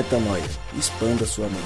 Metanoia. 0.00 0.48
Expanda 0.78 1.26
sua 1.26 1.46
mente. 1.46 1.60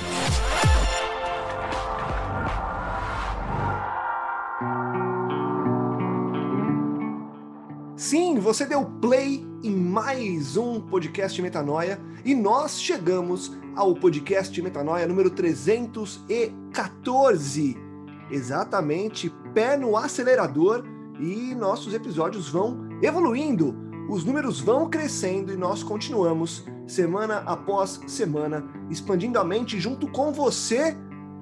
Sim, 7.97 8.41
você 8.41 8.67
deu 8.67 8.85
play 9.01 9.47
em 9.63 9.71
mais 9.71 10.57
um 10.57 10.81
podcast 10.81 11.41
Metanoia 11.41 12.01
e 12.25 12.35
nós 12.35 12.81
chegamos 12.81 13.57
ao 13.77 13.95
podcast 13.95 14.61
Metanoia 14.61 15.07
número 15.07 15.31
314. 15.31 17.77
Exatamente, 18.33 19.33
pé 19.55 19.77
no 19.77 19.97
acelerador 19.97 20.83
e 21.21 21.55
nossos 21.55 21.95
episódios 21.95 22.49
vão 22.49 22.81
evoluindo, 23.01 23.77
os 24.09 24.25
números 24.25 24.61
vão 24.61 24.91
crescendo 24.91 25.53
e 25.53 25.57
nós 25.57 25.85
continuamos 25.85 26.65
semana 26.87 27.43
após 27.47 28.01
semana 28.07 28.65
expandindo 28.91 29.39
a 29.39 29.45
mente 29.45 29.81
junto 29.81 30.07
com 30.09 30.33
você. 30.33 30.97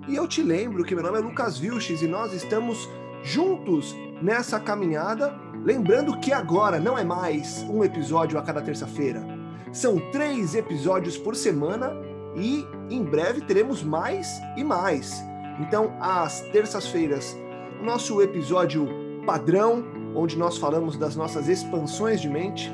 E 0.09 0.17
eu 0.17 0.27
te 0.27 0.43
lembro 0.43 0.85
que 0.85 0.95
meu 0.95 1.05
nome 1.05 1.19
é 1.19 1.21
Lucas 1.21 1.59
Vilches 1.59 2.03
e 2.03 2.07
nós 2.07 2.33
estamos 2.33 2.89
juntos 3.23 3.95
nessa 4.21 4.59
caminhada. 4.59 5.35
Lembrando 5.65 6.19
que 6.19 6.33
agora 6.33 6.81
não 6.81 6.99
é 6.99 7.05
mais 7.05 7.63
um 7.69 7.85
episódio 7.85 8.39
a 8.39 8.43
cada 8.43 8.61
terça-feira, 8.61 9.25
são 9.73 9.99
três 10.11 10.55
episódios 10.55 11.17
por 11.17 11.37
semana 11.37 11.93
e 12.37 12.67
em 12.91 13.03
breve 13.03 13.41
teremos 13.43 13.83
mais 13.83 14.41
e 14.57 14.65
mais. 14.65 15.23
Então, 15.61 15.95
às 16.01 16.41
terças-feiras, 16.53 17.37
o 17.81 17.85
nosso 17.85 18.21
episódio 18.21 18.89
padrão, 19.25 19.85
onde 20.15 20.37
nós 20.37 20.59
falamos 20.59 20.97
das 20.97 21.15
nossas 21.15 21.49
expansões 21.49 22.21
de 22.21 22.29
mente. 22.29 22.71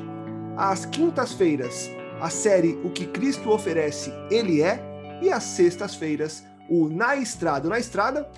Às 0.57 0.85
quintas-feiras, 0.85 1.89
a 2.21 2.29
série 2.29 2.79
O 2.83 2.89
que 2.89 3.05
Cristo 3.05 3.49
oferece, 3.49 4.11
Ele 4.29 4.61
é. 4.61 4.87
E 5.21 5.29
às 5.29 5.43
sextas-feiras, 5.43 6.43
o 6.69 6.87
Na 6.89 7.15
Estrada. 7.15 7.67
Na 7.67 7.79
Estrada, 7.79 8.29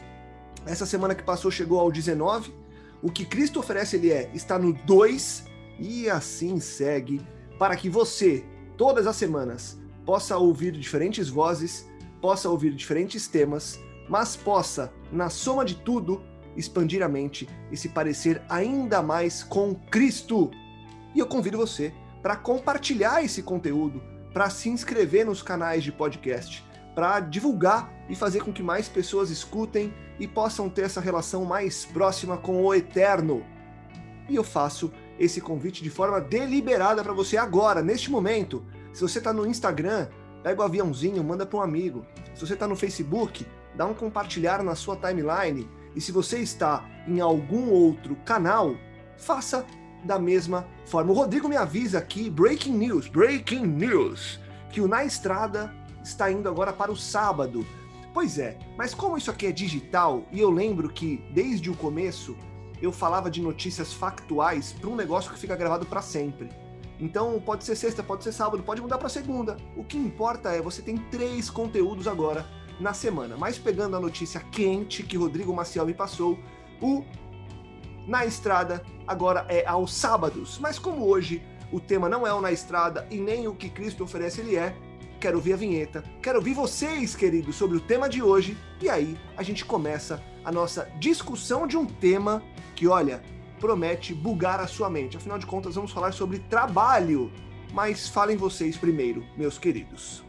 essa 0.65 0.85
semana 0.85 1.15
que 1.15 1.23
passou, 1.23 1.51
chegou 1.51 1.79
ao 1.79 1.91
19. 1.91 2.53
O 3.01 3.11
que 3.11 3.25
Cristo 3.25 3.59
oferece, 3.59 3.95
Ele 3.95 4.11
é, 4.11 4.29
está 4.33 4.57
no 4.57 4.73
2. 4.73 5.45
E 5.79 6.09
assim 6.09 6.59
segue, 6.59 7.21
para 7.57 7.75
que 7.75 7.89
você, 7.89 8.45
todas 8.77 9.07
as 9.07 9.15
semanas, 9.15 9.79
possa 10.05 10.37
ouvir 10.37 10.73
diferentes 10.73 11.27
vozes, 11.27 11.87
possa 12.21 12.49
ouvir 12.49 12.73
diferentes 12.75 13.27
temas, 13.27 13.79
mas 14.07 14.35
possa, 14.35 14.93
na 15.11 15.29
soma 15.29 15.65
de 15.65 15.75
tudo, 15.75 16.21
expandir 16.55 17.01
a 17.01 17.07
mente 17.07 17.49
e 17.71 17.77
se 17.77 17.89
parecer 17.89 18.41
ainda 18.47 19.01
mais 19.01 19.41
com 19.41 19.73
Cristo. 19.73 20.51
E 21.15 21.19
eu 21.19 21.25
convido 21.25 21.57
você 21.57 21.91
para 22.21 22.35
compartilhar 22.35 23.23
esse 23.23 23.41
conteúdo, 23.41 24.01
para 24.33 24.49
se 24.49 24.69
inscrever 24.69 25.25
nos 25.25 25.41
canais 25.41 25.83
de 25.83 25.91
podcast, 25.91 26.63
para 26.95 27.19
divulgar 27.19 27.91
e 28.09 28.15
fazer 28.15 28.43
com 28.43 28.51
que 28.51 28.63
mais 28.63 28.87
pessoas 28.87 29.29
escutem 29.29 29.93
e 30.19 30.27
possam 30.27 30.69
ter 30.69 30.83
essa 30.83 31.01
relação 31.01 31.45
mais 31.45 31.85
próxima 31.85 32.37
com 32.37 32.63
o 32.63 32.73
eterno. 32.73 33.45
E 34.29 34.35
eu 34.35 34.43
faço 34.43 34.91
esse 35.19 35.41
convite 35.41 35.83
de 35.83 35.89
forma 35.89 36.19
deliberada 36.21 37.03
para 37.03 37.13
você 37.13 37.37
agora, 37.37 37.81
neste 37.81 38.09
momento. 38.09 38.65
Se 38.93 39.01
você 39.01 39.17
está 39.19 39.31
no 39.31 39.45
Instagram, 39.45 40.07
pega 40.43 40.61
o 40.61 40.65
aviãozinho, 40.65 41.23
manda 41.23 41.45
para 41.45 41.59
um 41.59 41.61
amigo. 41.61 42.05
Se 42.33 42.45
você 42.45 42.53
está 42.53 42.67
no 42.67 42.75
Facebook, 42.75 43.45
dá 43.75 43.85
um 43.85 43.93
compartilhar 43.93 44.63
na 44.63 44.75
sua 44.75 44.95
timeline 44.95 45.69
e 45.95 46.01
se 46.01 46.11
você 46.11 46.39
está 46.39 46.85
em 47.07 47.19
algum 47.19 47.69
outro 47.69 48.15
canal, 48.25 48.75
faça 49.17 49.65
da 50.03 50.19
mesma 50.19 50.67
forma. 50.85 51.11
O 51.11 51.15
Rodrigo 51.15 51.47
me 51.47 51.55
avisa 51.55 51.99
aqui, 51.99 52.29
breaking 52.29 52.73
news, 52.73 53.07
breaking 53.07 53.65
news, 53.65 54.39
que 54.69 54.81
o 54.81 54.87
Na 54.87 55.03
Estrada 55.03 55.73
está 56.03 56.31
indo 56.31 56.47
agora 56.49 56.73
para 56.73 56.91
o 56.91 56.95
sábado. 56.95 57.65
Pois 58.13 58.37
é, 58.37 58.57
mas 58.77 58.93
como 58.93 59.17
isso 59.17 59.31
aqui 59.31 59.47
é 59.47 59.51
digital, 59.51 60.23
e 60.31 60.39
eu 60.39 60.49
lembro 60.49 60.89
que 60.89 61.23
desde 61.31 61.69
o 61.69 61.75
começo 61.75 62.35
eu 62.81 62.91
falava 62.91 63.29
de 63.29 63.41
notícias 63.41 63.93
factuais 63.93 64.73
para 64.73 64.89
um 64.89 64.95
negócio 64.95 65.31
que 65.31 65.39
fica 65.39 65.55
gravado 65.55 65.85
para 65.85 66.01
sempre. 66.01 66.49
Então 66.99 67.39
pode 67.39 67.63
ser 67.63 67.75
sexta, 67.75 68.03
pode 68.03 68.23
ser 68.23 68.31
sábado, 68.31 68.63
pode 68.63 68.81
mudar 68.81 68.97
para 68.97 69.09
segunda. 69.09 69.57
O 69.75 69.83
que 69.83 69.97
importa 69.97 70.49
é 70.49 70.61
você 70.61 70.81
tem 70.81 70.97
três 70.97 71.49
conteúdos 71.49 72.07
agora 72.07 72.45
na 72.79 72.93
semana. 72.93 73.37
Mas 73.37 73.57
pegando 73.57 73.95
a 73.95 73.99
notícia 73.99 74.39
quente 74.39 75.03
que 75.03 75.17
Rodrigo 75.17 75.53
Maciel 75.53 75.85
me 75.85 75.93
passou, 75.93 76.37
o 76.81 77.03
Na 78.07 78.25
Estrada 78.25 78.83
agora 79.07 79.45
é 79.49 79.65
aos 79.65 79.93
sábados. 79.93 80.57
Mas 80.59 80.79
como 80.79 81.07
hoje 81.07 81.41
o 81.71 81.79
tema 81.79 82.09
não 82.09 82.25
é 82.25 82.33
o 82.33 82.41
Na 82.41 82.51
Estrada 82.51 83.07
e 83.09 83.17
nem 83.17 83.47
o 83.47 83.55
que 83.55 83.69
Cristo 83.69 84.03
oferece 84.03 84.41
ele 84.41 84.55
é, 84.55 84.75
quero 85.19 85.37
ouvir 85.37 85.53
a 85.53 85.57
vinheta, 85.57 86.03
quero 86.21 86.39
ouvir 86.39 86.53
vocês, 86.53 87.15
queridos, 87.15 87.55
sobre 87.55 87.77
o 87.77 87.81
tema 87.81 88.09
de 88.09 88.21
hoje. 88.21 88.57
E 88.81 88.89
aí 88.89 89.17
a 89.37 89.43
gente 89.43 89.63
começa 89.63 90.21
a 90.43 90.51
nossa 90.51 90.91
discussão 90.99 91.67
de 91.67 91.77
um 91.77 91.85
tema 91.85 92.43
que, 92.75 92.87
olha, 92.87 93.21
promete 93.59 94.13
bugar 94.13 94.59
a 94.59 94.67
sua 94.67 94.89
mente. 94.89 95.17
Afinal 95.17 95.37
de 95.37 95.45
contas, 95.45 95.75
vamos 95.75 95.91
falar 95.91 96.11
sobre 96.11 96.39
trabalho. 96.39 97.31
Mas 97.71 98.09
falem 98.09 98.35
vocês 98.35 98.75
primeiro, 98.75 99.23
meus 99.37 99.57
queridos. 99.57 100.23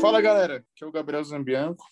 Fala 0.00 0.20
galera, 0.20 0.56
aqui 0.56 0.84
é 0.84 0.86
o 0.86 0.92
Gabriel 0.92 1.24
Zambianco 1.24 1.84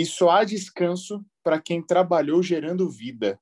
e 0.00 0.04
só 0.04 0.28
há 0.28 0.44
descanso 0.44 1.24
para 1.42 1.58
quem 1.58 1.82
trabalhou 1.82 2.42
gerando 2.42 2.90
vida. 2.90 3.40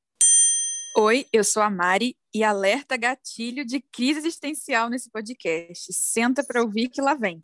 Oi, 0.96 1.26
eu 1.32 1.42
sou 1.42 1.60
a 1.60 1.68
Mari 1.68 2.16
e 2.32 2.44
alerta 2.44 2.96
gatilho 2.96 3.64
de 3.64 3.80
crise 3.80 4.20
existencial 4.20 4.88
nesse 4.88 5.10
podcast. 5.10 5.92
Senta 5.92 6.44
para 6.44 6.62
ouvir 6.62 6.88
que 6.88 7.02
lá 7.02 7.14
vem. 7.14 7.42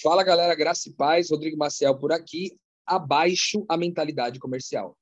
Fala 0.00 0.22
galera, 0.22 0.54
graça 0.54 0.88
e 0.88 0.92
paz, 0.92 1.30
Rodrigo 1.30 1.56
Maciel 1.56 1.98
por 1.98 2.12
aqui. 2.12 2.56
Abaixo 2.86 3.64
a 3.68 3.76
mentalidade 3.76 4.38
comercial. 4.38 4.96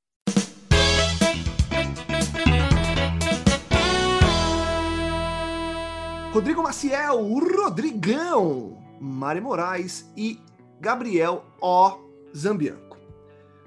Rodrigo 6.33 6.63
Maciel, 6.63 7.21
o 7.21 7.39
Rodrigão. 7.39 8.83
Mari 8.99 9.43
Moraes 9.43 10.11
e 10.17 10.41
Gabriel 10.81 11.45
O. 11.61 11.99
Zambianco. 12.35 12.92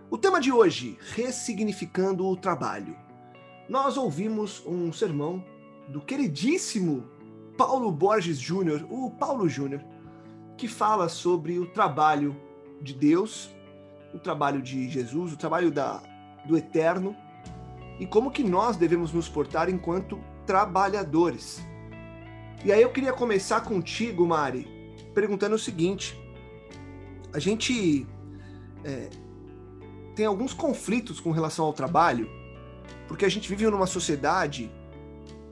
O 0.09 0.19
tema 0.19 0.39
de 0.39 0.51
hoje, 0.51 0.99
ressignificando 1.15 2.27
o 2.27 2.37
trabalho. 2.37 2.95
Nós 3.67 3.97
ouvimos 3.97 4.63
um 4.63 4.93
sermão 4.93 5.43
do 5.89 5.99
queridíssimo 5.99 7.03
Paulo 7.57 7.91
Borges 7.91 8.37
Júnior, 8.37 8.85
o 8.87 9.09
Paulo 9.09 9.49
Júnior, 9.49 9.83
que 10.55 10.67
fala 10.67 11.09
sobre 11.09 11.57
o 11.57 11.65
trabalho 11.65 12.35
de 12.79 12.93
Deus, 12.93 13.49
o 14.13 14.19
trabalho 14.19 14.61
de 14.61 14.87
Jesus, 14.87 15.33
o 15.33 15.37
trabalho 15.37 15.71
da, 15.71 16.03
do 16.45 16.55
eterno 16.55 17.15
e 17.99 18.05
como 18.05 18.29
que 18.29 18.43
nós 18.43 18.77
devemos 18.77 19.11
nos 19.11 19.27
portar 19.27 19.69
enquanto 19.69 20.19
trabalhadores. 20.45 21.65
E 22.63 22.71
aí 22.71 22.81
eu 22.81 22.91
queria 22.91 23.11
começar 23.11 23.61
contigo, 23.61 24.25
Mari, 24.27 24.67
perguntando 25.15 25.55
o 25.55 25.59
seguinte: 25.59 26.15
a 27.33 27.39
gente 27.39 28.05
é, 28.83 29.09
tem 30.15 30.25
alguns 30.25 30.53
conflitos 30.53 31.19
com 31.19 31.31
relação 31.31 31.65
ao 31.65 31.73
trabalho, 31.73 32.29
porque 33.07 33.25
a 33.25 33.29
gente 33.29 33.49
vive 33.49 33.69
numa 33.69 33.85
sociedade 33.85 34.71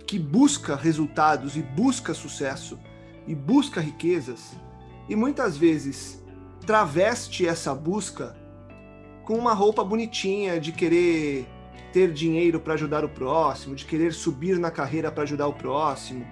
que 0.08 0.18
busca 0.18 0.76
resultados 0.76 1.58
e 1.58 1.62
busca 1.62 2.14
sucesso 2.14 2.80
e 3.28 3.36
busca 3.36 3.82
riquezas 3.82 4.56
e 5.08 5.16
muitas 5.16 5.58
vezes 5.58 6.24
traveste 6.66 7.46
essa 7.46 7.74
busca 7.76 8.36
com 9.26 9.38
uma 9.38 9.54
roupa 9.54 9.84
bonitinha 9.84 10.60
de 10.60 10.72
querer 10.72 11.48
ter 11.92 12.12
dinheiro 12.12 12.60
para 12.60 12.74
ajudar 12.74 13.06
o 13.06 13.10
próximo, 13.10 13.76
de 13.76 13.86
querer 13.86 14.14
subir 14.14 14.58
na 14.58 14.72
carreira 14.72 15.12
para 15.12 15.24
ajudar 15.24 15.48
o 15.48 15.54
próximo, 15.54 16.26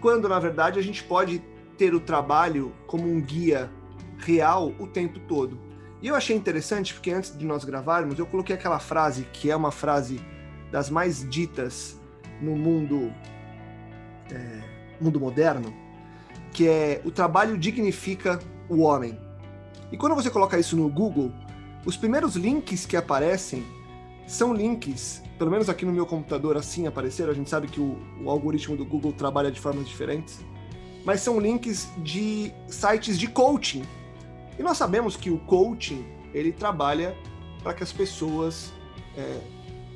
quando 0.00 0.28
na 0.28 0.38
verdade 0.38 0.78
a 0.78 0.82
gente 0.82 1.02
pode 1.04 1.42
ter 1.78 1.94
o 1.94 2.00
trabalho 2.00 2.74
como 2.86 3.06
um 3.06 3.20
guia 3.20 3.70
real 4.18 4.74
o 4.78 4.86
tempo 4.86 5.18
todo. 5.20 5.69
E 6.02 6.08
eu 6.08 6.14
achei 6.14 6.34
interessante 6.34 6.94
porque 6.94 7.10
antes 7.10 7.36
de 7.36 7.44
nós 7.44 7.64
gravarmos, 7.64 8.18
eu 8.18 8.26
coloquei 8.26 8.54
aquela 8.54 8.78
frase 8.78 9.24
que 9.32 9.50
é 9.50 9.56
uma 9.56 9.70
frase 9.70 10.20
das 10.70 10.88
mais 10.88 11.28
ditas 11.28 12.00
no 12.40 12.56
mundo 12.56 13.12
é, 14.30 14.62
mundo 15.00 15.20
moderno, 15.20 15.74
que 16.52 16.68
é 16.68 17.02
o 17.04 17.10
trabalho 17.10 17.58
dignifica 17.58 18.38
o 18.68 18.80
homem. 18.80 19.18
E 19.92 19.96
quando 19.96 20.14
você 20.14 20.30
coloca 20.30 20.58
isso 20.58 20.76
no 20.76 20.88
Google, 20.88 21.32
os 21.84 21.96
primeiros 21.96 22.36
links 22.36 22.86
que 22.86 22.96
aparecem 22.96 23.64
são 24.26 24.54
links, 24.54 25.22
pelo 25.38 25.50
menos 25.50 25.68
aqui 25.68 25.84
no 25.84 25.92
meu 25.92 26.06
computador 26.06 26.56
assim 26.56 26.86
apareceram, 26.86 27.32
a 27.32 27.34
gente 27.34 27.50
sabe 27.50 27.66
que 27.66 27.80
o, 27.80 27.98
o 28.22 28.30
algoritmo 28.30 28.76
do 28.76 28.84
Google 28.84 29.12
trabalha 29.12 29.50
de 29.50 29.60
formas 29.60 29.88
diferentes 29.88 30.40
mas 31.04 31.20
são 31.20 31.40
links 31.40 31.88
de 31.98 32.52
sites 32.68 33.18
de 33.18 33.28
coaching. 33.28 33.82
E 34.58 34.62
nós 34.62 34.76
sabemos 34.76 35.16
que 35.16 35.30
o 35.30 35.38
coaching 35.38 36.04
ele 36.32 36.52
trabalha 36.52 37.16
para 37.62 37.74
que 37.74 37.82
as 37.82 37.92
pessoas 37.92 38.72
é, 39.16 39.40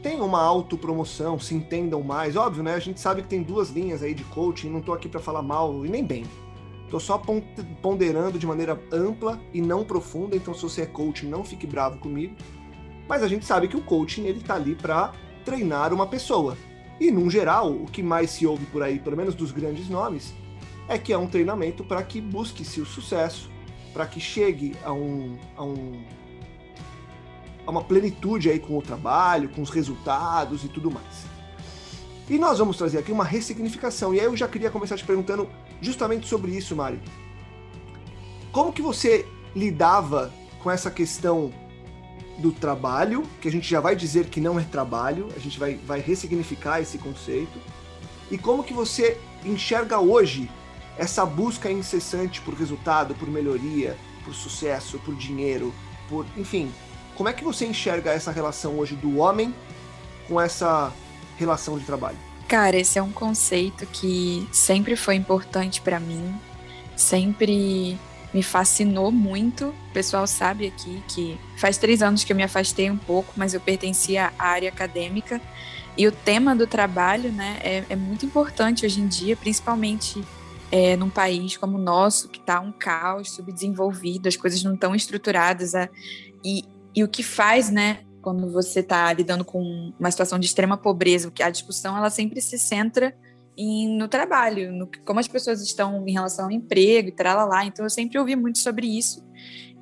tenham 0.02 0.26
uma 0.26 0.42
autopromoção, 0.42 1.38
se 1.38 1.54
entendam 1.54 2.02
mais. 2.02 2.36
Óbvio, 2.36 2.62
né? 2.62 2.74
A 2.74 2.78
gente 2.78 3.00
sabe 3.00 3.22
que 3.22 3.28
tem 3.28 3.42
duas 3.42 3.70
linhas 3.70 4.02
aí 4.02 4.14
de 4.14 4.24
coaching, 4.24 4.68
não 4.68 4.80
estou 4.80 4.94
aqui 4.94 5.08
para 5.08 5.20
falar 5.20 5.42
mal 5.42 5.84
e 5.84 5.88
nem 5.88 6.04
bem. 6.04 6.24
Estou 6.84 7.00
só 7.00 7.20
ponderando 7.82 8.38
de 8.38 8.46
maneira 8.46 8.80
ampla 8.92 9.40
e 9.52 9.60
não 9.60 9.82
profunda, 9.82 10.36
então 10.36 10.54
se 10.54 10.62
você 10.62 10.82
é 10.82 10.86
coaching, 10.86 11.26
não 11.26 11.42
fique 11.42 11.66
bravo 11.66 11.98
comigo. 11.98 12.36
Mas 13.08 13.22
a 13.22 13.28
gente 13.28 13.44
sabe 13.44 13.66
que 13.68 13.76
o 13.76 13.82
coaching 13.82 14.24
ele 14.24 14.40
tá 14.40 14.54
ali 14.54 14.74
para 14.74 15.12
treinar 15.44 15.92
uma 15.92 16.06
pessoa. 16.06 16.56
E, 17.00 17.10
num 17.10 17.28
geral, 17.28 17.72
o 17.72 17.86
que 17.86 18.02
mais 18.02 18.30
se 18.30 18.46
ouve 18.46 18.64
por 18.66 18.82
aí, 18.82 18.98
pelo 18.98 19.16
menos 19.16 19.34
dos 19.34 19.50
grandes 19.50 19.88
nomes, 19.88 20.32
é 20.88 20.96
que 20.98 21.12
é 21.12 21.18
um 21.18 21.26
treinamento 21.26 21.82
para 21.82 22.02
que 22.02 22.20
busque-se 22.20 22.80
o 22.80 22.86
sucesso, 22.86 23.50
para 23.94 24.06
que 24.06 24.20
chegue 24.20 24.76
a, 24.84 24.92
um, 24.92 25.38
a, 25.56 25.64
um, 25.64 26.02
a 27.64 27.70
uma 27.70 27.84
plenitude 27.84 28.50
aí 28.50 28.58
com 28.58 28.76
o 28.76 28.82
trabalho, 28.82 29.48
com 29.48 29.62
os 29.62 29.70
resultados 29.70 30.64
e 30.64 30.68
tudo 30.68 30.90
mais. 30.90 31.24
E 32.28 32.36
nós 32.36 32.58
vamos 32.58 32.76
trazer 32.76 32.98
aqui 32.98 33.12
uma 33.12 33.24
ressignificação. 33.24 34.12
E 34.12 34.18
aí 34.18 34.26
eu 34.26 34.36
já 34.36 34.48
queria 34.48 34.70
começar 34.70 34.96
te 34.96 35.04
perguntando 35.04 35.48
justamente 35.80 36.26
sobre 36.26 36.50
isso, 36.50 36.74
Mari. 36.74 37.00
Como 38.50 38.72
que 38.72 38.82
você 38.82 39.26
lidava 39.54 40.32
com 40.60 40.70
essa 40.70 40.90
questão 40.90 41.52
do 42.38 42.50
trabalho, 42.50 43.22
que 43.40 43.46
a 43.46 43.52
gente 43.52 43.68
já 43.68 43.80
vai 43.80 43.94
dizer 43.94 44.26
que 44.26 44.40
não 44.40 44.58
é 44.58 44.64
trabalho, 44.64 45.28
a 45.36 45.38
gente 45.38 45.58
vai, 45.58 45.76
vai 45.76 46.00
ressignificar 46.00 46.80
esse 46.80 46.98
conceito, 46.98 47.60
e 48.28 48.36
como 48.36 48.64
que 48.64 48.74
você 48.74 49.20
enxerga 49.44 50.00
hoje 50.00 50.50
essa 50.96 51.24
busca 51.24 51.70
incessante 51.70 52.40
por 52.40 52.54
resultado, 52.54 53.14
por 53.14 53.28
melhoria, 53.28 53.96
por 54.24 54.34
sucesso, 54.34 54.98
por 55.00 55.14
dinheiro, 55.14 55.74
por, 56.08 56.26
enfim, 56.36 56.72
como 57.14 57.28
é 57.28 57.32
que 57.32 57.44
você 57.44 57.66
enxerga 57.66 58.12
essa 58.12 58.30
relação 58.30 58.78
hoje 58.78 58.94
do 58.94 59.18
homem 59.18 59.54
com 60.28 60.40
essa 60.40 60.92
relação 61.36 61.78
de 61.78 61.84
trabalho? 61.84 62.16
Cara, 62.48 62.76
esse 62.76 62.98
é 62.98 63.02
um 63.02 63.12
conceito 63.12 63.86
que 63.86 64.46
sempre 64.52 64.96
foi 64.96 65.14
importante 65.14 65.80
para 65.80 65.98
mim, 65.98 66.34
sempre 66.96 67.98
me 68.32 68.42
fascinou 68.42 69.10
muito. 69.10 69.68
O 69.68 69.92
pessoal 69.92 70.26
sabe 70.26 70.66
aqui 70.66 71.02
que 71.08 71.38
faz 71.56 71.78
três 71.78 72.02
anos 72.02 72.24
que 72.24 72.32
eu 72.32 72.36
me 72.36 72.42
afastei 72.42 72.90
um 72.90 72.96
pouco, 72.96 73.32
mas 73.36 73.54
eu 73.54 73.60
pertencia 73.60 74.32
à 74.38 74.48
área 74.48 74.68
acadêmica. 74.68 75.40
E 75.96 76.06
o 76.08 76.12
tema 76.12 76.56
do 76.56 76.66
trabalho 76.66 77.30
né, 77.30 77.58
é, 77.62 77.84
é 77.88 77.96
muito 77.96 78.26
importante 78.26 78.84
hoje 78.84 79.00
em 79.00 79.06
dia, 79.06 79.36
principalmente 79.36 80.22
é, 80.74 80.96
num 80.96 81.08
país 81.08 81.56
como 81.56 81.78
o 81.78 81.80
nosso, 81.80 82.28
que 82.28 82.40
está 82.40 82.58
um 82.58 82.72
caos, 82.72 83.30
subdesenvolvido, 83.30 84.28
as 84.28 84.34
coisas 84.34 84.60
não 84.64 84.74
estão 84.74 84.92
estruturadas. 84.92 85.72
E, 86.44 86.64
e 86.92 87.04
o 87.04 87.08
que 87.08 87.22
faz, 87.22 87.70
né, 87.70 88.00
quando 88.20 88.50
você 88.50 88.80
está 88.80 89.12
lidando 89.12 89.44
com 89.44 89.92
uma 90.00 90.10
situação 90.10 90.36
de 90.36 90.46
extrema 90.46 90.76
pobreza, 90.76 91.30
que 91.30 91.44
a 91.44 91.50
discussão 91.50 91.96
ela 91.96 92.10
sempre 92.10 92.40
se 92.40 92.58
centra 92.58 93.16
em, 93.56 93.96
no 93.96 94.08
trabalho, 94.08 94.72
no, 94.72 94.90
como 95.04 95.20
as 95.20 95.28
pessoas 95.28 95.62
estão 95.62 96.04
em 96.08 96.12
relação 96.12 96.46
ao 96.46 96.50
emprego 96.50 97.08
e 97.08 97.22
lá. 97.22 97.64
Então 97.64 97.84
eu 97.84 97.90
sempre 97.90 98.18
ouvi 98.18 98.34
muito 98.34 98.58
sobre 98.58 98.88
isso 98.88 99.24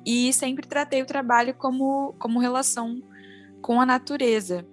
e 0.05 0.31
sempre 0.31 0.67
tratei 0.67 1.01
o 1.01 1.07
trabalho 1.07 1.55
como, 1.55 2.13
como 2.19 2.39
relação 2.39 3.01
com 3.63 3.81
a 3.81 3.85
natureza. 3.85 4.63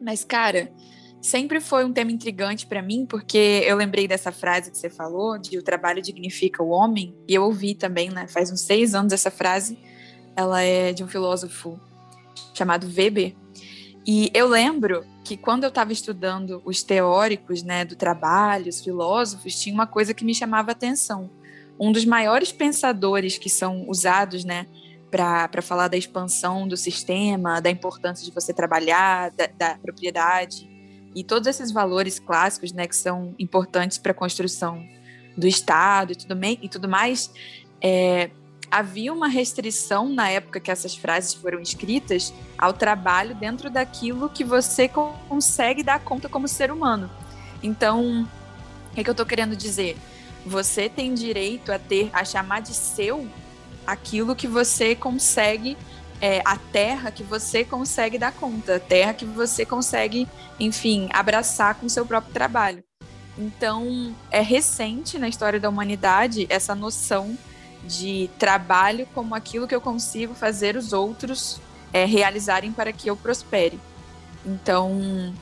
Mas, 0.00 0.24
cara, 0.24 0.72
sempre 1.20 1.60
foi 1.60 1.84
um 1.84 1.92
tema 1.92 2.12
intrigante 2.12 2.66
para 2.66 2.82
mim, 2.82 3.06
porque 3.06 3.62
eu 3.66 3.76
lembrei 3.76 4.06
dessa 4.06 4.30
frase 4.30 4.70
que 4.70 4.78
você 4.78 4.88
falou, 4.88 5.38
de 5.38 5.58
o 5.58 5.62
trabalho 5.62 6.00
dignifica 6.00 6.62
o 6.62 6.68
homem, 6.68 7.14
e 7.28 7.34
eu 7.34 7.42
ouvi 7.42 7.74
também, 7.74 8.10
né, 8.10 8.26
faz 8.28 8.50
uns 8.50 8.60
seis 8.60 8.94
anos 8.94 9.12
essa 9.12 9.30
frase, 9.30 9.78
ela 10.34 10.62
é 10.62 10.92
de 10.92 11.02
um 11.02 11.08
filósofo 11.08 11.80
chamado 12.54 12.86
Weber, 12.86 13.34
e 14.06 14.30
eu 14.32 14.46
lembro 14.46 15.04
que 15.24 15.36
quando 15.36 15.64
eu 15.64 15.68
estava 15.68 15.92
estudando 15.92 16.62
os 16.64 16.84
teóricos 16.84 17.64
né, 17.64 17.84
do 17.84 17.96
trabalho, 17.96 18.68
os 18.68 18.80
filósofos, 18.80 19.60
tinha 19.60 19.74
uma 19.74 19.86
coisa 19.86 20.14
que 20.14 20.24
me 20.24 20.32
chamava 20.32 20.70
atenção. 20.70 21.28
Um 21.78 21.90
dos 21.90 22.04
maiores 22.04 22.52
pensadores 22.52 23.36
que 23.36 23.50
são 23.50 23.88
usados 23.88 24.44
né, 24.44 24.66
para 25.10 25.60
falar 25.60 25.88
da 25.88 25.96
expansão 25.96 26.68
do 26.68 26.76
sistema, 26.76 27.60
da 27.60 27.68
importância 27.68 28.24
de 28.24 28.30
você 28.30 28.54
trabalhar, 28.54 29.32
da, 29.32 29.48
da 29.48 29.74
propriedade 29.76 30.75
e 31.16 31.24
todos 31.24 31.48
esses 31.48 31.72
valores 31.72 32.18
clássicos 32.18 32.72
né, 32.72 32.86
que 32.86 32.94
são 32.94 33.34
importantes 33.38 33.96
para 33.96 34.12
a 34.12 34.14
construção 34.14 34.86
do 35.34 35.46
Estado 35.46 36.12
e 36.12 36.14
tudo, 36.14 36.38
e 36.44 36.68
tudo 36.68 36.86
mais, 36.86 37.32
é, 37.80 38.30
havia 38.70 39.10
uma 39.10 39.26
restrição 39.26 40.10
na 40.10 40.28
época 40.28 40.60
que 40.60 40.70
essas 40.70 40.94
frases 40.94 41.32
foram 41.32 41.58
escritas 41.58 42.34
ao 42.58 42.74
trabalho 42.74 43.34
dentro 43.34 43.70
daquilo 43.70 44.28
que 44.28 44.44
você 44.44 44.88
consegue 44.88 45.82
dar 45.82 46.00
conta 46.00 46.28
como 46.28 46.46
ser 46.46 46.70
humano. 46.70 47.10
Então, 47.62 48.28
o 48.90 48.94
que, 48.94 49.00
é 49.00 49.04
que 49.04 49.08
eu 49.08 49.12
estou 49.12 49.24
querendo 49.24 49.56
dizer? 49.56 49.96
Você 50.44 50.86
tem 50.86 51.14
direito 51.14 51.72
a 51.72 51.78
ter, 51.78 52.10
a 52.12 52.26
chamar 52.26 52.60
de 52.60 52.74
seu 52.74 53.26
aquilo 53.86 54.36
que 54.36 54.46
você 54.46 54.94
consegue, 54.94 55.78
é, 56.20 56.42
a 56.44 56.56
terra 56.56 57.10
que 57.10 57.22
você 57.22 57.64
consegue 57.64 58.18
dar 58.18 58.32
conta, 58.32 58.76
a 58.76 58.80
terra 58.80 59.14
que 59.14 59.24
você 59.24 59.64
consegue, 59.64 60.26
enfim, 60.58 61.08
abraçar 61.12 61.74
com 61.74 61.88
seu 61.88 62.06
próprio 62.06 62.32
trabalho. 62.32 62.82
Então, 63.38 64.14
é 64.30 64.40
recente 64.40 65.18
na 65.18 65.28
história 65.28 65.60
da 65.60 65.68
humanidade 65.68 66.46
essa 66.48 66.74
noção 66.74 67.36
de 67.84 68.30
trabalho 68.38 69.06
como 69.14 69.34
aquilo 69.34 69.68
que 69.68 69.74
eu 69.74 69.80
consigo 69.80 70.34
fazer 70.34 70.76
os 70.76 70.92
outros 70.92 71.60
é, 71.92 72.04
realizarem 72.04 72.72
para 72.72 72.92
que 72.92 73.08
eu 73.08 73.16
prospere. 73.16 73.78
Então, 74.44 75.34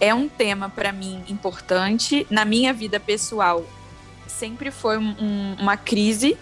é 0.00 0.14
um 0.14 0.28
tema 0.28 0.68
para 0.68 0.92
mim 0.92 1.24
importante. 1.28 2.26
Na 2.30 2.44
minha 2.44 2.72
vida 2.72 3.00
pessoal, 3.00 3.64
sempre 4.26 4.70
foi 4.70 4.98
um, 4.98 5.56
uma 5.58 5.76
crise, 5.76 6.36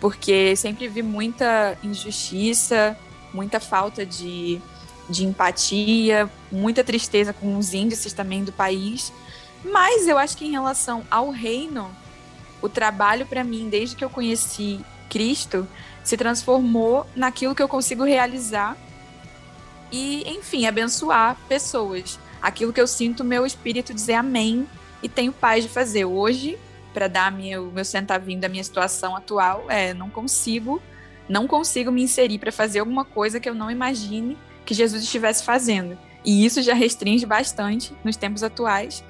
porque 0.00 0.56
sempre 0.56 0.88
vi 0.88 1.02
muita 1.02 1.78
injustiça, 1.82 2.96
muita 3.32 3.60
falta 3.60 4.04
de, 4.04 4.60
de 5.08 5.24
empatia, 5.24 6.30
muita 6.50 6.84
tristeza 6.84 7.32
com 7.32 7.56
os 7.56 7.74
índices 7.74 8.12
também 8.12 8.44
do 8.44 8.52
país. 8.52 9.12
Mas 9.64 10.08
eu 10.08 10.16
acho 10.16 10.36
que 10.36 10.46
em 10.46 10.52
relação 10.52 11.04
ao 11.10 11.30
reino, 11.30 11.90
o 12.62 12.68
trabalho 12.68 13.26
para 13.26 13.44
mim, 13.44 13.68
desde 13.68 13.96
que 13.96 14.04
eu 14.04 14.10
conheci 14.10 14.80
Cristo, 15.08 15.66
se 16.02 16.16
transformou 16.16 17.06
naquilo 17.14 17.54
que 17.54 17.62
eu 17.62 17.68
consigo 17.68 18.04
realizar 18.04 18.76
e, 19.92 20.22
enfim, 20.28 20.66
abençoar 20.66 21.36
pessoas. 21.48 22.18
Aquilo 22.40 22.72
que 22.72 22.80
eu 22.80 22.86
sinto 22.86 23.24
meu 23.24 23.44
espírito 23.44 23.92
dizer 23.92 24.14
amém 24.14 24.66
e 25.02 25.08
tenho 25.08 25.32
paz 25.32 25.64
de 25.64 25.70
fazer. 25.70 26.04
Hoje, 26.04 26.58
para 26.94 27.08
dar 27.08 27.32
o 27.32 27.70
meu 27.72 27.84
centavinho 27.84 28.40
da 28.40 28.48
minha 28.48 28.64
situação 28.64 29.14
atual, 29.14 29.66
é 29.68 29.92
não 29.92 30.08
consigo, 30.08 30.80
não 31.30 31.46
consigo 31.46 31.92
me 31.92 32.02
inserir 32.02 32.38
para 32.38 32.50
fazer 32.50 32.80
alguma 32.80 33.04
coisa 33.04 33.38
que 33.38 33.48
eu 33.48 33.54
não 33.54 33.70
imagine 33.70 34.36
que 34.66 34.74
Jesus 34.74 35.04
estivesse 35.04 35.44
fazendo. 35.44 35.96
E 36.24 36.44
isso 36.44 36.60
já 36.60 36.74
restringe 36.74 37.24
bastante 37.24 37.94
nos 38.04 38.16
tempos 38.16 38.42
atuais. 38.42 39.04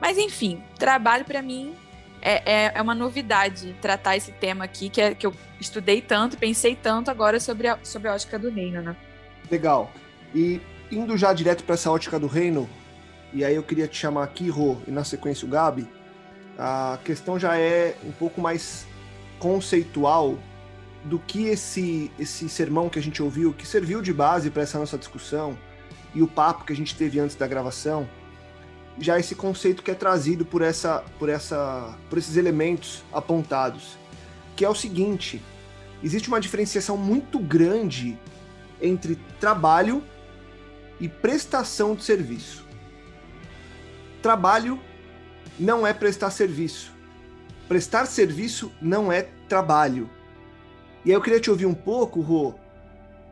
Mas 0.00 0.18
enfim, 0.18 0.60
trabalho 0.78 1.24
para 1.24 1.40
mim 1.40 1.72
é, 2.20 2.42
é, 2.44 2.72
é, 2.74 2.82
uma 2.82 2.94
novidade 2.94 3.74
tratar 3.80 4.16
esse 4.16 4.32
tema 4.32 4.64
aqui, 4.64 4.90
que, 4.90 5.00
é, 5.00 5.14
que 5.14 5.24
eu 5.24 5.32
estudei 5.60 6.02
tanto, 6.02 6.36
pensei 6.36 6.74
tanto 6.74 7.08
agora 7.08 7.38
sobre 7.38 7.68
a, 7.68 7.78
sobre 7.84 8.08
a 8.08 8.14
ótica 8.14 8.36
do 8.36 8.50
reino, 8.50 8.82
né? 8.82 8.96
Legal. 9.48 9.92
E 10.34 10.60
indo 10.90 11.16
já 11.16 11.32
direto 11.32 11.62
para 11.62 11.74
essa 11.74 11.90
ótica 11.90 12.18
do 12.18 12.26
reino, 12.26 12.68
e 13.32 13.44
aí 13.44 13.54
eu 13.54 13.62
queria 13.62 13.86
te 13.86 13.96
chamar 13.96 14.24
aqui, 14.24 14.50
Rô, 14.50 14.76
e 14.88 14.90
na 14.90 15.04
sequência 15.04 15.46
o 15.46 15.50
Gabi, 15.50 15.88
a 16.58 16.98
questão 17.04 17.38
já 17.38 17.56
é 17.56 17.96
um 18.04 18.10
pouco 18.10 18.40
mais 18.40 18.86
conceitual 19.38 20.36
do 21.04 21.18
que 21.18 21.46
esse, 21.46 22.10
esse 22.18 22.48
sermão 22.48 22.88
que 22.88 22.98
a 22.98 23.02
gente 23.02 23.22
ouviu, 23.22 23.52
que 23.52 23.66
serviu 23.66 24.02
de 24.02 24.12
base 24.12 24.50
para 24.50 24.62
essa 24.62 24.78
nossa 24.78 24.98
discussão, 24.98 25.58
e 26.14 26.22
o 26.22 26.28
papo 26.28 26.64
que 26.64 26.72
a 26.72 26.76
gente 26.76 26.94
teve 26.96 27.18
antes 27.18 27.36
da 27.36 27.46
gravação, 27.46 28.08
já 28.98 29.18
esse 29.18 29.34
conceito 29.34 29.82
que 29.82 29.90
é 29.90 29.94
trazido 29.94 30.44
por 30.44 30.62
essa 30.62 31.04
por 31.18 31.28
essa 31.28 31.96
por 32.08 32.18
esses 32.18 32.36
elementos 32.36 33.02
apontados, 33.12 33.96
que 34.56 34.64
é 34.64 34.68
o 34.68 34.74
seguinte: 34.74 35.42
existe 36.02 36.28
uma 36.28 36.40
diferenciação 36.40 36.96
muito 36.96 37.38
grande 37.38 38.18
entre 38.80 39.16
trabalho 39.38 40.02
e 40.98 41.08
prestação 41.08 41.94
de 41.94 42.04
serviço. 42.04 42.64
Trabalho 44.20 44.78
não 45.58 45.86
é 45.86 45.94
prestar 45.94 46.30
serviço. 46.30 46.92
Prestar 47.68 48.06
serviço 48.06 48.72
não 48.82 49.12
é 49.12 49.22
trabalho. 49.48 50.10
E 51.04 51.10
aí 51.10 51.16
eu 51.16 51.22
queria 51.22 51.40
te 51.40 51.50
ouvir 51.50 51.66
um 51.66 51.74
pouco, 51.74 52.20
Rô, 52.20 52.54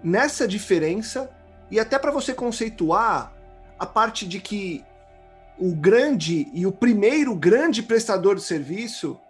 nessa 0.03 0.49
diferença 0.49 1.31
e 1.71 1.79
até 1.79 1.99
para 1.99 2.11
você 2.11 2.33
conceituar 2.33 3.33
a 3.79 3.87
parte 3.87 4.27
de 4.27 4.41
que 4.41 4.85
o 5.59 5.75
grande 5.75 6.51
e 6.55 6.67
o 6.67 6.73
primeiro 6.73 7.35
grande 7.35 7.83
prestador 7.83 8.37
de 8.37 8.43
serviço 8.43 9.21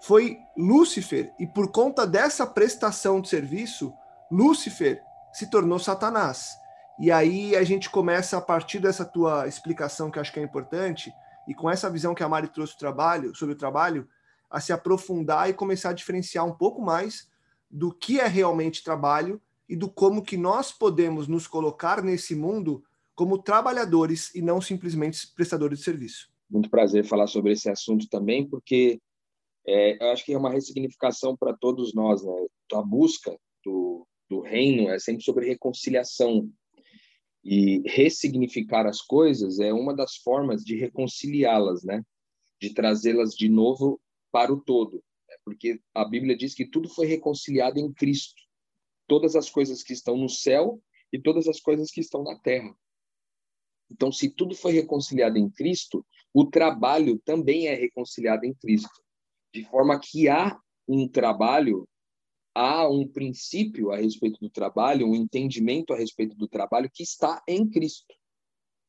foi 0.00 0.40
Lúcifer, 0.56 1.32
e 1.38 1.46
por 1.46 1.70
conta 1.70 2.04
dessa 2.04 2.44
prestação 2.44 3.20
de 3.20 3.28
serviço, 3.28 3.94
Lúcifer 4.30 5.00
se 5.32 5.48
tornou 5.48 5.78
Satanás. 5.78 6.56
E 6.98 7.10
aí 7.12 7.54
a 7.54 7.62
gente 7.62 7.88
começa, 7.88 8.36
a 8.36 8.40
partir 8.40 8.80
dessa 8.80 9.04
tua 9.04 9.46
explicação, 9.46 10.10
que 10.10 10.18
acho 10.18 10.32
que 10.32 10.40
é 10.40 10.42
importante, 10.42 11.14
e 11.46 11.54
com 11.54 11.70
essa 11.70 11.88
visão 11.88 12.14
que 12.14 12.22
a 12.24 12.28
Mari 12.28 12.48
trouxe 12.48 12.76
trabalho, 12.76 13.34
sobre 13.34 13.54
o 13.54 13.58
trabalho, 13.58 14.08
a 14.50 14.60
se 14.60 14.72
aprofundar 14.72 15.48
e 15.48 15.54
começar 15.54 15.90
a 15.90 15.94
diferenciar 15.94 16.44
um 16.44 16.52
pouco 16.52 16.82
mais 16.82 17.28
do 17.72 17.90
que 17.90 18.20
é 18.20 18.26
realmente 18.26 18.84
trabalho 18.84 19.40
e 19.66 19.74
do 19.74 19.88
como 19.88 20.22
que 20.22 20.36
nós 20.36 20.70
podemos 20.70 21.26
nos 21.26 21.46
colocar 21.46 22.02
nesse 22.02 22.34
mundo 22.34 22.84
como 23.14 23.42
trabalhadores 23.42 24.34
e 24.34 24.42
não 24.42 24.60
simplesmente 24.60 25.26
prestadores 25.34 25.78
de 25.78 25.84
serviço. 25.84 26.30
Muito 26.50 26.68
prazer 26.68 27.06
falar 27.06 27.26
sobre 27.26 27.52
esse 27.52 27.70
assunto 27.70 28.06
também, 28.10 28.46
porque 28.46 29.00
é, 29.66 30.02
eu 30.04 30.10
acho 30.10 30.24
que 30.24 30.34
é 30.34 30.38
uma 30.38 30.50
ressignificação 30.50 31.34
para 31.34 31.56
todos 31.56 31.94
nós. 31.94 32.22
Né? 32.22 32.46
A 32.74 32.82
busca 32.82 33.34
do, 33.64 34.06
do 34.28 34.40
reino 34.40 34.90
é 34.90 34.98
sempre 34.98 35.22
sobre 35.22 35.48
reconciliação. 35.48 36.50
E 37.44 37.82
ressignificar 37.86 38.86
as 38.86 39.00
coisas 39.00 39.58
é 39.58 39.72
uma 39.72 39.94
das 39.94 40.16
formas 40.16 40.62
de 40.62 40.76
reconciliá-las, 40.76 41.82
né? 41.82 42.02
de 42.60 42.72
trazê-las 42.72 43.34
de 43.34 43.48
novo 43.48 44.00
para 44.30 44.52
o 44.52 44.60
todo. 44.60 45.02
Porque 45.44 45.80
a 45.94 46.04
Bíblia 46.04 46.36
diz 46.36 46.54
que 46.54 46.66
tudo 46.66 46.88
foi 46.88 47.06
reconciliado 47.06 47.78
em 47.78 47.92
Cristo. 47.92 48.40
Todas 49.06 49.34
as 49.34 49.50
coisas 49.50 49.82
que 49.82 49.92
estão 49.92 50.16
no 50.16 50.28
céu 50.28 50.80
e 51.12 51.20
todas 51.20 51.48
as 51.48 51.60
coisas 51.60 51.90
que 51.90 52.00
estão 52.00 52.22
na 52.22 52.38
terra. 52.38 52.74
Então, 53.90 54.10
se 54.10 54.30
tudo 54.30 54.54
foi 54.54 54.72
reconciliado 54.72 55.36
em 55.36 55.50
Cristo, 55.50 56.04
o 56.32 56.46
trabalho 56.46 57.18
também 57.24 57.66
é 57.66 57.74
reconciliado 57.74 58.46
em 58.46 58.54
Cristo. 58.54 59.02
De 59.52 59.64
forma 59.64 60.00
que 60.00 60.28
há 60.28 60.58
um 60.88 61.06
trabalho, 61.06 61.86
há 62.54 62.88
um 62.88 63.06
princípio 63.06 63.90
a 63.90 63.96
respeito 63.96 64.40
do 64.40 64.48
trabalho, 64.48 65.06
um 65.06 65.14
entendimento 65.14 65.92
a 65.92 65.96
respeito 65.96 66.34
do 66.36 66.48
trabalho 66.48 66.90
que 66.92 67.02
está 67.02 67.42
em 67.46 67.68
Cristo. 67.68 68.14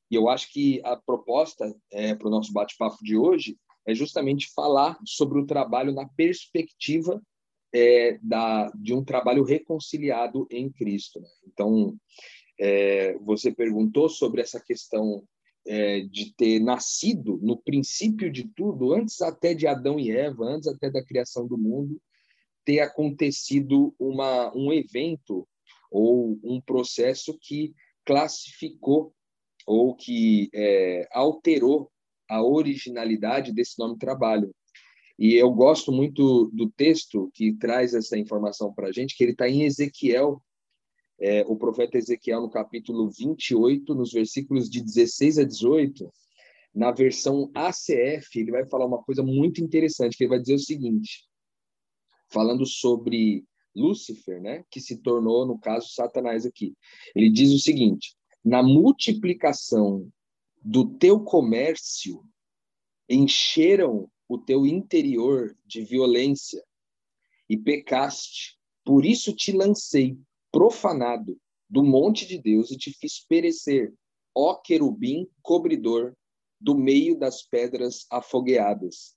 E 0.10 0.16
eu 0.16 0.30
acho 0.30 0.52
que 0.54 0.80
a 0.86 0.96
proposta 0.96 1.76
é, 1.92 2.16
para 2.16 2.28
o 2.28 2.32
nosso 2.32 2.54
bate-papo 2.54 3.04
de 3.04 3.18
hoje 3.18 3.58
é 3.86 3.94
justamente 3.94 4.52
falar 4.54 4.98
sobre 5.06 5.40
o 5.40 5.46
trabalho 5.46 5.94
na 5.94 6.08
perspectiva 6.08 7.22
é, 7.74 8.20
da, 8.22 8.72
de 8.76 8.94
um 8.94 9.04
trabalho 9.04 9.44
reconciliado 9.44 10.48
em 10.52 10.72
Cristo. 10.72 11.20
Né? 11.20 11.28
Então, 11.48 11.98
é, 12.60 13.18
você 13.20 13.52
perguntou 13.52 14.08
sobre 14.08 14.42
essa 14.42 14.60
questão 14.60 15.24
é, 15.66 16.02
de 16.02 16.34
ter 16.36 16.60
nascido 16.60 17.40
no 17.42 17.58
princípio 17.58 18.32
de 18.32 18.48
tudo, 18.56 18.94
antes 18.94 19.22
até 19.22 19.54
de 19.54 19.66
Adão 19.66 20.00
e 20.00 20.12
Eva, 20.12 20.46
antes 20.46 20.68
até 20.68 20.90
da 20.90 21.04
criação 21.04 21.48
do 21.48 21.58
mundo, 21.58 22.00
ter 22.66 22.80
acontecido 22.80 23.94
uma, 24.00 24.56
um 24.56 24.72
evento 24.72 25.48
ou 25.92 26.40
um 26.44 26.62
processo 26.62 27.38
que 27.42 27.74
classificou 28.06 29.14
ou 29.66 29.96
que 29.96 30.50
é, 30.54 31.08
alterou 31.12 31.90
a 32.30 32.44
originalidade 32.44 33.52
desse 33.52 33.78
nome 33.80 33.98
trabalho. 33.98 34.54
E 35.18 35.36
eu 35.36 35.52
gosto 35.52 35.92
muito 35.92 36.50
do 36.54 36.70
texto 36.70 37.30
que 37.34 37.54
traz 37.54 37.94
essa 37.94 38.18
informação 38.18 38.74
para 38.74 38.88
a 38.88 38.92
gente, 38.92 39.16
que 39.16 39.24
ele 39.24 39.34
está 39.34 39.48
em 39.48 39.64
Ezequiel, 39.64 40.42
é, 41.20 41.42
o 41.48 41.56
profeta 41.56 41.98
Ezequiel, 41.98 42.42
no 42.42 42.50
capítulo 42.50 43.10
28, 43.10 43.94
nos 43.94 44.12
versículos 44.12 44.70
de 44.70 44.82
16 44.82 45.38
a 45.38 45.44
18, 45.44 46.12
na 46.74 46.92
versão 46.92 47.52
ACF, 47.54 48.40
ele 48.40 48.52
vai 48.52 48.66
falar 48.66 48.86
uma 48.86 49.02
coisa 49.04 49.22
muito 49.22 49.64
interessante, 49.64 50.18
que 50.18 50.24
ele 50.24 50.32
vai 50.32 50.40
dizer 50.40 50.56
o 50.56 50.60
seguinte, 50.60 51.26
falando 52.32 52.66
sobre 52.66 53.46
Lúcifer, 53.76 54.42
né, 54.42 54.64
que 54.70 54.82
se 54.82 54.98
tornou, 54.98 55.46
no 55.46 55.60
caso, 55.60 55.90
Satanás 55.94 56.46
aqui. 56.46 56.74
Ele 57.16 57.30
diz 57.30 57.52
o 57.52 57.60
seguinte: 57.60 58.16
na 58.44 58.64
multiplicação 58.64 60.10
do 60.64 60.88
teu 60.98 61.20
comércio, 61.20 62.24
encheram 63.10 64.10
o 64.28 64.38
teu 64.38 64.66
interior 64.66 65.56
de 65.66 65.84
violência 65.84 66.64
e 67.50 67.58
pecaste. 67.58 68.58
Por 68.86 69.06
isso 69.06 69.36
te 69.36 69.52
lancei 69.52 70.18
profanado 70.52 71.38
do 71.70 71.84
monte 71.84 72.26
de 72.26 72.38
Deus 72.38 72.72
e 72.72 72.78
te 72.78 72.92
fiz 72.92 73.26
perecer, 73.28 73.94
ó 74.34 74.56
querubim 74.56 75.28
cobridor 75.42 76.16
do 76.60 76.76
meio 76.76 77.18
das 77.18 77.42
pedras 77.42 78.06
afogueadas. 78.10 79.16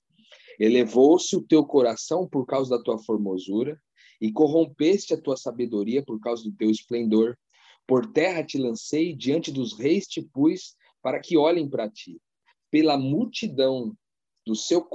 Elevou-se 0.59 1.35
o 1.35 1.43
teu 1.43 1.63
coração 1.65 2.27
por 2.27 2.45
causa 2.45 2.77
da 2.77 2.83
tua 2.83 2.97
formosura 2.97 3.79
e 4.19 4.31
corrompeste 4.31 5.13
a 5.13 5.21
tua 5.21 5.37
sabedoria 5.37 6.03
por 6.03 6.19
causa 6.19 6.43
do 6.43 6.51
teu 6.55 6.69
esplendor. 6.69 7.37
Por 7.85 8.11
terra 8.11 8.43
te 8.43 8.57
lancei, 8.57 9.15
diante 9.15 9.51
dos 9.51 9.77
reis 9.77 10.07
te 10.07 10.21
pus, 10.21 10.75
para 11.07 11.21
que 11.21 11.37
olhem 11.37 11.69
para 11.69 11.89
ti. 11.89 12.21
Pela 12.69 12.97
multidão 12.97 13.95
do 14.45 14.53
seu 14.53 14.85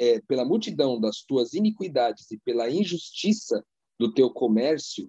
é, 0.00 0.20
pela 0.22 0.44
multidão 0.44 1.00
das 1.00 1.22
tuas 1.22 1.54
iniquidades 1.54 2.28
e 2.32 2.38
pela 2.38 2.68
injustiça 2.68 3.64
do 3.96 4.12
teu 4.12 4.32
comércio, 4.32 5.08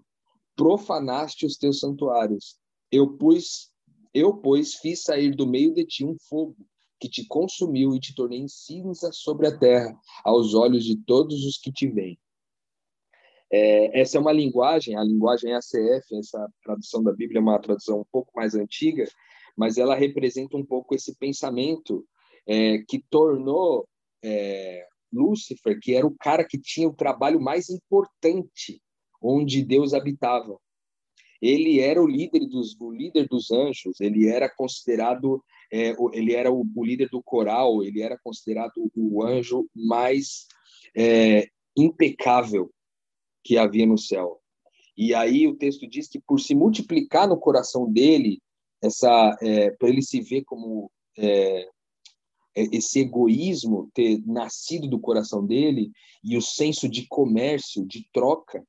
profanaste 0.56 1.48
os 1.48 1.58
teus 1.58 1.80
santuários. 1.80 2.60
Eu 2.92 3.18
pus, 3.18 3.72
eu 4.14 4.38
pois 4.38 4.76
fiz 4.76 5.02
sair 5.02 5.36
do 5.36 5.48
meio 5.48 5.74
de 5.74 5.84
ti 5.84 6.06
um 6.06 6.16
fogo 6.30 6.56
que 7.00 7.10
te 7.10 7.26
consumiu 7.26 7.96
e 7.96 8.00
te 8.00 8.14
tornei 8.14 8.38
em 8.38 8.48
cinza 8.48 9.12
sobre 9.12 9.48
a 9.48 9.58
terra, 9.58 10.00
aos 10.24 10.54
olhos 10.54 10.86
de 10.86 10.96
todos 10.96 11.44
os 11.44 11.58
que 11.58 11.72
te 11.72 11.88
veem. 11.88 12.20
É, 13.52 14.00
essa 14.00 14.16
é 14.16 14.22
uma 14.22 14.32
linguagem, 14.32 14.96
a 14.96 15.04
linguagem 15.04 15.56
ACF, 15.56 16.16
essa 16.20 16.48
tradução 16.64 17.02
da 17.02 17.12
Bíblia 17.12 17.40
é 17.40 17.42
uma 17.42 17.60
tradução 17.60 18.02
um 18.02 18.06
pouco 18.12 18.32
mais 18.36 18.54
antiga, 18.54 19.06
mas 19.58 19.78
ela 19.78 19.96
representa 19.96 20.58
um 20.58 20.66
pouco 20.66 20.96
esse 20.96 21.16
pensamento 21.16 22.06
é, 22.48 22.80
que 22.88 23.04
tornou 23.10 23.88
é, 24.24 24.86
Lúcifer, 25.12 25.80
que 25.80 25.94
era 25.94 26.06
o 26.06 26.16
cara 26.18 26.46
que 26.46 26.60
tinha 26.60 26.88
o 26.88 26.96
trabalho 26.96 27.40
mais 27.40 27.70
importante 27.70 28.82
onde 29.22 29.64
Deus 29.64 29.94
habitava. 29.94 30.58
Ele 31.42 31.80
era 31.80 32.02
o 32.02 32.08
líder 32.08 32.48
dos, 32.48 32.80
o 32.80 32.92
líder 32.92 33.28
dos 33.28 33.52
anjos, 33.52 34.00
ele 34.00 34.28
era 34.28 34.50
considerado, 34.50 35.44
é, 35.72 35.94
ele 36.14 36.34
era 36.34 36.52
o, 36.52 36.66
o, 36.76 36.86
líder 36.86 37.10
do 37.10 37.22
coral, 37.22 37.84
ele 37.84 38.02
era 38.02 38.18
considerado 38.24 38.92
o 38.96 39.24
anjo 39.24 39.68
mais 39.76 40.46
é, 40.96 41.48
impecável 41.76 42.72
que 43.44 43.58
havia 43.58 43.86
no 43.86 43.98
céu. 43.98 44.40
E 44.96 45.16
aí 45.16 45.48
o 45.48 45.56
texto 45.56 45.88
diz 45.88 46.08
que 46.08 46.20
por 46.20 46.40
se 46.40 46.54
multiplicar 46.54 47.28
no 47.28 47.38
coração 47.38 47.92
dele, 47.92 48.40
essa, 48.82 49.38
é, 49.42 49.72
para 49.72 49.90
ele 49.90 50.02
se 50.02 50.22
ver 50.22 50.44
como 50.44 50.92
é, 51.18 51.62
é, 52.56 52.64
esse 52.72 53.00
egoísmo 53.00 53.90
ter 53.94 54.22
nascido 54.26 54.88
do 54.88 55.00
coração 55.00 55.46
dele 55.46 55.92
e 56.24 56.36
o 56.36 56.42
senso 56.42 56.90
de 56.90 57.08
comércio, 57.08 57.86
de 57.86 58.08
troca, 58.12 58.66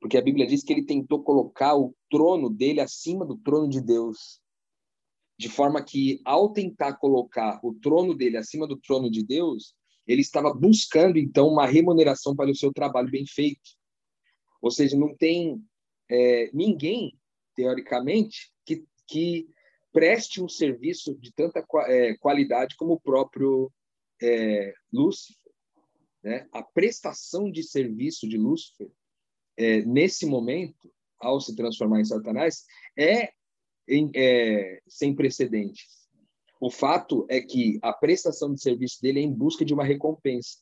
porque 0.00 0.16
a 0.16 0.22
Bíblia 0.22 0.46
diz 0.46 0.62
que 0.62 0.72
ele 0.72 0.84
tentou 0.84 1.22
colocar 1.22 1.76
o 1.76 1.94
trono 2.08 2.48
dele 2.48 2.80
acima 2.80 3.26
do 3.26 3.36
trono 3.36 3.68
de 3.68 3.80
Deus. 3.80 4.40
De 5.36 5.48
forma 5.48 5.82
que, 5.82 6.20
ao 6.24 6.52
tentar 6.52 6.94
colocar 6.94 7.60
o 7.62 7.74
trono 7.74 8.14
dele 8.14 8.36
acima 8.36 8.66
do 8.66 8.76
trono 8.76 9.10
de 9.10 9.24
Deus, 9.24 9.74
ele 10.06 10.20
estava 10.20 10.52
buscando, 10.54 11.18
então, 11.18 11.48
uma 11.48 11.66
remuneração 11.66 12.34
para 12.34 12.50
o 12.50 12.54
seu 12.54 12.72
trabalho 12.72 13.10
bem 13.10 13.26
feito. 13.26 13.70
Ou 14.62 14.70
seja, 14.70 14.96
não 14.96 15.14
tem 15.16 15.62
é, 16.10 16.50
ninguém, 16.52 17.16
teoricamente, 17.54 18.52
que, 18.64 18.84
que 19.08 19.48
preste 19.92 20.42
um 20.42 20.48
serviço 20.48 21.14
de 21.16 21.32
tanta 21.32 21.64
é, 21.86 22.16
qualidade 22.18 22.76
como 22.76 22.92
o 22.92 23.00
próprio 23.00 23.72
é, 24.22 24.72
Lúcifer. 24.92 25.36
Né? 26.22 26.46
A 26.52 26.62
prestação 26.62 27.50
de 27.50 27.62
serviço 27.62 28.28
de 28.28 28.36
Lúcifer 28.36 28.90
é, 29.56 29.82
nesse 29.82 30.26
momento, 30.26 30.92
ao 31.18 31.40
se 31.40 31.56
transformar 31.56 32.00
em 32.00 32.04
Satanás, 32.04 32.64
é, 32.96 33.32
é, 34.14 34.80
sem 34.86 35.14
precedentes. 35.14 36.06
O 36.60 36.70
fato 36.70 37.26
é 37.28 37.40
que 37.40 37.78
a 37.82 37.92
prestação 37.92 38.52
de 38.52 38.60
serviço 38.60 39.00
dele 39.00 39.20
é 39.20 39.22
em 39.22 39.32
busca 39.32 39.64
de 39.64 39.72
uma 39.72 39.84
recompensa. 39.84 40.58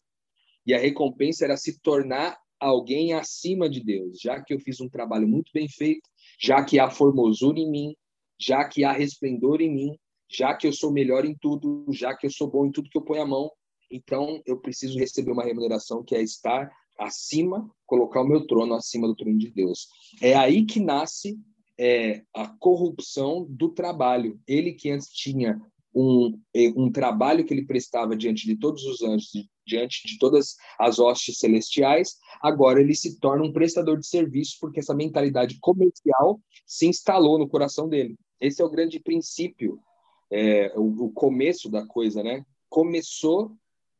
E 0.64 0.74
a 0.74 0.78
recompensa 0.78 1.44
era 1.44 1.56
se 1.56 1.80
tornar 1.80 2.38
alguém 2.58 3.12
acima 3.12 3.68
de 3.68 3.82
Deus, 3.82 4.18
já 4.20 4.42
que 4.42 4.54
eu 4.54 4.60
fiz 4.60 4.80
um 4.80 4.88
trabalho 4.88 5.28
muito 5.28 5.50
bem 5.52 5.68
feito, 5.68 6.08
já 6.40 6.64
que 6.64 6.78
há 6.78 6.90
formosura 6.90 7.58
em 7.58 7.70
mim, 7.70 7.96
já 8.38 8.64
que 8.64 8.84
há 8.84 8.92
resplendor 8.92 9.60
em 9.60 9.72
mim, 9.72 9.98
já 10.28 10.54
que 10.54 10.66
eu 10.66 10.72
sou 10.72 10.92
melhor 10.92 11.24
em 11.24 11.34
tudo, 11.34 11.86
já 11.90 12.14
que 12.16 12.26
eu 12.26 12.30
sou 12.30 12.50
bom 12.50 12.66
em 12.66 12.72
tudo 12.72 12.90
que 12.90 12.98
eu 12.98 13.04
ponho 13.04 13.22
a 13.22 13.26
mão, 13.26 13.50
então 13.90 14.42
eu 14.44 14.58
preciso 14.58 14.98
receber 14.98 15.32
uma 15.32 15.44
remuneração 15.44 16.02
que 16.02 16.14
é 16.14 16.22
estar 16.22 16.70
acima, 16.98 17.70
colocar 17.86 18.22
o 18.22 18.26
meu 18.26 18.46
trono 18.46 18.74
acima 18.74 19.06
do 19.06 19.14
trono 19.14 19.38
de 19.38 19.50
Deus. 19.50 19.86
É 20.20 20.34
aí 20.34 20.64
que 20.64 20.80
nasce 20.80 21.38
é, 21.78 22.22
a 22.34 22.48
corrupção 22.58 23.46
do 23.48 23.68
trabalho. 23.68 24.40
Ele 24.46 24.72
que 24.72 24.90
antes 24.90 25.08
tinha 25.08 25.60
um, 25.94 26.38
um 26.76 26.90
trabalho 26.90 27.44
que 27.44 27.54
ele 27.54 27.66
prestava 27.66 28.16
diante 28.16 28.46
de 28.46 28.56
todos 28.56 28.84
os 28.84 29.02
anjos, 29.02 29.30
diante 29.66 30.06
de 30.06 30.18
todas 30.18 30.54
as 30.78 30.98
hostes 30.98 31.38
celestiais, 31.38 32.16
agora 32.40 32.80
ele 32.80 32.94
se 32.94 33.18
torna 33.18 33.44
um 33.44 33.52
prestador 33.52 33.98
de 33.98 34.06
serviço 34.06 34.56
porque 34.60 34.80
essa 34.80 34.94
mentalidade 34.94 35.58
comercial 35.60 36.40
se 36.64 36.86
instalou 36.86 37.38
no 37.38 37.48
coração 37.48 37.88
dele. 37.88 38.16
Esse 38.40 38.62
é 38.62 38.64
o 38.64 38.70
grande 38.70 39.00
princípio, 39.00 39.80
é, 40.30 40.72
o, 40.76 41.06
o, 41.06 41.12
começo 41.12 41.70
da 41.70 41.86
coisa, 41.86 42.22
né? 42.22 42.44
Começou 42.68 43.52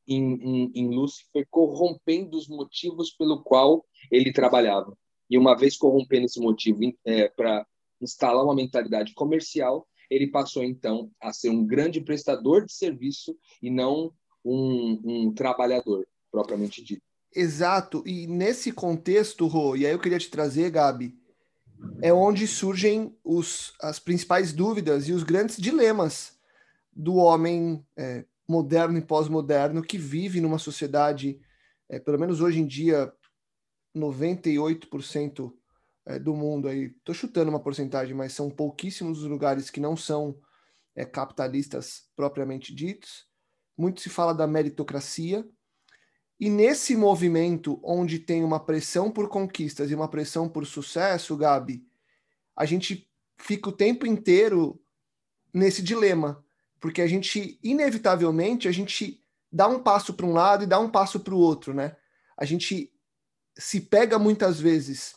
em, 0.07 0.35
em, 0.35 0.73
em 0.75 0.88
Lúcifer 0.88 1.47
corrompendo 1.50 2.37
os 2.37 2.49
motivos 2.49 3.11
pelo 3.12 3.43
qual 3.43 3.85
ele 4.11 4.33
trabalhava. 4.33 4.97
E 5.28 5.38
uma 5.38 5.57
vez 5.57 5.76
corrompendo 5.76 6.26
esse 6.26 6.40
motivo 6.40 6.81
é, 7.05 7.28
para 7.28 7.66
instalar 8.00 8.45
uma 8.45 8.55
mentalidade 8.55 9.14
comercial, 9.14 9.87
ele 10.11 10.28
passou 10.28 10.62
então 10.62 11.11
a 11.21 11.33
ser 11.33 11.50
um 11.50 11.66
grande 11.66 12.00
prestador 12.00 12.64
de 12.64 12.73
serviço 12.73 13.37
e 13.62 13.71
não 13.71 14.12
um, 14.45 15.00
um 15.05 15.35
trabalhador 15.35 16.07
propriamente 16.31 16.83
dito. 16.83 17.02
Exato. 17.35 18.02
E 18.07 18.26
nesse 18.26 18.73
contexto, 18.73 19.47
Rô, 19.47 19.76
e 19.76 19.85
aí 19.85 19.93
eu 19.93 19.99
queria 19.99 20.19
te 20.19 20.31
trazer, 20.31 20.71
Gabi, 20.71 21.14
é 22.02 22.12
onde 22.12 22.47
surgem 22.47 23.16
os, 23.25 23.75
as 23.80 23.99
principais 23.99 24.52
dúvidas 24.52 25.09
e 25.09 25.12
os 25.12 25.23
grandes 25.23 25.56
dilemas 25.56 26.37
do 26.92 27.16
homem 27.16 27.85
é, 27.97 28.25
moderno 28.49 28.99
e 28.99 29.02
pós-moderno 29.02 29.83
que 29.83 29.99
vive 29.99 30.40
numa 30.40 30.59
sociedade, 30.59 31.40
é, 31.88 31.99
pelo 31.99 32.18
menos 32.18 32.40
hoje 32.40 32.61
em 32.61 32.66
dia, 32.66 33.12
98% 33.95 35.52
é, 36.06 36.18
do 36.18 36.35
mundo 36.35 36.68
aí, 36.68 36.95
estou 36.99 37.14
chutando 37.14 37.50
uma 37.50 37.62
porcentagem, 37.62 38.14
mas 38.14 38.33
são 38.33 38.50
pouquíssimos 38.50 39.23
os 39.23 39.28
lugares 39.28 39.71
que 39.71 39.80
não 39.80 39.97
são 39.97 40.38
é, 40.95 41.04
capitalistas 41.04 42.09
propriamente 42.14 42.75
ditos. 42.75 43.26
Muito 43.76 44.00
se 44.00 44.09
fala 44.09 44.33
da 44.33 44.47
meritocracia, 44.47 45.47
e 46.38 46.50
nesse 46.50 46.95
movimento 46.95 47.81
onde 47.83 48.19
tem 48.19 48.45
uma 48.45 48.61
pressão 48.61 49.11
por 49.11 49.28
conquistas 49.28 49.90
e 49.90 49.95
uma 49.95 50.09
pressão 50.09 50.49
por 50.49 50.66
sucesso, 50.66 51.37
Gabi, 51.37 51.87
a 52.55 52.66
gente 52.66 53.11
fica 53.38 53.71
o 53.71 53.73
tempo 53.73 54.07
inteiro 54.07 54.81
nesse 55.52 55.83
dilema, 55.83 56.45
porque 56.78 57.00
a 57.00 57.07
gente 57.07 57.59
inevitavelmente 57.62 58.69
a 58.69 58.73
gente 58.73 59.23
dá 59.50 59.66
um 59.66 59.83
passo 59.83 60.12
para 60.12 60.26
um 60.26 60.33
lado 60.33 60.64
e 60.64 60.66
dá 60.66 60.78
um 60.78 60.90
passo 60.90 61.21
para 61.21 61.35
o 61.35 61.38
outro, 61.38 61.73
né? 61.73 61.97
A 62.37 62.45
gente 62.45 62.93
se 63.57 63.81
pega 63.81 64.19
muitas 64.19 64.61
vezes 64.61 65.14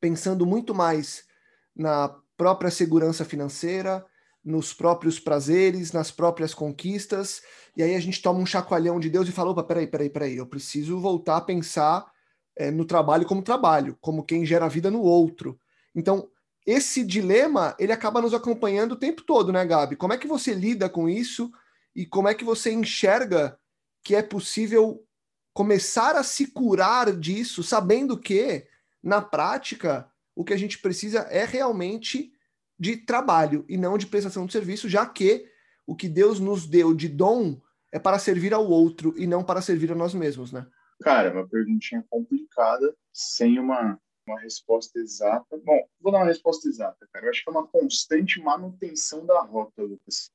pensando 0.00 0.46
muito 0.46 0.72
mais 0.72 1.26
na 1.74 2.08
própria 2.36 2.70
segurança 2.70 3.24
financeira, 3.24 4.06
nos 4.48 4.72
próprios 4.72 5.20
prazeres, 5.20 5.92
nas 5.92 6.10
próprias 6.10 6.54
conquistas, 6.54 7.42
e 7.76 7.82
aí 7.82 7.94
a 7.94 8.00
gente 8.00 8.22
toma 8.22 8.40
um 8.40 8.46
chacoalhão 8.46 8.98
de 8.98 9.10
Deus 9.10 9.28
e 9.28 9.32
fala: 9.32 9.50
opa, 9.50 9.62
peraí, 9.62 9.86
peraí, 9.86 10.08
peraí, 10.08 10.36
eu 10.38 10.46
preciso 10.46 10.98
voltar 10.98 11.36
a 11.36 11.42
pensar 11.42 12.10
é, 12.56 12.70
no 12.70 12.86
trabalho 12.86 13.26
como 13.26 13.42
trabalho, 13.42 13.96
como 14.00 14.24
quem 14.24 14.46
gera 14.46 14.68
vida 14.68 14.90
no 14.90 15.02
outro. 15.02 15.60
Então, 15.94 16.30
esse 16.66 17.04
dilema, 17.04 17.76
ele 17.78 17.92
acaba 17.92 18.22
nos 18.22 18.32
acompanhando 18.32 18.92
o 18.92 18.98
tempo 18.98 19.22
todo, 19.22 19.52
né, 19.52 19.64
Gabi? 19.66 19.96
Como 19.96 20.14
é 20.14 20.18
que 20.18 20.26
você 20.26 20.54
lida 20.54 20.88
com 20.88 21.08
isso 21.08 21.50
e 21.94 22.06
como 22.06 22.28
é 22.28 22.34
que 22.34 22.44
você 22.44 22.72
enxerga 22.72 23.58
que 24.02 24.14
é 24.14 24.22
possível 24.22 25.04
começar 25.52 26.16
a 26.16 26.22
se 26.22 26.46
curar 26.46 27.14
disso, 27.14 27.62
sabendo 27.62 28.18
que, 28.18 28.66
na 29.02 29.20
prática, 29.20 30.10
o 30.34 30.42
que 30.42 30.54
a 30.54 30.56
gente 30.56 30.78
precisa 30.78 31.20
é 31.30 31.44
realmente 31.44 32.32
de 32.78 32.96
trabalho 32.96 33.64
e 33.68 33.76
não 33.76 33.98
de 33.98 34.06
prestação 34.06 34.46
de 34.46 34.52
serviço, 34.52 34.88
já 34.88 35.04
que 35.04 35.50
o 35.86 35.96
que 35.96 36.08
Deus 36.08 36.38
nos 36.38 36.66
deu 36.66 36.94
de 36.94 37.08
dom 37.08 37.60
é 37.90 37.98
para 37.98 38.18
servir 38.18 38.52
ao 38.52 38.68
outro 38.68 39.14
e 39.16 39.26
não 39.26 39.42
para 39.42 39.62
servir 39.62 39.90
a 39.90 39.94
nós 39.94 40.14
mesmos, 40.14 40.52
né? 40.52 40.66
Cara, 41.00 41.32
uma 41.32 41.48
perguntinha 41.48 42.04
complicada, 42.10 42.94
sem 43.12 43.58
uma, 43.58 43.98
uma 44.26 44.40
resposta 44.40 44.98
exata. 44.98 45.58
Bom, 45.64 45.88
vou 46.00 46.12
dar 46.12 46.18
uma 46.18 46.26
resposta 46.26 46.68
exata, 46.68 47.08
cara. 47.12 47.26
Eu 47.26 47.30
acho 47.30 47.42
que 47.42 47.48
é 47.48 47.52
uma 47.52 47.66
constante 47.66 48.40
manutenção 48.40 49.24
da 49.24 49.40
rota, 49.40 49.82
Lucas. 49.82 50.30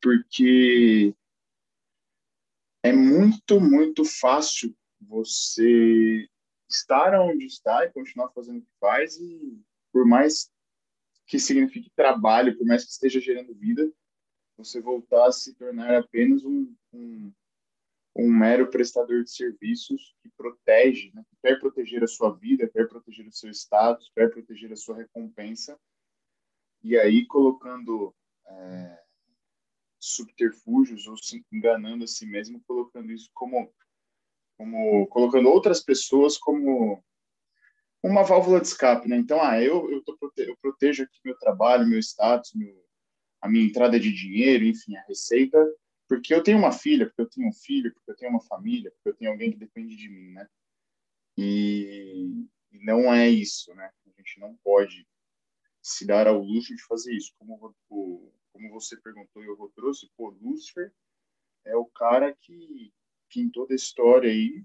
Porque 0.00 1.14
é 2.82 2.92
muito, 2.92 3.60
muito 3.60 4.04
fácil 4.04 4.74
você 5.00 6.28
estar 6.68 7.14
onde 7.20 7.44
está 7.44 7.84
e 7.84 7.92
continuar 7.92 8.30
fazendo 8.30 8.58
o 8.58 8.62
que 8.62 8.72
faz 8.80 9.16
e 9.16 9.60
por 9.92 10.06
mais 10.06 10.50
que 11.26 11.38
signifique 11.38 11.90
trabalho, 11.94 12.56
por 12.56 12.66
mais 12.66 12.84
que 12.84 12.90
esteja 12.90 13.20
gerando 13.20 13.54
vida, 13.54 13.90
você 14.56 14.80
voltar 14.80 15.26
a 15.26 15.32
se 15.32 15.54
tornar 15.54 15.94
apenas 15.94 16.44
um, 16.44 16.74
um, 16.92 17.32
um 18.14 18.32
mero 18.32 18.70
prestador 18.70 19.22
de 19.22 19.30
serviços 19.30 20.14
que 20.22 20.30
protege, 20.36 21.10
né? 21.14 21.22
que 21.28 21.36
quer 21.42 21.58
proteger 21.58 22.02
a 22.02 22.06
sua 22.06 22.34
vida, 22.34 22.68
quer 22.68 22.88
proteger 22.88 23.26
o 23.26 23.32
seu 23.32 23.50
status, 23.50 24.10
quer 24.14 24.30
proteger 24.30 24.72
a 24.72 24.76
sua 24.76 24.96
recompensa, 24.96 25.78
e 26.82 26.96
aí 26.96 27.26
colocando 27.26 28.14
é, 28.46 29.02
subterfúgios 29.98 31.06
ou 31.06 31.16
se 31.16 31.44
enganando 31.52 32.04
a 32.04 32.06
si 32.06 32.24
mesmo, 32.24 32.62
colocando 32.66 33.12
isso 33.12 33.28
como, 33.34 33.70
como 34.56 35.06
colocando 35.08 35.48
outras 35.48 35.82
pessoas 35.82 36.38
como 36.38 37.04
uma 38.06 38.22
válvula 38.22 38.60
de 38.60 38.68
escape, 38.68 39.08
né? 39.08 39.16
Então, 39.16 39.42
ah, 39.42 39.60
eu 39.60 39.90
eu, 39.90 40.02
tô, 40.02 40.16
eu 40.36 40.56
protejo 40.58 41.02
aqui 41.02 41.18
meu 41.24 41.36
trabalho, 41.38 41.86
meu 41.86 41.98
status, 41.98 42.52
meu, 42.54 42.84
a 43.40 43.48
minha 43.48 43.64
entrada 43.64 43.98
de 43.98 44.12
dinheiro, 44.12 44.64
enfim, 44.64 44.96
a 44.96 45.02
receita, 45.02 45.58
porque 46.08 46.32
eu 46.34 46.42
tenho 46.42 46.58
uma 46.58 46.72
filha, 46.72 47.06
porque 47.06 47.22
eu 47.22 47.28
tenho 47.28 47.48
um 47.48 47.52
filho, 47.52 47.92
porque 47.92 48.10
eu 48.10 48.16
tenho 48.16 48.30
uma 48.30 48.40
família, 48.40 48.90
porque 48.92 49.08
eu 49.08 49.14
tenho 49.14 49.30
alguém 49.30 49.50
que 49.50 49.58
depende 49.58 49.96
de 49.96 50.08
mim, 50.08 50.32
né? 50.32 50.48
E, 51.36 52.46
não 52.72 53.12
é 53.12 53.28
isso, 53.28 53.74
né? 53.74 53.90
A 54.06 54.10
gente 54.20 54.38
não 54.38 54.54
pode 54.62 55.06
se 55.82 56.06
dar 56.06 56.26
ao 56.28 56.40
luxo 56.40 56.74
de 56.74 56.82
fazer 56.84 57.14
isso. 57.14 57.32
Como, 57.38 57.74
como 57.88 58.70
você 58.70 58.96
perguntou 58.96 59.42
e 59.42 59.46
eu 59.46 59.72
trouxe, 59.74 60.08
pô, 60.16 60.30
Lucifer 60.40 60.92
é 61.64 61.76
o 61.76 61.86
cara 61.86 62.34
que, 62.34 62.92
que 63.28 63.40
em 63.40 63.50
toda 63.50 63.74
a 63.74 63.76
história 63.76 64.30
aí 64.30 64.64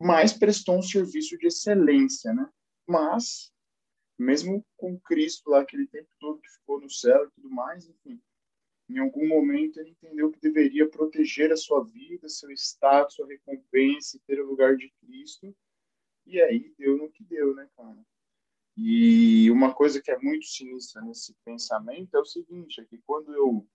mas 0.00 0.32
prestou 0.32 0.78
um 0.78 0.82
serviço 0.82 1.36
de 1.36 1.48
excelência, 1.48 2.32
né? 2.32 2.48
Mas, 2.86 3.52
mesmo 4.18 4.64
com 4.76 4.98
Cristo 5.00 5.50
lá 5.50 5.60
aquele 5.60 5.86
tempo 5.86 6.08
todo 6.18 6.40
que 6.40 6.48
ficou 6.48 6.80
no 6.80 6.88
céu 6.88 7.26
e 7.26 7.30
tudo 7.32 7.50
mais, 7.50 7.86
enfim, 7.86 8.20
em 8.88 8.98
algum 8.98 9.28
momento 9.28 9.78
ele 9.78 9.90
entendeu 9.90 10.32
que 10.32 10.40
deveria 10.40 10.88
proteger 10.88 11.52
a 11.52 11.56
sua 11.56 11.84
vida, 11.84 12.28
seu 12.28 12.50
status, 12.50 13.14
sua 13.14 13.26
recompensa, 13.26 14.18
ter 14.26 14.40
o 14.40 14.46
lugar 14.46 14.74
de 14.76 14.90
Cristo, 15.00 15.54
e 16.26 16.40
aí 16.40 16.74
deu 16.78 16.96
no 16.96 17.10
que 17.10 17.22
deu, 17.22 17.54
né, 17.54 17.68
cara? 17.76 18.02
E 18.76 19.50
uma 19.50 19.74
coisa 19.74 20.00
que 20.00 20.10
é 20.10 20.18
muito 20.18 20.46
sinistra 20.46 21.02
nesse 21.02 21.34
pensamento 21.44 22.16
é 22.16 22.20
o 22.20 22.24
seguinte, 22.24 22.80
é 22.80 22.84
que 22.84 22.98
quando 23.06 23.34
eu 23.34 23.68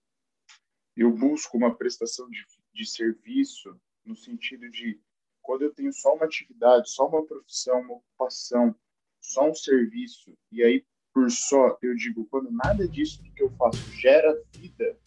eu 0.98 1.12
busco 1.12 1.58
uma 1.58 1.76
prestação 1.76 2.30
de, 2.30 2.42
de 2.74 2.86
serviço 2.86 3.78
no 4.06 4.16
sentido 4.16 4.70
de 4.72 4.98
quando 5.46 5.62
eu 5.62 5.74
tenho 5.74 5.94
só 5.94 6.16
uma 6.16 6.26
atividade, 6.26 6.90
só 6.90 7.08
uma 7.08 7.26
profissão, 7.26 7.80
uma 7.82 7.96
ocupação, 7.96 8.76
só 9.22 9.50
um 9.50 9.54
serviço, 9.54 10.36
e 10.52 10.64
aí 10.64 10.84
por 11.14 11.32
só, 11.32 11.78
eu 11.82 11.96
digo, 11.96 12.26
quando 12.26 12.52
nada 12.52 12.86
disso 12.88 13.24
que 13.24 13.42
eu 13.42 13.50
faço 13.52 13.80
gera 13.94 14.38
vida, 14.58 14.98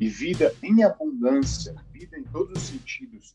e 0.00 0.08
vida 0.08 0.52
em 0.60 0.82
abundância, 0.82 1.72
vida 1.92 2.18
em 2.18 2.24
todos 2.24 2.60
os 2.60 2.68
sentidos, 2.68 3.32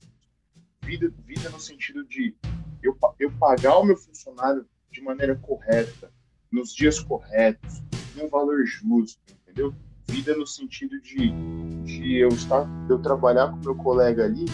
vida, 0.83 1.09
vida 1.25 1.49
no 1.49 1.59
sentido 1.59 2.05
de 2.05 2.35
eu, 2.83 2.97
eu 3.17 3.31
pagar 3.39 3.77
o 3.77 3.85
meu 3.85 3.95
funcionário 3.95 4.67
de 4.91 5.01
maneira 5.01 5.35
correta, 5.35 6.11
nos 6.51 6.73
dias 6.73 6.99
corretos, 6.99 7.81
um 8.21 8.27
valor 8.27 8.65
justo, 8.65 9.21
entendeu? 9.31 9.73
Vida 10.09 10.35
no 10.35 10.45
sentido 10.45 10.99
de, 10.99 11.31
de 11.83 12.17
eu 12.17 12.29
estar, 12.29 12.67
eu 12.89 13.01
trabalhar 13.01 13.51
com 13.51 13.57
meu 13.57 13.75
colega 13.75 14.25
ali 14.25 14.45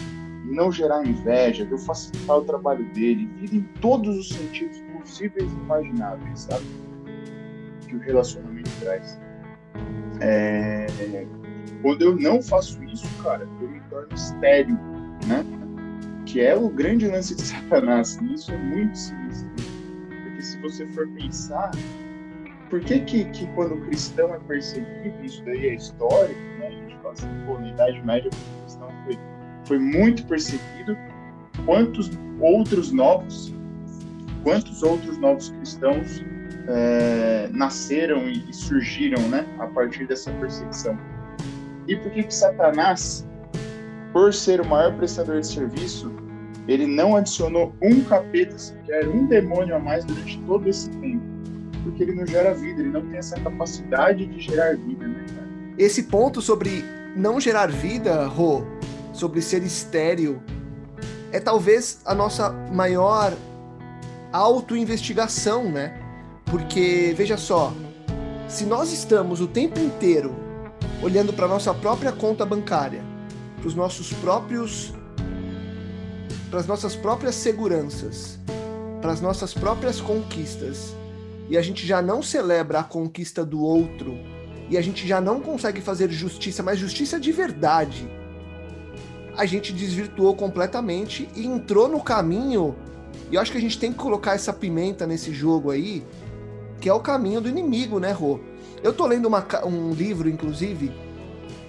não 0.44 0.70
gerar 0.70 1.06
inveja, 1.06 1.64
de 1.64 1.72
eu 1.72 1.78
facilitar 1.78 2.38
o 2.38 2.44
trabalho 2.44 2.84
dele, 2.92 3.26
vida 3.38 3.56
em 3.56 3.62
todos 3.80 4.16
os 4.18 4.28
sentidos 4.28 4.82
possíveis 4.92 5.50
e 5.50 5.56
imagináveis, 5.56 6.40
sabe? 6.40 6.64
Que 7.88 7.96
o 7.96 7.98
relacionamento 7.98 8.70
traz. 8.80 9.18
É... 10.20 10.86
Quando 11.82 12.02
eu 12.02 12.16
não 12.16 12.42
faço 12.42 12.82
isso, 12.84 13.06
cara, 13.22 13.48
eu 13.60 13.68
me 13.68 13.80
torno 13.90 14.14
estéreo, 14.14 14.78
né? 15.26 15.44
Que 16.26 16.40
é 16.40 16.54
o 16.56 16.68
grande 16.68 17.06
lance 17.06 17.34
de 17.34 17.42
Satanás. 17.42 18.18
E 18.22 18.34
isso 18.34 18.52
é 18.52 18.58
muito 18.58 18.96
sinistro. 18.96 19.50
Porque 20.22 20.42
se 20.42 20.58
você 20.60 20.86
for 20.88 21.06
pensar, 21.08 21.70
por 22.70 22.80
que 22.80 23.00
que, 23.00 23.24
que 23.26 23.46
quando 23.48 23.74
o 23.74 23.80
cristão 23.82 24.34
é 24.34 24.38
perseguido, 24.40 25.24
isso 25.24 25.44
daí 25.44 25.68
é 25.68 25.74
histórico, 25.74 26.40
né? 26.58 26.68
A 26.68 26.70
gente 26.70 26.96
fala 26.96 27.12
assim, 27.12 27.28
pô, 27.46 27.58
na 27.58 27.68
Idade 27.68 28.02
Média 28.04 28.30
o 28.30 28.62
cristão 28.62 28.88
foi 29.04 29.18
foi 29.66 29.78
muito 29.78 30.24
perseguido. 30.26 30.96
Quantos 31.64 32.10
outros 32.40 32.92
novos, 32.92 33.54
quantos 34.42 34.82
outros 34.82 35.16
novos 35.18 35.50
cristãos 35.50 36.24
é, 36.68 37.48
nasceram 37.52 38.28
e, 38.28 38.52
surgiram, 38.52 39.20
né, 39.28 39.46
a 39.58 39.66
partir 39.66 40.06
dessa 40.06 40.30
perseguição? 40.32 40.98
E 41.86 41.96
por 41.96 42.10
que 42.10 42.24
que 42.24 42.34
Satanás, 42.34 43.26
por 44.12 44.32
ser 44.32 44.60
o 44.60 44.66
maior 44.66 44.96
prestador 44.96 45.40
de 45.40 45.46
serviço, 45.46 46.12
ele 46.66 46.86
não 46.86 47.14
adicionou 47.14 47.74
um 47.82 48.00
capeta 48.02 48.56
sequer, 48.56 49.06
um 49.06 49.26
demônio 49.26 49.76
a 49.76 49.78
mais 49.78 50.04
durante 50.04 50.38
todo 50.40 50.68
esse 50.68 50.90
tempo? 50.90 51.34
porque 51.84 52.02
ele 52.02 52.14
não 52.14 52.26
gera 52.26 52.52
vida, 52.54 52.80
ele 52.80 52.90
não 52.90 53.02
tem 53.02 53.18
essa 53.18 53.38
capacidade 53.38 54.26
de 54.26 54.40
gerar 54.40 54.74
vida, 54.76 55.06
né, 55.06 55.24
cara? 55.34 55.48
Esse 55.78 56.04
ponto 56.04 56.40
sobre 56.40 56.82
não 57.14 57.38
gerar 57.38 57.70
vida, 57.70 58.26
Rô, 58.26 58.64
sobre 59.14 59.40
ser 59.40 59.62
estéril, 59.62 60.42
é 61.32 61.40
talvez 61.40 62.00
a 62.04 62.14
nossa 62.14 62.50
maior 62.50 63.32
autoinvestigação, 64.32 65.70
né? 65.70 65.98
Porque, 66.44 67.14
veja 67.16 67.36
só, 67.38 67.72
se 68.48 68.66
nós 68.66 68.92
estamos 68.92 69.40
o 69.40 69.46
tempo 69.46 69.80
inteiro 69.80 70.34
olhando 71.02 71.32
para 71.32 71.48
nossa 71.48 71.72
própria 71.72 72.12
conta 72.12 72.44
bancária, 72.44 73.02
para 73.58 73.68
os 73.68 73.74
nossos 73.74 74.12
próprios 74.12 74.92
para 76.50 76.60
as 76.60 76.66
nossas 76.68 76.94
próprias 76.94 77.34
seguranças, 77.34 78.38
para 79.02 79.10
as 79.10 79.20
nossas 79.20 79.52
próprias 79.52 80.00
conquistas, 80.00 80.94
e 81.48 81.58
a 81.58 81.62
gente 81.62 81.84
já 81.84 82.00
não 82.00 82.22
celebra 82.22 82.78
a 82.78 82.84
conquista 82.84 83.44
do 83.44 83.60
outro, 83.60 84.16
e 84.70 84.78
a 84.78 84.80
gente 84.80 85.06
já 85.06 85.20
não 85.20 85.40
consegue 85.40 85.80
fazer 85.80 86.10
justiça, 86.10 86.62
mas 86.62 86.78
justiça 86.78 87.18
de 87.18 87.32
verdade, 87.32 88.08
a 89.36 89.46
gente 89.46 89.72
desvirtuou 89.72 90.34
completamente 90.34 91.28
e 91.34 91.46
entrou 91.46 91.88
no 91.88 92.02
caminho. 92.02 92.74
E 93.30 93.34
eu 93.34 93.40
acho 93.40 93.52
que 93.52 93.58
a 93.58 93.60
gente 93.60 93.78
tem 93.78 93.92
que 93.92 93.98
colocar 93.98 94.34
essa 94.34 94.52
pimenta 94.52 95.06
nesse 95.06 95.32
jogo 95.32 95.70
aí, 95.70 96.04
que 96.80 96.88
é 96.88 96.94
o 96.94 97.00
caminho 97.00 97.40
do 97.40 97.48
inimigo, 97.48 97.98
né, 97.98 98.12
Rô? 98.12 98.40
Eu 98.82 98.92
tô 98.92 99.06
lendo 99.06 99.26
uma, 99.26 99.44
um 99.64 99.92
livro, 99.92 100.28
inclusive, 100.28 100.92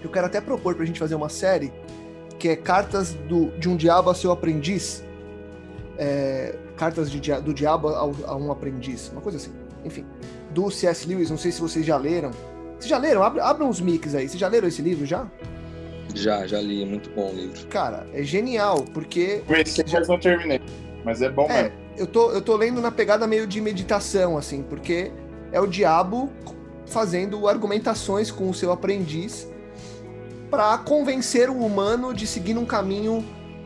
que 0.01 0.05
eu 0.05 0.11
quero 0.11 0.27
até 0.27 0.41
propor 0.41 0.75
pra 0.75 0.85
gente 0.85 0.99
fazer 0.99 1.15
uma 1.15 1.29
série, 1.29 1.71
que 2.37 2.49
é 2.49 2.55
Cartas 2.55 3.13
do, 3.13 3.51
de 3.57 3.69
um 3.69 3.75
Diabo 3.75 4.09
a 4.09 4.15
seu 4.15 4.31
Aprendiz. 4.31 5.03
É, 5.97 6.57
cartas 6.75 7.09
de, 7.09 7.19
do 7.41 7.53
Diabo 7.53 7.87
a 7.87 8.35
um 8.35 8.51
Aprendiz, 8.51 9.09
uma 9.13 9.21
coisa 9.21 9.37
assim. 9.37 9.51
Enfim, 9.85 10.05
do 10.51 10.69
C.S. 10.69 11.07
Lewis, 11.07 11.29
não 11.29 11.37
sei 11.37 11.51
se 11.51 11.61
vocês 11.61 11.85
já 11.85 11.95
leram. 11.95 12.31
Vocês 12.77 12.89
já 12.89 12.97
leram? 12.97 13.23
abram 13.23 13.69
os 13.69 13.79
mics 13.79 14.13
aí. 14.13 14.27
Vocês 14.27 14.39
já 14.39 14.47
leram 14.47 14.67
esse 14.67 14.81
livro 14.81 15.05
já? 15.05 15.25
Já, 16.15 16.47
já 16.47 16.59
li, 16.61 16.81
é 16.81 16.85
muito 16.85 17.09
bom 17.09 17.31
o 17.31 17.35
livro. 17.35 17.67
Cara, 17.67 18.07
é 18.13 18.23
genial, 18.23 18.85
porque. 18.93 19.43
Conheci, 19.45 19.83
mas 19.91 20.07
não 20.07 20.19
terminei. 20.19 20.61
Mas 21.03 21.21
é 21.21 21.29
bom 21.29 21.45
é, 21.49 21.63
mesmo. 21.63 21.77
Eu 21.97 22.07
tô, 22.07 22.31
eu 22.31 22.41
tô 22.41 22.55
lendo 22.55 22.81
na 22.81 22.91
pegada 22.91 23.27
meio 23.27 23.45
de 23.45 23.61
meditação, 23.61 24.37
assim, 24.37 24.63
porque 24.63 25.11
é 25.51 25.59
o 25.59 25.67
diabo 25.67 26.31
fazendo 26.87 27.47
argumentações 27.47 28.31
com 28.31 28.49
o 28.49 28.53
seu 28.53 28.71
aprendiz 28.71 29.47
para 30.49 30.77
convencer 30.77 31.49
o 31.49 31.57
humano 31.57 32.13
de 32.13 32.25
seguir 32.25 32.53
num 32.53 32.65
caminho 32.65 33.25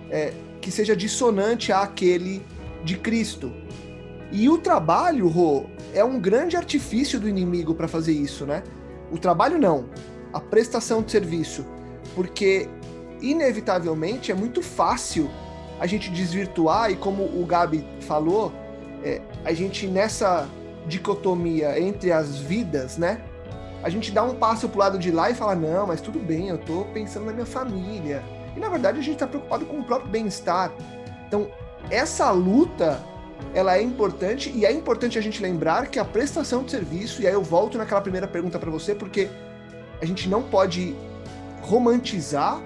é, 0.09 0.33
que 0.61 0.71
seja 0.71 0.95
dissonante 0.95 1.71
àquele 1.71 2.43
de 2.83 2.97
Cristo. 2.97 3.51
E 4.31 4.49
o 4.49 4.57
trabalho, 4.57 5.27
Rô, 5.27 5.65
é 5.93 6.03
um 6.03 6.19
grande 6.19 6.55
artifício 6.55 7.19
do 7.19 7.27
inimigo 7.27 7.73
para 7.73 7.87
fazer 7.87 8.13
isso, 8.13 8.45
né? 8.45 8.63
O 9.11 9.17
trabalho 9.17 9.57
não, 9.57 9.89
a 10.31 10.39
prestação 10.39 11.01
de 11.01 11.11
serviço 11.11 11.65
porque 12.15 12.69
inevitavelmente 13.21 14.31
é 14.31 14.35
muito 14.35 14.61
fácil 14.61 15.29
a 15.79 15.87
gente 15.87 16.09
desvirtuar 16.09 16.91
e 16.91 16.95
como 16.95 17.23
o 17.23 17.45
Gabi 17.45 17.85
falou, 18.01 18.51
é, 19.03 19.21
a 19.45 19.53
gente 19.53 19.87
nessa 19.87 20.47
dicotomia 20.87 21.79
entre 21.79 22.11
as 22.11 22.37
vidas, 22.37 22.97
né? 22.97 23.21
A 23.81 23.89
gente 23.89 24.11
dá 24.11 24.23
um 24.23 24.35
passo 24.35 24.67
pro 24.67 24.79
lado 24.79 24.99
de 24.99 25.09
lá 25.09 25.29
e 25.29 25.33
fala, 25.33 25.55
não, 25.55 25.87
mas 25.87 26.01
tudo 26.01 26.19
bem, 26.19 26.49
eu 26.49 26.57
tô 26.57 26.83
pensando 26.85 27.25
na 27.25 27.31
minha 27.31 27.45
família. 27.45 28.21
E 28.55 28.59
na 28.59 28.67
verdade 28.67 28.99
a 28.99 29.01
gente 29.01 29.17
tá 29.17 29.27
preocupado 29.27 29.65
com 29.65 29.79
o 29.79 29.83
próprio 29.83 30.09
bem-estar. 30.09 30.73
Então, 31.27 31.47
essa 31.89 32.29
luta, 32.31 32.99
ela 33.53 33.77
é 33.77 33.81
importante 33.81 34.51
e 34.53 34.65
é 34.65 34.71
importante 34.71 35.17
a 35.17 35.21
gente 35.21 35.41
lembrar 35.41 35.87
que 35.87 35.97
a 35.97 36.03
prestação 36.03 36.63
de 36.63 36.71
serviço, 36.71 37.21
e 37.21 37.27
aí 37.27 37.33
eu 37.33 37.43
volto 37.43 37.77
naquela 37.77 38.01
primeira 38.01 38.27
pergunta 38.27 38.59
para 38.59 38.69
você, 38.69 38.93
porque 38.93 39.29
a 40.01 40.05
gente 40.05 40.27
não 40.27 40.43
pode 40.43 40.95
romantizar 41.61 42.61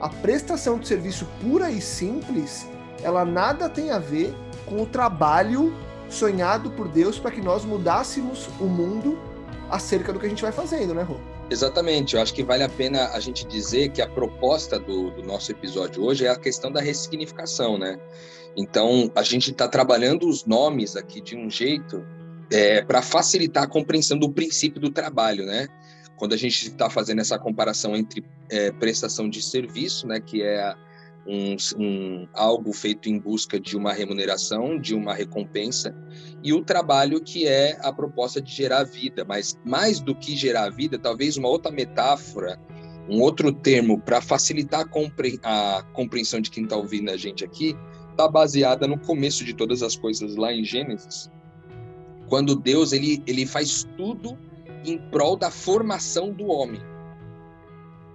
a 0.00 0.08
prestação 0.08 0.78
de 0.78 0.86
serviço 0.86 1.26
pura 1.40 1.70
e 1.70 1.80
simples, 1.80 2.66
ela 3.02 3.24
nada 3.24 3.68
tem 3.68 3.90
a 3.90 3.98
ver 3.98 4.34
com 4.66 4.82
o 4.82 4.86
trabalho 4.86 5.74
sonhado 6.08 6.70
por 6.70 6.88
Deus 6.88 7.18
para 7.18 7.30
que 7.30 7.40
nós 7.40 7.64
mudássemos 7.64 8.48
o 8.60 8.64
mundo 8.64 9.18
acerca 9.70 10.12
do 10.12 10.18
que 10.18 10.26
a 10.26 10.28
gente 10.28 10.42
vai 10.42 10.52
fazendo, 10.52 10.94
né, 10.94 11.02
Rô? 11.02 11.16
Exatamente, 11.50 12.14
eu 12.14 12.22
acho 12.22 12.34
que 12.34 12.42
vale 12.42 12.62
a 12.62 12.68
pena 12.68 13.08
a 13.08 13.20
gente 13.20 13.46
dizer 13.46 13.90
que 13.90 14.02
a 14.02 14.08
proposta 14.08 14.78
do, 14.78 15.10
do 15.10 15.22
nosso 15.22 15.50
episódio 15.50 16.02
hoje 16.04 16.26
é 16.26 16.28
a 16.28 16.36
questão 16.36 16.70
da 16.70 16.80
ressignificação, 16.80 17.78
né? 17.78 17.98
Então, 18.56 19.10
a 19.14 19.22
gente 19.22 19.50
está 19.50 19.66
trabalhando 19.66 20.28
os 20.28 20.44
nomes 20.44 20.96
aqui 20.96 21.20
de 21.20 21.36
um 21.36 21.48
jeito 21.48 22.04
é, 22.50 22.82
para 22.82 23.00
facilitar 23.00 23.64
a 23.64 23.66
compreensão 23.66 24.18
do 24.18 24.30
princípio 24.30 24.80
do 24.80 24.90
trabalho, 24.90 25.46
né? 25.46 25.68
Quando 26.18 26.32
a 26.32 26.36
gente 26.36 26.68
está 26.68 26.90
fazendo 26.90 27.20
essa 27.20 27.38
comparação 27.38 27.96
entre 27.96 28.24
é, 28.50 28.72
prestação 28.72 29.28
de 29.28 29.40
serviço, 29.40 30.06
né, 30.06 30.20
que 30.20 30.42
é 30.42 30.74
um, 31.26 31.56
um, 31.78 32.28
algo 32.32 32.72
feito 32.72 33.08
em 33.08 33.18
busca 33.18 33.60
de 33.60 33.76
uma 33.76 33.92
remuneração, 33.92 34.78
de 34.78 34.94
uma 34.94 35.14
recompensa, 35.14 35.94
e 36.42 36.52
o 36.52 36.64
trabalho 36.64 37.20
que 37.20 37.46
é 37.46 37.78
a 37.82 37.92
proposta 37.92 38.40
de 38.40 38.50
gerar 38.50 38.84
vida. 38.84 39.24
Mas 39.24 39.58
mais 39.64 40.00
do 40.00 40.14
que 40.14 40.36
gerar 40.36 40.70
vida, 40.70 40.98
talvez 40.98 41.36
uma 41.36 41.48
outra 41.48 41.70
metáfora, 41.70 42.58
um 43.08 43.20
outro 43.20 43.52
termo 43.52 44.00
para 44.00 44.20
facilitar 44.20 44.80
a, 44.80 44.84
compre 44.84 45.38
a 45.42 45.84
compreensão 45.92 46.40
de 46.40 46.50
quem 46.50 46.64
está 46.64 46.76
ouvindo 46.76 47.10
a 47.10 47.16
gente 47.16 47.44
aqui, 47.44 47.76
está 48.10 48.26
baseada 48.26 48.86
no 48.86 48.98
começo 48.98 49.44
de 49.44 49.54
todas 49.54 49.82
as 49.82 49.94
coisas 49.94 50.34
lá 50.34 50.52
em 50.52 50.64
Gênesis, 50.64 51.30
quando 52.28 52.56
Deus 52.56 52.92
ele, 52.92 53.22
ele 53.26 53.46
faz 53.46 53.86
tudo 53.96 54.36
em 54.84 54.98
prol 54.98 55.36
da 55.36 55.50
formação 55.50 56.32
do 56.32 56.46
homem. 56.46 56.80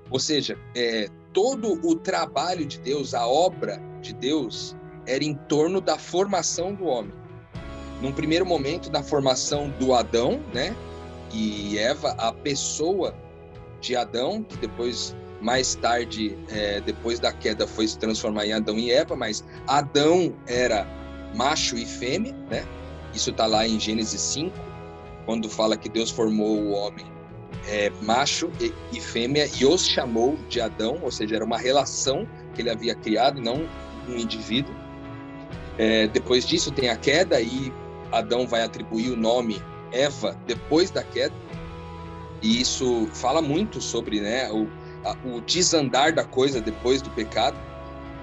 Ou 0.09 0.19
seja, 0.19 0.57
é, 0.75 1.07
todo 1.31 1.79
o 1.85 1.95
trabalho 1.95 2.65
de 2.65 2.79
Deus, 2.79 3.13
a 3.13 3.27
obra 3.27 3.81
de 4.01 4.13
Deus, 4.13 4.75
era 5.07 5.23
em 5.23 5.33
torno 5.33 5.81
da 5.81 5.97
formação 5.97 6.73
do 6.73 6.85
homem. 6.85 7.13
Num 8.01 8.11
primeiro 8.11 8.45
momento, 8.45 8.89
da 8.89 9.01
formação 9.01 9.69
do 9.79 9.93
Adão, 9.93 10.39
né? 10.53 10.75
E 11.31 11.77
Eva, 11.77 12.11
a 12.17 12.31
pessoa 12.31 13.15
de 13.81 13.95
Adão, 13.95 14.43
que 14.43 14.57
depois, 14.57 15.15
mais 15.41 15.75
tarde, 15.75 16.37
é, 16.49 16.79
depois 16.81 17.19
da 17.19 17.33
queda, 17.33 17.65
foi 17.65 17.87
se 17.87 17.97
transformar 17.97 18.45
em 18.45 18.53
Adão 18.53 18.77
e 18.77 18.91
Eva, 18.91 19.15
mas 19.15 19.43
Adão 19.67 20.35
era 20.47 20.85
macho 21.33 21.75
e 21.75 21.85
fêmea, 21.85 22.33
né? 22.49 22.65
Isso 23.13 23.31
está 23.31 23.45
lá 23.45 23.67
em 23.67 23.79
Gênesis 23.79 24.21
5 24.21 24.72
quando 25.25 25.49
fala 25.49 25.77
que 25.77 25.89
Deus 25.89 26.09
formou 26.09 26.57
o 26.57 26.71
homem 26.71 27.05
é, 27.67 27.91
macho 28.01 28.51
e, 28.59 28.73
e, 28.91 28.99
fêmea 28.99 29.49
e 29.59 29.65
os 29.65 29.87
chamou 29.87 30.37
de 30.49 30.59
Adão, 30.59 30.99
ou 31.01 31.11
seja, 31.11 31.35
era 31.35 31.45
uma 31.45 31.57
relação 31.57 32.27
que 32.53 32.61
ele 32.61 32.69
havia 32.69 32.95
criado, 32.95 33.41
não 33.41 33.67
um 34.07 34.17
indivíduo. 34.17 34.73
É, 35.77 36.07
depois 36.07 36.45
disso 36.45 36.71
tem 36.71 36.89
a 36.89 36.97
queda 36.97 37.39
e 37.41 37.71
Adão 38.11 38.45
vai 38.45 38.61
atribuir 38.61 39.11
o 39.11 39.15
nome 39.15 39.61
Eva 39.91 40.37
depois 40.45 40.91
da 40.91 41.03
queda. 41.03 41.33
E 42.41 42.59
isso 42.59 43.07
fala 43.13 43.41
muito 43.41 43.79
sobre 43.79 44.19
né, 44.19 44.51
o, 44.51 44.67
a, 45.05 45.15
o 45.25 45.39
desandar 45.41 46.13
da 46.13 46.25
coisa 46.25 46.59
depois 46.59 47.01
do 47.01 47.09
pecado. 47.11 47.57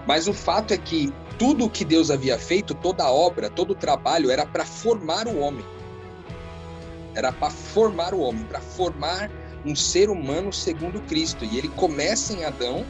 Mas 0.07 0.29
o 0.29 0.35
fato 0.35 0.75
é 0.75 0.77
que 0.77 1.13
tudo 1.39 1.65
o 1.65 1.71
que 1.71 1.85
Deus 1.85 2.11
havia 2.11 2.39
feito, 2.39 2.75
toda 2.75 3.05
a 3.05 3.11
obra, 3.11 3.49
todo 3.49 3.71
o 3.71 3.75
trabalho 3.75 4.31
era 4.31 4.45
para 4.45 4.65
formar 4.65 5.27
o 5.27 5.39
homem 5.39 5.65
era 7.15 7.33
para 7.33 7.51
formar 7.51 8.15
o 8.15 8.21
homem, 8.21 8.45
para 8.45 8.61
formar 8.61 9.31
um 9.65 9.75
ser 9.75 10.09
humano 10.09 10.53
segundo 10.53 11.01
Cristo. 11.03 11.45
E 11.45 11.59
ele 11.59 11.69
começa 11.69 12.33
em 12.33 12.45
Adão, 12.45 12.85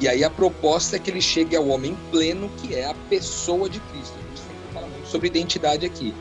e 0.00 0.08
aí 0.08 0.24
a 0.24 0.30
proposta 0.30 0.96
é 0.96 0.98
que 0.98 1.10
ele 1.10 1.20
chegue 1.20 1.54
ao 1.56 1.68
homem 1.68 1.96
pleno, 2.10 2.50
que 2.58 2.74
é 2.74 2.86
a 2.86 2.94
pessoa 3.08 3.68
de 3.68 3.78
Cristo. 3.80 4.14
A 4.18 4.28
gente 4.28 4.40
sempre 4.40 4.72
fala 4.72 4.86
muito 4.88 5.08
sobre 5.08 5.28
identidade 5.28 5.86
aqui. 5.86 6.14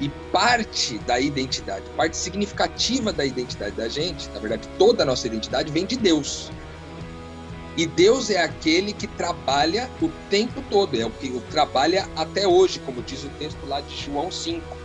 E 0.00 0.08
parte 0.32 0.98
da 1.00 1.20
identidade, 1.20 1.84
parte 1.94 2.16
significativa 2.16 3.12
da 3.12 3.24
identidade 3.24 3.76
da 3.76 3.86
gente, 3.86 4.30
na 4.30 4.40
verdade, 4.40 4.66
toda 4.78 5.02
a 5.02 5.06
nossa 5.06 5.26
identidade 5.26 5.70
vem 5.70 5.84
de 5.84 5.96
Deus. 5.96 6.50
E 7.76 7.86
Deus 7.86 8.30
é 8.30 8.42
aquele 8.42 8.94
que 8.94 9.06
trabalha 9.06 9.90
o 10.00 10.08
tempo 10.30 10.62
todo, 10.70 10.98
é 10.98 11.04
o 11.04 11.10
que 11.10 11.30
trabalha 11.50 12.08
até 12.16 12.48
hoje, 12.48 12.80
como 12.80 13.02
diz 13.02 13.22
o 13.24 13.28
texto 13.38 13.58
lá 13.66 13.80
de 13.82 13.94
João 13.94 14.30
5 14.30 14.79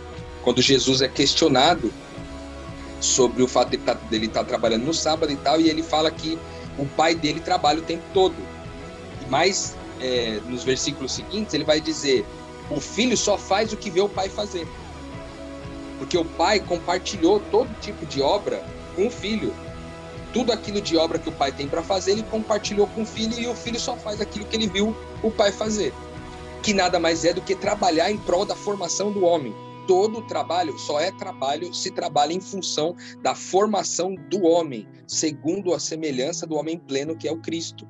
quando 0.46 0.62
Jesus 0.62 1.02
é 1.02 1.08
questionado 1.08 1.92
sobre 3.00 3.42
o 3.42 3.48
fato 3.48 3.76
tá, 3.78 3.94
dele 3.94 4.26
estar 4.26 4.44
tá 4.44 4.46
trabalhando 4.46 4.84
no 4.84 4.94
sábado 4.94 5.32
e 5.32 5.36
tal, 5.36 5.60
e 5.60 5.68
ele 5.68 5.82
fala 5.82 6.08
que 6.08 6.38
o 6.78 6.86
pai 6.86 7.16
dele 7.16 7.40
trabalha 7.40 7.80
o 7.80 7.82
tempo 7.82 8.04
todo. 8.14 8.36
Mas 9.28 9.74
é, 10.00 10.38
nos 10.46 10.62
versículos 10.62 11.10
seguintes 11.10 11.52
ele 11.52 11.64
vai 11.64 11.80
dizer: 11.80 12.24
o 12.70 12.80
filho 12.80 13.16
só 13.16 13.36
faz 13.36 13.72
o 13.72 13.76
que 13.76 13.90
vê 13.90 14.00
o 14.00 14.08
pai 14.08 14.28
fazer. 14.28 14.68
Porque 15.98 16.16
o 16.16 16.24
pai 16.24 16.60
compartilhou 16.60 17.40
todo 17.50 17.68
tipo 17.80 18.06
de 18.06 18.22
obra 18.22 18.64
com 18.94 19.08
o 19.08 19.10
filho. 19.10 19.52
Tudo 20.32 20.52
aquilo 20.52 20.80
de 20.80 20.96
obra 20.96 21.18
que 21.18 21.28
o 21.28 21.32
pai 21.32 21.50
tem 21.50 21.66
para 21.66 21.82
fazer, 21.82 22.12
ele 22.12 22.22
compartilhou 22.22 22.86
com 22.86 23.02
o 23.02 23.06
filho 23.06 23.36
e 23.36 23.48
o 23.48 23.54
filho 23.56 23.80
só 23.80 23.96
faz 23.96 24.20
aquilo 24.20 24.44
que 24.44 24.54
ele 24.54 24.68
viu 24.68 24.96
o 25.24 25.30
pai 25.30 25.50
fazer. 25.50 25.92
Que 26.62 26.72
nada 26.72 27.00
mais 27.00 27.24
é 27.24 27.32
do 27.32 27.40
que 27.40 27.56
trabalhar 27.56 28.12
em 28.12 28.16
prol 28.16 28.44
da 28.44 28.54
formação 28.54 29.10
do 29.10 29.24
homem. 29.24 29.52
Todo 29.86 30.26
trabalho 30.26 30.78
só 30.78 31.00
é 31.00 31.10
trabalho 31.10 31.72
se 31.72 31.90
trabalha 31.90 32.32
em 32.32 32.40
função 32.40 32.94
da 33.22 33.34
formação 33.34 34.14
do 34.14 34.42
homem, 34.44 34.86
segundo 35.06 35.72
a 35.72 35.80
semelhança 35.80 36.46
do 36.46 36.56
homem 36.56 36.78
pleno 36.78 37.16
que 37.16 37.28
é 37.28 37.32
o 37.32 37.40
Cristo. 37.40 37.86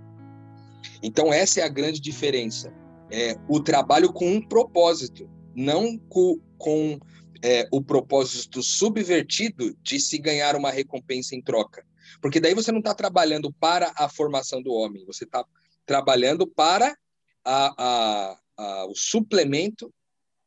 Então 1.02 1.32
essa 1.32 1.61
é 1.61 1.62
a 1.62 1.68
grande 1.68 2.00
diferença. 2.00 2.72
É 3.11 3.37
o 3.48 3.61
trabalho 3.61 4.12
com 4.12 4.28
um 4.28 4.40
propósito, 4.40 5.30
não 5.54 5.96
com, 6.09 6.40
com 6.59 6.98
é, 7.42 7.68
o 7.70 7.80
propósito 7.80 8.62
subvertido 8.62 9.76
de 9.82 10.00
se 10.00 10.18
ganhar 10.18 10.56
uma 10.56 10.70
recompensa 10.70 11.35
em 11.35 11.42
troca. 11.42 11.85
Porque 12.20 12.40
daí 12.40 12.54
você 12.54 12.72
não 12.72 12.78
está 12.78 12.94
trabalhando 12.94 13.52
para 13.52 13.92
a 13.96 14.09
formação 14.09 14.62
do 14.62 14.72
homem, 14.72 15.04
você 15.04 15.24
está 15.24 15.44
trabalhando 15.85 16.46
para 16.46 16.96
a, 17.44 17.74
a, 17.78 18.38
a, 18.56 18.87
o 18.87 18.94
suplemento 18.94 19.92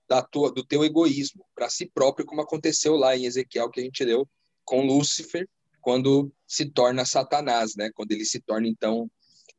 da 0.09 0.23
tua, 0.23 0.51
do 0.51 0.65
teu 0.65 0.83
egoísmo 0.83 1.45
para 1.53 1.69
si 1.69 1.85
próprio, 1.85 2.25
como 2.25 2.41
aconteceu 2.41 2.95
lá 2.95 3.15
em 3.15 3.25
Ezequiel 3.25 3.69
que 3.69 3.79
a 3.79 3.83
gente 3.83 4.03
leu 4.03 4.27
com 4.65 4.85
Lúcifer, 4.85 5.47
quando 5.79 6.31
se 6.47 6.65
torna 6.65 7.05
Satanás, 7.05 7.75
né? 7.75 7.91
Quando 7.93 8.11
ele 8.11 8.25
se 8.25 8.39
torna 8.41 8.67
então 8.67 9.09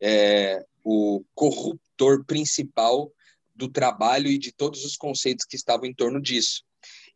é, 0.01 0.65
o 0.85 1.25
corruptor 1.35 2.25
principal 2.25 3.13
do 3.55 3.69
trabalho 3.69 4.27
e 4.27 4.39
de 4.39 4.53
todos 4.53 4.85
os 4.85 4.97
conceitos 4.97 5.45
que 5.45 5.57
estavam 5.57 5.87
em 5.87 5.95
torno 5.95 6.21
disso. 6.21 6.65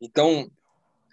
Então, 0.01 0.51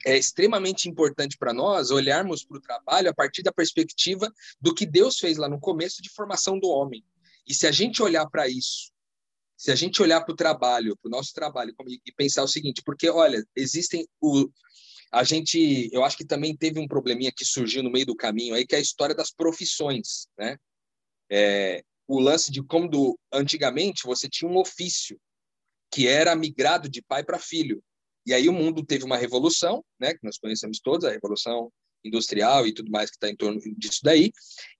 é 0.05 0.17
extremamente 0.17 0.89
importante 0.89 1.37
para 1.37 1.53
nós 1.53 1.91
olharmos 1.91 2.43
para 2.43 2.57
o 2.57 2.61
trabalho 2.61 3.09
a 3.09 3.13
partir 3.13 3.41
da 3.41 3.51
perspectiva 3.51 4.31
do 4.59 4.73
que 4.73 4.85
Deus 4.85 5.17
fez 5.17 5.37
lá 5.37 5.47
no 5.47 5.59
começo 5.59 6.01
de 6.01 6.09
formação 6.09 6.59
do 6.59 6.67
homem. 6.67 7.03
E 7.47 7.53
se 7.53 7.67
a 7.67 7.71
gente 7.71 8.01
olhar 8.01 8.27
para 8.29 8.47
isso 8.47 8.90
se 9.61 9.71
a 9.71 9.75
gente 9.75 10.01
olhar 10.01 10.21
para 10.21 10.33
o 10.33 10.35
trabalho, 10.35 10.97
para 10.97 11.07
o 11.07 11.11
nosso 11.11 11.31
trabalho, 11.33 11.71
e 11.87 12.11
pensar 12.13 12.41
o 12.41 12.47
seguinte, 12.47 12.81
porque, 12.83 13.07
olha, 13.07 13.45
existem 13.55 14.07
o. 14.19 14.49
A 15.11 15.23
gente, 15.23 15.87
eu 15.93 16.03
acho 16.03 16.17
que 16.17 16.25
também 16.25 16.57
teve 16.57 16.79
um 16.79 16.87
probleminha 16.87 17.31
que 17.31 17.45
surgiu 17.45 17.83
no 17.83 17.91
meio 17.91 18.07
do 18.07 18.15
caminho 18.15 18.55
aí, 18.55 18.65
que 18.65 18.73
é 18.73 18.79
a 18.79 18.81
história 18.81 19.13
das 19.13 19.29
profissões, 19.29 20.25
né? 20.35 20.57
É, 21.29 21.83
o 22.07 22.19
lance 22.19 22.51
de 22.51 22.63
como 22.63 22.89
do, 22.89 23.19
antigamente 23.31 24.01
você 24.03 24.27
tinha 24.27 24.49
um 24.49 24.57
ofício 24.57 25.21
que 25.93 26.07
era 26.07 26.35
migrado 26.35 26.89
de 26.89 27.03
pai 27.03 27.23
para 27.23 27.37
filho. 27.37 27.83
E 28.25 28.33
aí 28.33 28.49
o 28.49 28.53
mundo 28.53 28.83
teve 28.83 29.03
uma 29.03 29.17
revolução, 29.17 29.85
né, 29.99 30.15
que 30.15 30.23
nós 30.23 30.39
conhecemos 30.39 30.79
todos, 30.79 31.05
a 31.05 31.11
revolução 31.11 31.71
industrial 32.03 32.67
e 32.67 32.73
tudo 32.73 32.91
mais 32.91 33.09
que 33.09 33.15
está 33.15 33.29
em 33.29 33.35
torno 33.35 33.59
disso 33.77 33.99
daí. 34.03 34.31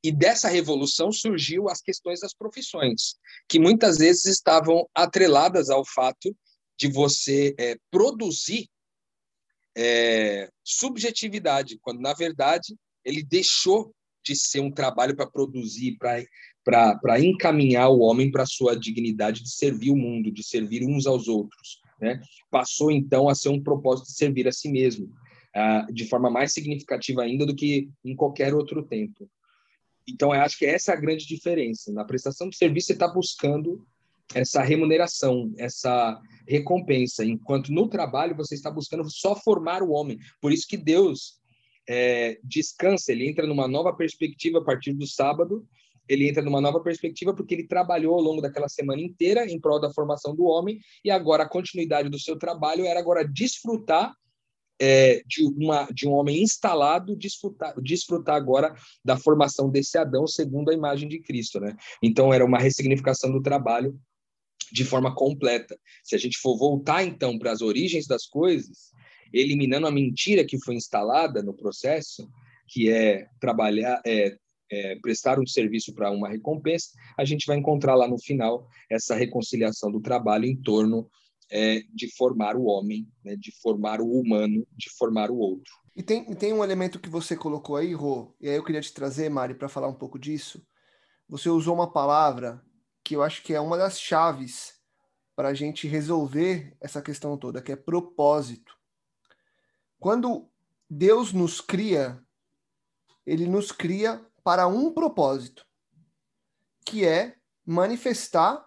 E 0.04 0.12
dessa 0.12 0.50
revolução 0.50 1.12
surgiu 1.12 1.70
as 1.70 1.82
questões 1.82 2.20
das 2.20 2.34
profissões, 2.34 3.16
que 3.48 3.60
muitas 3.60 3.98
vezes 3.98 4.26
estavam 4.26 4.88
atreladas 4.94 5.70
ao 5.70 5.86
fato 5.86 6.36
de 6.78 6.88
você 6.88 7.54
é, 7.60 7.78
produzir 7.92 8.68
é, 9.78 10.50
subjetividade, 10.64 11.78
quando 11.82 12.02
na 12.02 12.14
verdade 12.14 12.76
ele 13.06 13.24
deixou 13.24 13.94
de 14.24 14.36
ser 14.36 14.60
um 14.60 14.72
trabalho 14.72 15.16
para 15.16 15.30
produzir, 15.30 15.98
para 15.98 17.20
encaminhar 17.20 17.90
o 17.90 18.00
homem 18.00 18.30
para 18.30 18.44
a 18.44 18.48
sua 18.48 18.76
dignidade 18.76 19.44
de 19.44 19.52
servir 19.52 19.92
o 19.92 19.98
mundo, 19.98 20.32
de 20.32 20.44
servir 20.44 20.86
uns 20.86 21.08
aos 21.08 21.28
outros. 21.28 21.80
Né? 22.00 22.22
Passou 22.50 22.92
então 22.92 23.30
a 23.30 23.36
ser 23.36 23.50
um 23.50 23.62
propósito 23.62 24.08
de 24.08 24.14
servir 24.14 24.48
a 24.48 24.52
si 24.52 24.70
mesmo 24.70 25.12
uh, 25.56 25.92
de 25.94 26.06
forma 26.06 26.30
mais 26.30 26.54
significativa 26.54 27.24
ainda 27.24 27.46
do 27.46 27.56
que 27.56 27.90
em 28.04 28.16
qualquer 28.16 28.54
outro 28.54 28.84
tempo. 28.84 29.30
Então, 30.08 30.34
eu 30.34 30.42
acho 30.42 30.58
que 30.58 30.66
essa 30.66 30.92
é 30.92 30.96
a 30.96 31.00
grande 31.00 31.26
diferença. 31.26 31.92
Na 31.94 32.04
prestação 32.04 32.50
de 32.50 32.58
serviço, 32.58 32.88
você 32.88 32.94
está 32.94 33.08
buscando 33.08 33.86
essa 34.34 34.62
remuneração, 34.62 35.54
essa 35.58 36.20
recompensa, 36.48 37.24
enquanto 37.24 37.72
no 37.72 37.88
trabalho 37.88 38.36
você 38.36 38.56
está 38.56 38.72
buscando 38.72 39.10
só 39.10 39.36
formar 39.36 39.84
o 39.84 39.92
homem. 39.92 40.18
Por 40.40 40.52
isso 40.52 40.68
que 40.68 40.78
Deus 40.78 41.40
é, 41.88 42.40
descansa, 42.44 43.12
ele 43.12 43.28
entra 43.28 43.46
numa 43.46 43.68
nova 43.68 43.94
perspectiva 43.94 44.60
a 44.60 44.64
partir 44.64 44.94
do 44.94 45.06
sábado, 45.06 45.68
ele 46.08 46.28
entra 46.28 46.42
numa 46.42 46.60
nova 46.60 46.82
perspectiva 46.82 47.34
porque 47.34 47.54
ele 47.54 47.68
trabalhou 47.68 48.16
ao 48.16 48.22
longo 48.22 48.42
daquela 48.42 48.68
semana 48.68 49.02
inteira 49.02 49.50
em 49.50 49.60
prol 49.60 49.80
da 49.80 49.94
formação 49.94 50.36
do 50.36 50.44
homem 50.44 50.80
e 51.06 51.12
agora 51.12 51.44
a 51.44 51.50
continuidade 51.50 52.10
do 52.10 52.20
seu 52.20 52.38
trabalho 52.38 52.86
era 52.86 53.00
agora 53.00 53.28
desfrutar 53.28 54.14
é, 54.84 55.22
de, 55.28 55.46
uma, 55.46 55.86
de 55.94 56.08
um 56.08 56.14
homem 56.14 56.42
instalado 56.42 57.16
desfrutar, 57.16 57.80
desfrutar 57.80 58.36
agora 58.36 58.74
da 59.06 59.16
formação 59.16 59.70
desse 59.70 59.96
Adão 59.96 60.26
segundo 60.26 60.72
a 60.72 60.74
imagem 60.74 61.08
de 61.08 61.20
Cristo. 61.20 61.60
Né? 61.60 61.78
Então, 62.02 62.34
era 62.34 62.44
uma 62.44 62.58
ressignificação 62.58 63.32
do 63.32 63.44
trabalho 63.44 63.96
de 64.72 64.84
forma 64.84 65.14
completa. 65.14 65.78
Se 66.04 66.16
a 66.16 66.18
gente 66.18 66.40
for 66.40 66.58
voltar, 66.58 67.04
então, 67.04 67.38
para 67.38 67.52
as 67.52 67.62
origens 67.62 68.08
das 68.08 68.26
coisas, 68.26 68.92
eliminando 69.32 69.86
a 69.86 69.92
mentira 69.92 70.44
que 70.44 70.60
foi 70.60 70.74
instalada 70.74 71.44
no 71.44 71.54
processo, 71.54 72.28
que 72.68 72.90
é 72.90 73.28
trabalhar, 73.40 74.02
é, 74.04 74.36
é, 74.72 74.96
prestar 74.96 75.40
um 75.40 75.46
serviço 75.46 75.94
para 75.94 76.10
uma 76.10 76.28
recompensa, 76.30 76.90
a 77.16 77.24
gente 77.24 77.46
vai 77.46 77.58
encontrar 77.58 77.94
lá 77.94 78.08
no 78.08 78.20
final 78.20 78.68
essa 78.90 79.14
reconciliação 79.14 79.92
do 79.92 80.02
trabalho 80.02 80.46
em 80.46 80.56
torno 80.56 81.08
é, 81.52 81.82
de 81.94 82.10
formar 82.16 82.56
o 82.56 82.64
homem, 82.64 83.12
né, 83.24 83.36
de 83.36 83.52
formar 83.62 84.00
o 84.00 84.10
humano, 84.10 84.66
de 84.72 84.90
formar 84.98 85.30
o 85.30 85.38
outro. 85.38 85.74
E 85.94 86.02
tem, 86.02 86.24
tem 86.34 86.54
um 86.54 86.64
elemento 86.64 87.00
que 87.00 87.10
você 87.10 87.36
colocou 87.36 87.76
aí, 87.76 87.94
Rô, 87.94 88.34
e 88.40 88.48
aí 88.48 88.56
eu 88.56 88.64
queria 88.64 88.80
te 88.80 88.94
trazer, 88.94 89.30
Mari, 89.30 89.54
para 89.54 89.68
falar 89.68 89.90
um 89.90 89.94
pouco 89.94 90.18
disso. 90.18 90.66
Você 91.28 91.50
usou 91.50 91.76
uma 91.76 91.92
palavra 91.92 92.64
que 93.04 93.16
eu 93.16 93.22
acho 93.22 93.44
que 93.44 93.54
é 93.54 93.60
uma 93.60 93.78
das 93.78 94.00
chaves 94.00 94.80
para 95.36 95.50
a 95.50 95.54
gente 95.54 95.88
resolver 95.88 96.76
essa 96.80 97.02
questão 97.02 97.38
toda, 97.38 97.62
que 97.62 97.72
é 97.72 97.76
propósito. 97.76 98.78
Quando 100.00 100.50
Deus 100.90 101.34
nos 101.34 101.60
cria, 101.60 102.24
ele 103.26 103.48
nos 103.48 103.72
cria 103.72 104.26
para 104.44 104.68
um 104.68 104.94
propósito, 104.94 105.66
que 106.86 107.06
é 107.06 107.36
manifestar 107.66 108.66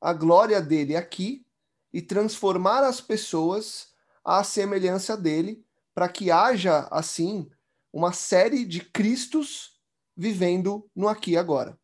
a 0.00 0.12
glória 0.12 0.60
dele 0.60 0.96
aqui 0.96 1.44
e 1.92 2.00
transformar 2.00 2.84
as 2.84 3.00
pessoas 3.00 3.88
à 4.24 4.42
semelhança 4.42 5.16
dele, 5.16 5.64
para 5.94 6.08
que 6.08 6.30
haja, 6.30 6.88
assim, 6.90 7.50
uma 7.92 8.12
série 8.12 8.64
de 8.64 8.80
Cristos 8.80 9.78
vivendo 10.16 10.88
no 10.94 11.08
aqui 11.08 11.32
e 11.32 11.36
agora. 11.36 11.78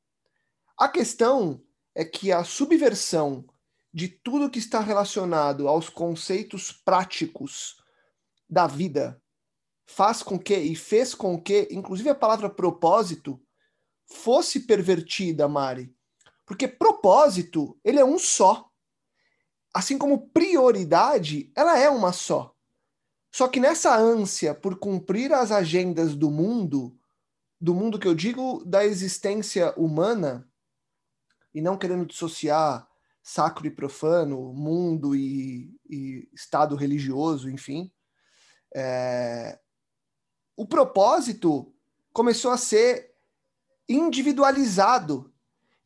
A 0.78 0.88
questão 0.88 1.62
é 1.94 2.04
que 2.04 2.32
a 2.32 2.44
subversão 2.44 3.44
de 3.92 4.08
tudo 4.08 4.50
que 4.50 4.58
está 4.58 4.80
relacionado 4.80 5.66
aos 5.66 5.88
conceitos 5.88 6.70
práticos 6.72 7.76
da 8.48 8.66
vida 8.66 9.20
faz 9.86 10.22
com 10.22 10.38
que 10.38 10.56
e 10.56 10.76
fez 10.76 11.14
com 11.14 11.40
que, 11.40 11.68
inclusive 11.70 12.08
a 12.08 12.14
palavra 12.14 12.48
propósito, 12.48 13.40
fosse 14.06 14.60
pervertida, 14.60 15.48
Mari. 15.48 15.94
Porque 16.46 16.68
propósito, 16.68 17.78
ele 17.82 17.98
é 17.98 18.04
um 18.04 18.18
só 18.18 18.67
assim 19.72 19.98
como 19.98 20.28
prioridade, 20.28 21.52
ela 21.54 21.78
é 21.78 21.88
uma 21.88 22.12
só. 22.12 22.54
Só 23.30 23.46
que 23.46 23.60
nessa 23.60 23.96
ânsia 23.96 24.54
por 24.54 24.78
cumprir 24.78 25.32
as 25.32 25.52
agendas 25.52 26.14
do 26.14 26.30
mundo, 26.30 26.98
do 27.60 27.74
mundo 27.74 27.98
que 27.98 28.08
eu 28.08 28.14
digo 28.14 28.64
da 28.64 28.84
existência 28.84 29.72
humana, 29.76 30.48
e 31.54 31.60
não 31.60 31.76
querendo 31.76 32.06
dissociar 32.06 32.88
sacro 33.22 33.66
e 33.66 33.70
profano, 33.70 34.52
mundo 34.52 35.14
e, 35.14 35.74
e 35.88 36.28
estado 36.32 36.74
religioso, 36.74 37.50
enfim, 37.50 37.92
é... 38.74 39.58
o 40.56 40.66
propósito 40.66 41.74
começou 42.12 42.50
a 42.50 42.56
ser 42.56 43.14
individualizado 43.88 45.32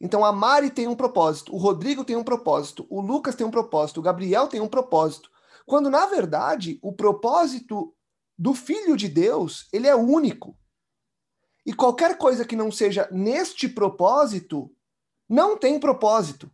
então 0.02 0.24
a 0.24 0.32
Mari 0.32 0.68
tem 0.68 0.88
um 0.88 0.96
propósito, 0.96 1.54
o 1.54 1.56
Rodrigo 1.56 2.04
tem 2.04 2.16
um 2.16 2.24
propósito, 2.24 2.84
o 2.90 3.00
Lucas 3.00 3.36
tem 3.36 3.46
um 3.46 3.52
propósito, 3.52 4.00
o 4.00 4.02
Gabriel 4.02 4.48
tem 4.48 4.60
um 4.60 4.66
propósito. 4.66 5.30
Quando 5.64 5.88
na 5.88 6.06
verdade 6.06 6.80
o 6.82 6.92
propósito 6.92 7.94
do 8.36 8.52
Filho 8.52 8.96
de 8.96 9.08
Deus, 9.08 9.68
ele 9.72 9.86
é 9.86 9.94
único. 9.94 10.58
E 11.64 11.72
qualquer 11.72 12.18
coisa 12.18 12.44
que 12.44 12.56
não 12.56 12.72
seja 12.72 13.08
neste 13.12 13.68
propósito, 13.68 14.74
não 15.28 15.56
tem 15.56 15.78
propósito. 15.78 16.50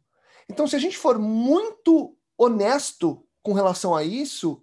Então 0.47 0.67
se 0.67 0.77
a 0.77 0.79
gente 0.79 0.99
for 0.99 1.19
muito 1.19 2.15
honesto 2.37 3.27
com 3.43 3.55
relação 3.55 3.97
a 3.97 4.05
isso, 4.05 4.63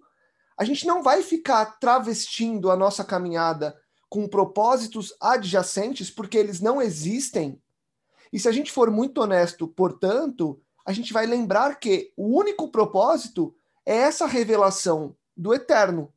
a 0.56 0.64
gente 0.64 0.86
não 0.86 1.02
vai 1.02 1.24
ficar 1.24 1.80
travestindo 1.80 2.70
a 2.70 2.76
nossa 2.76 3.04
caminhada 3.04 3.76
com 4.08 4.28
propósitos 4.28 5.12
adjacentes, 5.20 6.08
porque 6.08 6.38
eles 6.38 6.60
não 6.60 6.80
existem 6.80 7.60
e 8.36 8.38
se 8.38 8.50
a 8.50 8.52
gente 8.52 8.70
for 8.70 8.90
muito 8.90 9.22
honesto, 9.22 9.66
portanto, 9.66 10.60
a 10.84 10.92
gente 10.92 11.10
vai 11.10 11.24
lembrar 11.24 11.80
que 11.80 12.12
o 12.14 12.38
único 12.38 12.68
propósito 12.70 13.56
é 13.82 13.96
essa 13.96 14.26
revelação 14.26 15.16
do 15.34 15.54
eterno. 15.54 16.12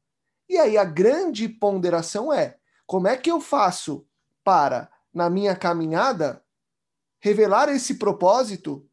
E 0.49 0.57
aí 0.57 0.77
a 0.77 0.83
grande 0.83 1.47
ponderação 1.47 2.33
é: 2.33 2.57
como 2.85 3.07
é 3.07 3.15
que 3.15 3.31
eu 3.31 3.39
faço 3.39 4.05
para, 4.43 4.91
na 5.13 5.29
minha 5.29 5.55
caminhada, 5.55 6.43
revelar 7.21 7.69
esse 7.69 7.95
propósito 7.95 8.85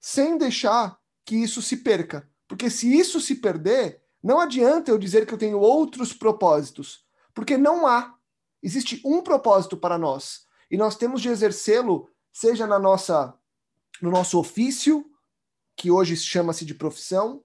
sem 0.00 0.36
deixar 0.36 0.98
que 1.24 1.36
isso 1.36 1.62
se 1.62 1.76
perca? 1.76 2.28
Porque 2.48 2.68
se 2.68 2.92
isso 2.92 3.20
se 3.20 3.36
perder, 3.36 4.02
Não 4.20 4.40
adianta 4.40 4.90
eu 4.90 4.98
dizer 4.98 5.24
que 5.24 5.34
eu 5.34 5.38
tenho 5.38 5.60
outros 5.60 6.12
propósitos, 6.12 7.04
porque 7.32 7.56
não 7.56 7.86
há. 7.86 8.12
Existe 8.60 9.00
um 9.04 9.20
propósito 9.20 9.76
para 9.76 9.98
nós 9.98 10.46
e 10.68 10.76
nós 10.76 10.96
temos 10.96 11.20
de 11.20 11.28
exercê-lo, 11.28 12.08
seja 12.32 12.66
na 12.66 12.78
nossa 12.78 13.38
no 14.00 14.10
nosso 14.10 14.38
ofício, 14.38 15.04
que 15.76 15.90
hoje 15.90 16.16
chama-se 16.16 16.64
de 16.64 16.74
profissão, 16.74 17.44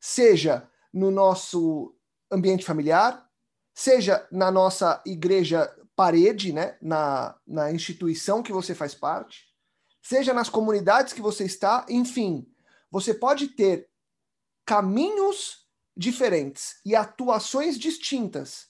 seja 0.00 0.68
no 0.92 1.10
nosso 1.10 1.94
ambiente 2.30 2.64
familiar, 2.64 3.28
seja 3.74 4.26
na 4.32 4.50
nossa 4.50 5.02
igreja 5.04 5.70
parede, 5.94 6.52
né, 6.52 6.78
na, 6.80 7.36
na 7.46 7.72
instituição 7.72 8.42
que 8.42 8.52
você 8.52 8.74
faz 8.74 8.94
parte, 8.94 9.46
seja 10.00 10.32
nas 10.32 10.48
comunidades 10.48 11.12
que 11.12 11.20
você 11.20 11.44
está, 11.44 11.84
enfim, 11.88 12.46
você 12.90 13.12
pode 13.12 13.48
ter 13.48 13.90
caminhos 14.64 15.66
diferentes 15.96 16.80
e 16.86 16.94
atuações 16.94 17.78
distintas, 17.78 18.68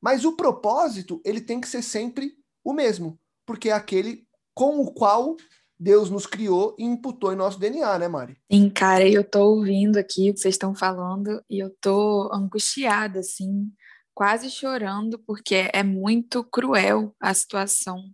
mas 0.00 0.24
o 0.24 0.36
propósito 0.36 1.20
ele 1.24 1.40
tem 1.40 1.60
que 1.60 1.68
ser 1.68 1.82
sempre 1.82 2.34
o 2.64 2.72
mesmo, 2.72 3.20
porque 3.44 3.68
é 3.68 3.72
aquele 3.72 4.26
com 4.60 4.78
o 4.82 4.92
qual 4.92 5.38
Deus 5.78 6.10
nos 6.10 6.26
criou 6.26 6.76
e 6.78 6.84
imputou 6.84 7.32
em 7.32 7.36
nosso 7.36 7.58
DNA, 7.58 7.98
né, 7.98 8.08
Mari? 8.08 8.36
Sim, 8.52 8.68
cara, 8.68 9.08
eu 9.08 9.24
tô 9.24 9.40
ouvindo 9.54 9.96
aqui 9.96 10.28
o 10.28 10.34
que 10.34 10.40
vocês 10.40 10.54
estão 10.54 10.74
falando 10.74 11.42
e 11.48 11.58
eu 11.58 11.74
tô 11.80 12.28
angustiada, 12.30 13.20
assim, 13.20 13.72
quase 14.12 14.50
chorando, 14.50 15.18
porque 15.20 15.70
é 15.72 15.82
muito 15.82 16.44
cruel 16.44 17.16
a 17.18 17.32
situação 17.32 18.04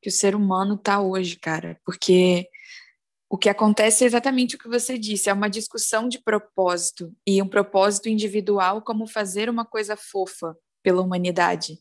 que 0.00 0.08
o 0.08 0.12
ser 0.12 0.36
humano 0.36 0.78
tá 0.78 1.00
hoje, 1.00 1.34
cara, 1.34 1.80
porque 1.84 2.46
o 3.28 3.36
que 3.36 3.48
acontece 3.48 4.04
é 4.04 4.06
exatamente 4.06 4.54
o 4.54 4.58
que 4.60 4.68
você 4.68 4.96
disse, 4.96 5.28
é 5.28 5.32
uma 5.32 5.50
discussão 5.50 6.08
de 6.08 6.20
propósito 6.20 7.12
e 7.26 7.42
um 7.42 7.48
propósito 7.48 8.08
individual 8.08 8.82
como 8.82 9.04
fazer 9.08 9.50
uma 9.50 9.64
coisa 9.64 9.96
fofa 9.96 10.56
pela 10.80 11.02
humanidade. 11.02 11.76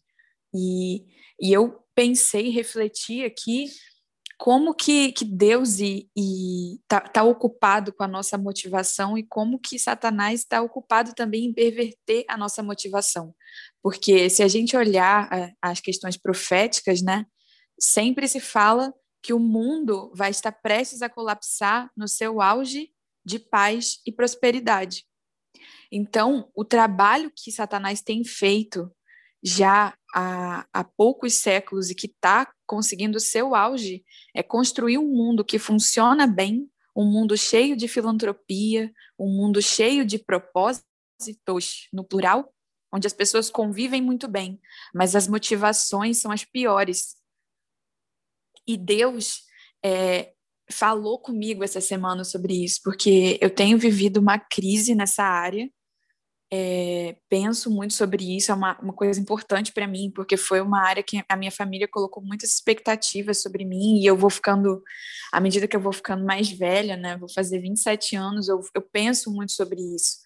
E, 0.52 1.06
e 1.40 1.54
eu 1.54 1.84
pensei, 1.94 2.50
refleti 2.50 3.24
aqui 3.24 3.68
como 4.42 4.74
que, 4.74 5.12
que 5.12 5.24
Deus 5.24 5.78
está 5.78 7.00
tá 7.00 7.24
ocupado 7.24 7.94
com 7.94 8.04
a 8.04 8.08
nossa 8.08 8.40
motivação 8.40 9.16
e 9.16 9.22
como 9.22 9.60
que 9.60 9.78
Satanás 9.78 10.40
está 10.40 10.64
ocupado 10.64 11.14
também 11.14 11.46
em 11.46 11.54
perverter 11.54 12.26
a 12.28 12.36
nossa 12.36 12.64
motivação. 12.64 13.36
Porque 13.84 14.32
se 14.32 14.42
a 14.42 14.48
gente 14.48 14.76
olhar 14.76 15.30
as 15.62 15.80
questões 15.80 16.18
proféticas, 16.18 17.04
né, 17.04 17.28
sempre 17.80 18.28
se 18.28 18.40
fala 18.40 18.92
que 19.22 19.32
o 19.32 19.38
mundo 19.38 20.12
vai 20.16 20.32
estar 20.32 20.52
prestes 20.52 21.04
a 21.04 21.10
colapsar 21.10 21.92
no 21.96 22.08
seu 22.08 22.42
auge 22.42 22.90
de 23.24 23.38
paz 23.38 24.00
e 24.08 24.12
prosperidade. 24.12 25.06
Então, 25.92 26.50
o 26.56 26.66
trabalho 26.66 27.32
que 27.36 27.52
Satanás 27.52 28.02
tem 28.02 28.24
feito 28.24 28.92
já 29.44 29.96
há, 30.14 30.68
há 30.72 30.84
poucos 30.84 31.36
séculos 31.36 31.90
e 31.90 31.96
que 31.96 32.08
está 32.08 32.52
conseguindo 32.66 33.20
seu 33.20 33.56
auge 33.56 34.04
é 34.36 34.44
construir 34.44 34.98
um 34.98 35.08
mundo 35.08 35.44
que 35.44 35.58
funciona 35.58 36.28
bem, 36.28 36.70
um 36.96 37.06
mundo 37.06 37.38
cheio 37.38 37.76
de 37.76 37.88
filantropia, 37.88 38.92
um 39.18 39.30
mundo 39.30 39.62
cheio 39.62 40.06
de 40.06 40.20
propósitos, 40.20 40.86
no 41.94 42.04
plural, 42.04 42.54
onde 42.94 43.08
as 43.08 43.14
pessoas 43.14 43.50
convivem 43.50 44.02
muito 44.02 44.28
bem, 44.28 44.60
mas 44.94 45.16
as 45.16 45.28
motivações 45.28 46.18
são 46.18 46.32
as 46.32 46.44
piores. 46.44 47.16
E 48.68 48.76
Deus 48.78 49.44
é, 49.84 50.34
falou 50.70 51.20
comigo 51.20 51.64
essa 51.64 51.80
semana 51.80 52.24
sobre 52.24 52.64
isso, 52.64 52.82
porque 52.84 53.38
eu 53.42 53.50
tenho 53.50 53.78
vivido 53.78 54.18
uma 54.18 54.38
crise 54.38 54.94
nessa 54.94 55.24
área 55.24 55.70
é, 56.54 57.16
penso 57.30 57.72
muito 57.72 57.94
sobre 57.94 58.36
isso, 58.36 58.52
é 58.52 58.56
uma, 58.56 58.78
uma 58.82 58.94
coisa 58.94 59.20
importante 59.20 59.72
para 59.72 59.88
mim, 59.88 60.12
porque 60.14 60.36
foi 60.36 60.60
uma 60.60 60.82
área 60.86 61.02
que 61.02 61.24
a 61.30 61.38
minha 61.38 61.52
família 61.52 61.88
colocou 61.88 62.22
muitas 62.22 62.54
expectativas 62.54 63.42
sobre 63.42 63.64
mim, 63.64 64.00
e 64.00 64.06
eu 64.06 64.18
vou 64.18 64.30
ficando, 64.30 64.84
à 65.32 65.40
medida 65.40 65.68
que 65.68 65.76
eu 65.76 65.80
vou 65.80 65.94
ficando 65.94 66.26
mais 66.26 66.52
velha, 66.52 66.98
né, 66.98 67.16
vou 67.16 67.30
fazer 67.30 67.60
27 67.60 68.18
anos, 68.18 68.50
eu, 68.50 68.60
eu 68.76 68.82
penso 68.82 69.32
muito 69.32 69.54
sobre 69.54 69.80
isso. 69.80 70.18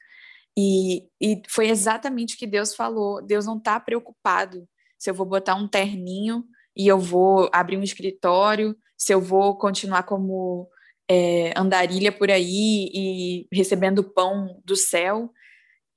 E, 0.58 1.08
e 1.22 1.42
foi 1.48 1.70
exatamente 1.70 2.36
o 2.36 2.38
que 2.38 2.48
Deus 2.48 2.74
falou: 2.74 3.22
Deus 3.22 3.46
não 3.46 3.58
está 3.58 3.80
preocupado 3.80 4.68
se 4.98 5.10
eu 5.10 5.14
vou 5.14 5.26
botar 5.26 5.56
um 5.56 5.68
terninho 5.68 6.46
e 6.76 6.88
eu 6.88 6.98
vou 6.98 7.50
abrir 7.52 7.78
um 7.78 7.84
escritório, 7.84 8.76
se 8.98 9.14
eu 9.14 9.20
vou 9.20 9.58
continuar 9.58 10.04
como 10.04 10.70
é, 11.10 11.54
andarilha 11.58 12.12
por 12.12 12.32
aí 12.32 12.90
e 12.94 13.48
recebendo 13.52 14.02
pão 14.02 14.62
do 14.64 14.78
céu 14.78 15.30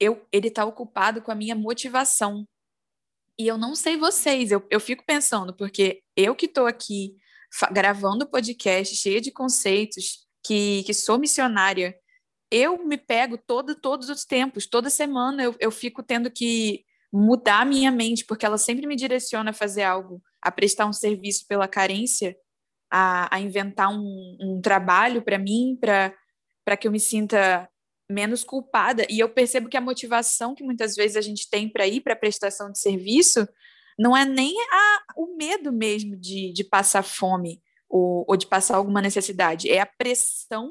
eu, 0.01 0.27
ele 0.33 0.49
está 0.49 0.65
ocupado 0.65 1.23
com 1.23 1.31
a 1.31 1.35
minha 1.35 1.55
motivação. 1.55 2.47
E 3.39 3.47
eu 3.47 3.57
não 3.57 3.75
sei 3.75 3.97
vocês, 3.97 4.51
eu, 4.51 4.67
eu 4.71 4.81
fico 4.81 5.05
pensando, 5.07 5.55
porque 5.55 6.03
eu 6.17 6.35
que 6.35 6.47
estou 6.47 6.67
aqui 6.67 7.17
gravando 7.73 8.29
podcast 8.29 8.95
cheia 8.97 9.21
de 9.21 9.31
conceitos, 9.31 10.27
que, 10.45 10.83
que 10.85 10.93
sou 10.93 11.19
missionária, 11.19 11.97
eu 12.51 12.85
me 12.85 12.97
pego 12.97 13.39
todo, 13.39 13.75
todos 13.75 14.09
os 14.09 14.25
tempos, 14.25 14.67
toda 14.67 14.91
semana 14.91 15.43
eu, 15.43 15.55
eu 15.61 15.71
fico 15.71 16.03
tendo 16.03 16.31
que 16.31 16.85
mudar 17.13 17.61
a 17.61 17.65
minha 17.65 17.91
mente, 17.91 18.25
porque 18.25 18.45
ela 18.45 18.59
sempre 18.59 18.87
me 18.87 18.97
direciona 18.97 19.51
a 19.51 19.55
fazer 19.55 19.83
algo, 19.83 20.23
a 20.43 20.51
prestar 20.51 20.87
um 20.87 20.93
serviço 20.93 21.47
pela 21.47 21.69
carência, 21.69 22.37
a, 22.91 23.35
a 23.35 23.41
inventar 23.41 23.91
um, 23.91 24.37
um 24.41 24.61
trabalho 24.61 25.23
para 25.23 25.39
mim, 25.39 25.79
para 25.81 26.77
que 26.77 26.87
eu 26.87 26.93
me 26.93 27.01
sinta 27.01 27.69
menos 28.11 28.43
culpada. 28.43 29.07
E 29.11 29.19
eu 29.19 29.29
percebo 29.29 29.69
que 29.69 29.77
a 29.77 29.81
motivação 29.81 30.55
que 30.55 30.65
muitas 30.65 30.95
vezes 30.95 31.17
a 31.17 31.21
gente 31.21 31.49
tem 31.51 31.69
para 31.69 31.87
ir 31.87 32.01
para 32.01 32.15
a 32.15 32.19
prestação 32.19 32.71
de 32.73 32.79
serviço 32.79 33.47
não 33.99 34.17
é 34.17 34.25
nem 34.25 34.55
a, 34.71 35.03
o 35.17 35.37
medo 35.37 35.73
mesmo 35.73 36.17
de, 36.17 36.53
de 36.53 36.65
passar 36.65 37.03
fome 37.03 37.63
ou, 37.89 38.25
ou 38.29 38.37
de 38.37 38.47
passar 38.47 38.77
alguma 38.77 39.03
necessidade, 39.03 39.71
é 39.71 39.81
a 39.81 39.87
pressão 39.87 40.71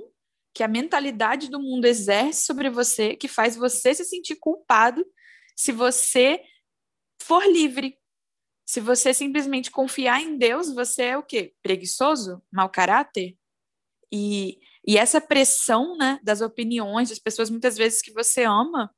que 0.54 0.64
a 0.64 0.68
mentalidade 0.68 1.50
do 1.50 1.60
mundo 1.60 1.86
exerce 1.86 2.46
sobre 2.46 2.70
você 2.70 3.16
que 3.16 3.28
faz 3.28 3.56
você 3.56 3.94
se 3.94 4.04
sentir 4.06 4.38
culpado 4.38 5.06
se 5.56 5.72
você 5.72 6.42
for 7.22 7.44
livre. 7.46 7.98
Se 8.66 8.80
você 8.80 9.14
simplesmente 9.14 9.72
confiar 9.72 10.22
em 10.22 10.38
Deus, 10.38 10.74
você 10.74 11.04
é 11.04 11.18
o 11.18 11.24
quê? 11.24 11.54
Preguiçoso? 11.62 12.42
Mau 12.52 12.70
caráter? 12.70 13.38
E 14.12 14.60
e 14.88 14.98
essa 14.98 15.20
pressão 15.20 15.98
né, 15.98 16.18
das 16.24 16.40
opiniões 16.40 17.10
das 17.10 17.20
pessoas, 17.20 17.50
muitas 17.50 17.76
vezes, 17.76 18.02
que 18.02 18.14
você 18.14 18.44
ama, 18.44 18.90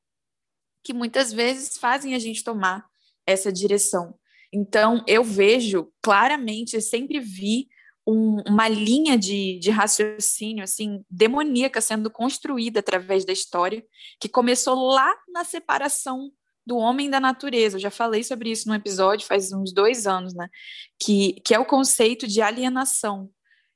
que 0.84 0.94
muitas 0.94 1.34
vezes 1.34 1.78
fazem 1.80 2.14
a 2.14 2.20
gente 2.20 2.44
tomar 2.44 2.86
essa 3.26 3.52
direção. 3.52 4.14
Então, 4.54 5.04
eu 5.08 5.24
vejo 5.24 5.92
claramente, 6.02 6.76
eu 6.76 6.82
sempre 6.82 7.20
vi 7.20 7.68
um, 8.06 8.42
uma 8.48 8.68
linha 8.68 9.18
de, 9.18 9.60
de 9.60 9.70
raciocínio 9.70 10.64
assim 10.64 11.04
demoníaca 11.10 11.82
sendo 11.82 12.10
construída 12.10 12.80
através 12.80 13.26
da 13.26 13.34
história, 13.34 13.84
que 14.20 14.30
começou 14.30 14.76
lá 14.92 15.16
na 15.28 15.44
separação 15.44 16.32
do 16.66 16.78
homem 16.78 17.10
da 17.10 17.20
natureza. 17.20 17.78
Eu 17.78 17.82
já 17.82 17.92
falei 17.92 18.24
sobre 18.24 18.52
isso 18.52 18.68
num 18.68 18.76
episódio 18.76 19.28
faz 19.28 19.52
uns 19.52 19.74
dois 19.74 20.06
anos, 20.06 20.36
né? 20.36 20.50
Que, 21.00 21.34
que 21.44 21.54
é 21.54 21.60
o 21.60 21.66
conceito 21.66 22.28
de 22.28 22.42
alienação, 22.42 23.30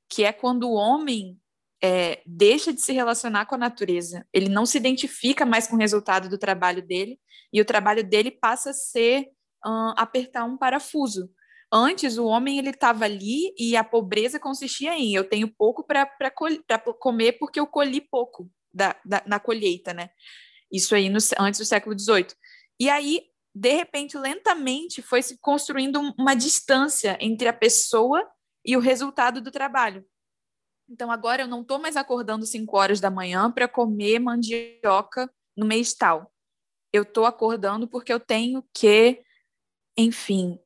que 0.08 0.24
é 0.24 0.32
quando 0.32 0.68
o 0.68 0.74
homem 0.74 1.38
é, 1.86 2.22
deixa 2.24 2.72
de 2.72 2.80
se 2.80 2.94
relacionar 2.94 3.44
com 3.44 3.56
a 3.56 3.58
natureza, 3.58 4.26
ele 4.32 4.48
não 4.48 4.64
se 4.64 4.78
identifica 4.78 5.44
mais 5.44 5.66
com 5.66 5.76
o 5.76 5.78
resultado 5.78 6.30
do 6.30 6.38
trabalho 6.38 6.80
dele, 6.80 7.20
e 7.52 7.60
o 7.60 7.64
trabalho 7.64 8.02
dele 8.02 8.30
passa 8.30 8.70
a 8.70 8.72
ser 8.72 9.28
apertar 9.94 10.44
um 10.44 10.56
parafuso. 10.56 11.30
Antes, 11.70 12.16
o 12.16 12.24
homem 12.24 12.58
ele 12.58 12.70
estava 12.70 13.04
ali 13.04 13.54
e 13.58 13.76
a 13.76 13.84
pobreza 13.84 14.40
consistia 14.40 14.94
em 14.94 15.14
eu 15.14 15.28
tenho 15.28 15.46
pouco 15.46 15.84
para 15.84 16.08
comer 16.98 17.32
porque 17.32 17.60
eu 17.60 17.66
colhi 17.66 18.00
pouco 18.00 18.50
da, 18.72 18.96
da, 19.04 19.22
na 19.26 19.38
colheita, 19.38 19.92
né? 19.92 20.08
Isso 20.72 20.94
aí 20.94 21.10
no, 21.10 21.18
antes 21.38 21.60
do 21.60 21.66
século 21.66 21.98
XVIII. 21.98 22.28
E 22.80 22.88
aí, 22.88 23.22
de 23.54 23.72
repente, 23.72 24.16
lentamente, 24.16 25.02
foi 25.02 25.22
se 25.22 25.38
construindo 25.38 26.00
uma 26.18 26.34
distância 26.34 27.18
entre 27.20 27.46
a 27.48 27.52
pessoa 27.52 28.26
e 28.64 28.76
o 28.76 28.80
resultado 28.80 29.40
do 29.40 29.50
trabalho. 29.50 30.04
Então 30.88 31.10
agora 31.10 31.42
eu 31.42 31.48
não 31.48 31.62
estou 31.62 31.78
mais 31.78 31.96
acordando 31.96 32.46
5 32.46 32.76
horas 32.76 33.00
da 33.00 33.10
manhã 33.10 33.50
para 33.50 33.68
comer 33.68 34.18
mandioca 34.18 35.30
no 35.56 35.66
mês 35.66 35.94
tal. 35.94 36.32
Eu 36.92 37.02
estou 37.02 37.24
acordando 37.24 37.88
porque 37.88 38.12
eu 38.12 38.20
tenho 38.20 38.64
que, 38.72 39.22
enfim, 39.96 40.58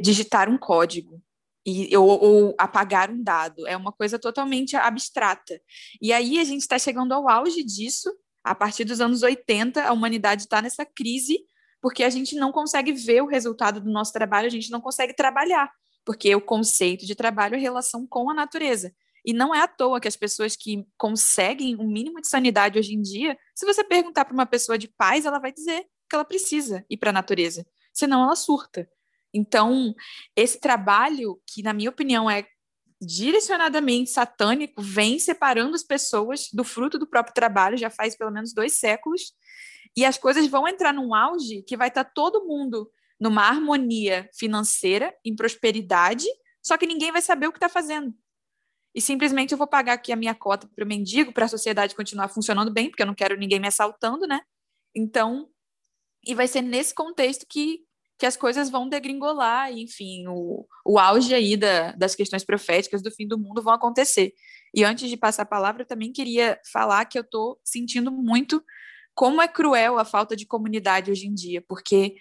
digitar 0.00 0.48
um 0.48 0.58
código 0.58 1.22
e, 1.64 1.94
ou, 1.96 2.08
ou 2.08 2.54
apagar 2.58 3.10
um 3.10 3.22
dado. 3.22 3.66
É 3.66 3.76
uma 3.76 3.92
coisa 3.92 4.18
totalmente 4.18 4.74
abstrata. 4.74 5.60
E 6.00 6.12
aí 6.12 6.38
a 6.38 6.44
gente 6.44 6.62
está 6.62 6.78
chegando 6.78 7.12
ao 7.12 7.28
auge 7.28 7.62
disso. 7.62 8.10
A 8.42 8.54
partir 8.54 8.84
dos 8.84 9.00
anos 9.00 9.22
80, 9.22 9.84
a 9.84 9.92
humanidade 9.92 10.42
está 10.42 10.62
nessa 10.62 10.86
crise 10.86 11.38
porque 11.80 12.02
a 12.02 12.10
gente 12.10 12.34
não 12.36 12.50
consegue 12.50 12.92
ver 12.92 13.22
o 13.22 13.26
resultado 13.26 13.80
do 13.80 13.90
nosso 13.90 14.12
trabalho, 14.12 14.46
a 14.46 14.50
gente 14.50 14.70
não 14.70 14.80
consegue 14.80 15.14
trabalhar, 15.14 15.70
porque 16.04 16.34
o 16.34 16.40
conceito 16.40 17.06
de 17.06 17.14
trabalho 17.14 17.54
é 17.54 17.58
relação 17.58 18.06
com 18.06 18.30
a 18.30 18.34
natureza. 18.34 18.92
E 19.28 19.34
não 19.34 19.54
é 19.54 19.60
à 19.60 19.68
toa 19.68 20.00
que 20.00 20.08
as 20.08 20.16
pessoas 20.16 20.56
que 20.56 20.86
conseguem 20.96 21.76
um 21.76 21.86
mínimo 21.86 22.18
de 22.18 22.26
sanidade 22.26 22.78
hoje 22.78 22.94
em 22.94 23.02
dia, 23.02 23.36
se 23.54 23.66
você 23.66 23.84
perguntar 23.84 24.24
para 24.24 24.32
uma 24.32 24.46
pessoa 24.46 24.78
de 24.78 24.88
paz, 24.88 25.26
ela 25.26 25.38
vai 25.38 25.52
dizer 25.52 25.84
que 26.08 26.16
ela 26.16 26.24
precisa 26.24 26.82
ir 26.88 26.96
para 26.96 27.10
a 27.10 27.12
natureza, 27.12 27.66
senão 27.92 28.22
ela 28.22 28.34
surta. 28.34 28.88
Então, 29.34 29.94
esse 30.34 30.58
trabalho, 30.58 31.38
que 31.46 31.62
na 31.62 31.74
minha 31.74 31.90
opinião 31.90 32.30
é 32.30 32.46
direcionadamente 33.02 34.08
satânico, 34.08 34.80
vem 34.80 35.18
separando 35.18 35.74
as 35.74 35.82
pessoas 35.82 36.48
do 36.50 36.64
fruto 36.64 36.98
do 36.98 37.06
próprio 37.06 37.34
trabalho, 37.34 37.76
já 37.76 37.90
faz 37.90 38.16
pelo 38.16 38.30
menos 38.30 38.54
dois 38.54 38.78
séculos, 38.78 39.34
e 39.94 40.06
as 40.06 40.16
coisas 40.16 40.46
vão 40.46 40.66
entrar 40.66 40.94
num 40.94 41.14
auge 41.14 41.60
que 41.64 41.76
vai 41.76 41.88
estar 41.88 42.04
tá 42.04 42.10
todo 42.14 42.46
mundo 42.46 42.90
numa 43.20 43.42
harmonia 43.42 44.26
financeira, 44.32 45.14
em 45.22 45.36
prosperidade, 45.36 46.24
só 46.62 46.78
que 46.78 46.86
ninguém 46.86 47.12
vai 47.12 47.20
saber 47.20 47.46
o 47.46 47.52
que 47.52 47.58
está 47.58 47.68
fazendo. 47.68 48.14
E 48.98 49.00
simplesmente 49.00 49.52
eu 49.52 49.58
vou 49.58 49.68
pagar 49.68 49.92
aqui 49.92 50.10
a 50.10 50.16
minha 50.16 50.34
cota 50.34 50.68
para 50.74 50.84
o 50.84 50.88
mendigo, 50.88 51.32
para 51.32 51.44
a 51.44 51.48
sociedade 51.48 51.94
continuar 51.94 52.26
funcionando 52.26 52.68
bem, 52.68 52.90
porque 52.90 53.00
eu 53.00 53.06
não 53.06 53.14
quero 53.14 53.36
ninguém 53.36 53.60
me 53.60 53.68
assaltando, 53.68 54.26
né? 54.26 54.40
Então, 54.92 55.48
e 56.26 56.34
vai 56.34 56.48
ser 56.48 56.62
nesse 56.62 56.92
contexto 56.92 57.46
que, 57.48 57.78
que 58.18 58.26
as 58.26 58.36
coisas 58.36 58.68
vão 58.68 58.88
degringolar, 58.88 59.70
e, 59.72 59.84
enfim, 59.84 60.26
o, 60.26 60.66
o 60.84 60.98
auge 60.98 61.32
aí 61.32 61.56
da, 61.56 61.92
das 61.92 62.16
questões 62.16 62.44
proféticas 62.44 63.00
do 63.00 63.08
fim 63.12 63.24
do 63.24 63.38
mundo 63.38 63.62
vão 63.62 63.72
acontecer. 63.72 64.32
E 64.74 64.82
antes 64.82 65.08
de 65.08 65.16
passar 65.16 65.42
a 65.42 65.46
palavra, 65.46 65.82
eu 65.82 65.86
também 65.86 66.10
queria 66.10 66.60
falar 66.72 67.04
que 67.04 67.16
eu 67.16 67.22
estou 67.22 67.60
sentindo 67.62 68.10
muito 68.10 68.60
como 69.14 69.40
é 69.40 69.46
cruel 69.46 69.96
a 69.96 70.04
falta 70.04 70.34
de 70.34 70.44
comunidade 70.44 71.08
hoje 71.08 71.28
em 71.28 71.34
dia, 71.34 71.62
porque 71.68 72.16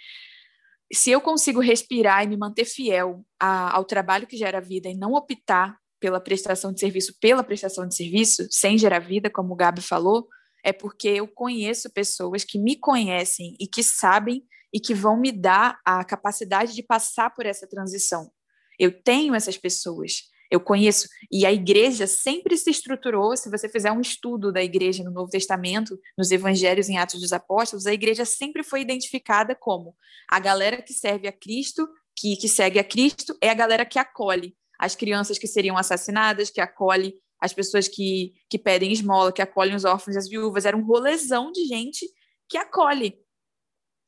se 0.94 1.10
eu 1.10 1.22
consigo 1.22 1.60
respirar 1.60 2.24
e 2.24 2.28
me 2.28 2.38
manter 2.38 2.66
fiel 2.66 3.26
a, 3.40 3.76
ao 3.76 3.84
trabalho 3.84 4.28
que 4.28 4.38
gera 4.38 4.62
vida 4.62 4.88
e 4.88 4.96
não 4.96 5.14
optar 5.14 5.76
pela 6.00 6.20
prestação 6.20 6.72
de 6.72 6.80
serviço 6.80 7.16
pela 7.20 7.44
prestação 7.44 7.88
de 7.88 7.96
serviço, 7.96 8.48
sem 8.50 8.78
gerar 8.78 9.00
vida, 9.00 9.30
como 9.30 9.54
o 9.54 9.56
Gabi 9.56 9.82
falou, 9.82 10.28
é 10.64 10.74
porque 10.74 11.08
eu 11.08 11.28
conheço 11.28 11.92
pessoas 11.92 12.44
que 12.44 12.60
me 12.60 12.76
conhecem 12.76 13.56
e 13.60 13.68
que 13.68 13.84
sabem 13.84 14.44
e 14.74 14.80
que 14.80 14.94
vão 14.94 15.18
me 15.18 15.32
dar 15.32 15.80
a 15.86 16.04
capacidade 16.04 16.74
de 16.74 16.84
passar 16.84 17.34
por 17.34 17.46
essa 17.46 17.68
transição. 17.68 18.30
Eu 18.78 19.02
tenho 19.02 19.34
essas 19.34 19.58
pessoas, 19.58 20.24
eu 20.52 20.60
conheço, 20.60 21.08
e 21.32 21.46
a 21.46 21.52
igreja 21.52 22.06
sempre 22.06 22.58
se 22.58 22.70
estruturou. 22.70 23.36
Se 23.36 23.50
você 23.50 23.68
fizer 23.70 23.92
um 23.92 24.02
estudo 24.02 24.52
da 24.52 24.64
igreja 24.64 25.04
no 25.04 25.12
Novo 25.12 25.30
Testamento, 25.30 25.98
nos 26.18 26.32
Evangelhos 26.32 26.90
em 26.90 26.98
Atos 26.98 27.22
dos 27.22 27.34
Apóstolos, 27.34 27.88
a 27.88 27.94
igreja 27.94 28.26
sempre 28.26 28.64
foi 28.64 28.82
identificada 28.82 29.56
como 29.56 29.96
a 30.30 30.40
galera 30.40 30.82
que 30.82 30.94
serve 30.94 31.28
a 31.28 31.32
Cristo, 31.32 31.88
que, 32.16 32.36
que 32.36 32.50
segue 32.50 32.78
a 32.78 32.84
Cristo, 32.84 33.38
é 33.42 33.50
a 33.50 33.54
galera 33.54 33.86
que 33.86 33.98
acolhe 33.98 34.56
as 34.80 34.96
crianças 34.96 35.38
que 35.38 35.48
seriam 35.48 35.78
assassinadas, 35.78 36.50
que 36.50 36.62
acolhe 36.62 37.16
as 37.40 37.54
pessoas 37.54 37.88
que, 37.88 38.34
que 38.50 38.58
pedem 38.58 38.92
esmola, 38.92 39.32
que 39.32 39.42
acolhem 39.42 39.76
os 39.76 39.86
órfãos 39.86 40.16
e 40.16 40.20
as 40.20 40.30
viúvas. 40.30 40.66
Era 40.66 40.78
um 40.78 40.86
rolezão 40.86 41.52
de 41.52 41.66
gente 41.66 42.08
que 42.50 42.58
acolhe. 42.58 43.20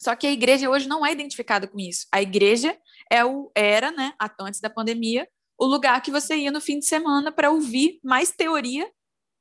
Só 0.02 0.16
que 0.16 0.26
a 0.26 0.32
igreja 0.32 0.70
hoje 0.70 0.88
não 0.88 1.06
é 1.06 1.12
identificada 1.12 1.68
com 1.68 1.78
isso. 1.80 2.08
A 2.12 2.22
igreja 2.22 2.78
é 3.12 3.24
o, 3.24 3.52
era, 3.54 3.92
né, 3.92 4.14
antes 4.40 4.62
da 4.62 4.70
pandemia, 4.70 5.28
o 5.58 5.66
lugar 5.66 6.02
que 6.02 6.12
você 6.12 6.38
ia 6.38 6.52
no 6.52 6.62
fim 6.62 6.80
de 6.80 6.86
semana 6.86 7.32
para 7.32 7.52
ouvir 7.52 8.00
mais 8.04 8.32
teoria 8.32 8.90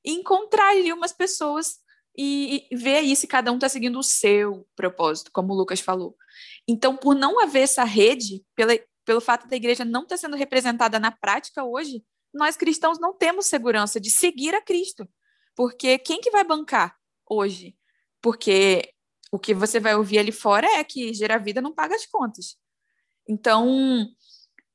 e 0.05 0.13
encontrar 0.13 0.71
ali 0.71 0.93
umas 0.93 1.13
pessoas 1.13 1.77
e, 2.17 2.67
e 2.71 2.77
ver 2.77 2.97
aí 2.97 3.15
se 3.15 3.29
cada 3.29 3.53
um 3.53 3.55
está 3.55 3.69
seguindo 3.69 3.99
o 3.99 4.03
seu 4.03 4.67
propósito, 4.75 5.31
como 5.33 5.53
o 5.53 5.57
Lucas 5.57 5.79
falou. 5.79 6.17
Então, 6.67 6.97
por 6.97 7.15
não 7.15 7.41
haver 7.41 7.61
essa 7.61 7.85
rede, 7.85 8.45
pela, 8.57 8.77
pelo 9.09 9.23
fato 9.23 9.49
da 9.49 9.57
igreja 9.57 9.87
não 9.87 10.03
estar 10.03 10.17
tá 10.17 10.21
sendo 10.21 10.37
representada 10.37 11.01
na 11.01 11.11
prática 11.11 11.65
hoje, 11.65 12.05
nós 12.33 12.59
cristãos 12.59 13.01
não 13.01 13.15
temos 13.15 13.47
segurança 13.47 13.99
de 13.99 14.11
seguir 14.11 14.55
a 14.55 14.61
Cristo. 14.61 15.09
Porque 15.57 15.97
quem 15.97 16.21
que 16.21 16.31
vai 16.31 16.45
bancar 16.45 16.95
hoje? 17.27 17.75
Porque 18.21 18.93
o 19.33 19.39
que 19.39 19.55
você 19.55 19.81
vai 19.81 19.97
ouvir 19.97 20.19
ali 20.19 20.31
fora 20.31 20.67
é 20.73 20.85
que 20.85 21.15
gerar 21.15 21.39
vida 21.39 21.63
não 21.63 21.75
paga 21.75 21.95
as 21.95 22.05
contas. 22.05 22.59
Então, 23.27 24.07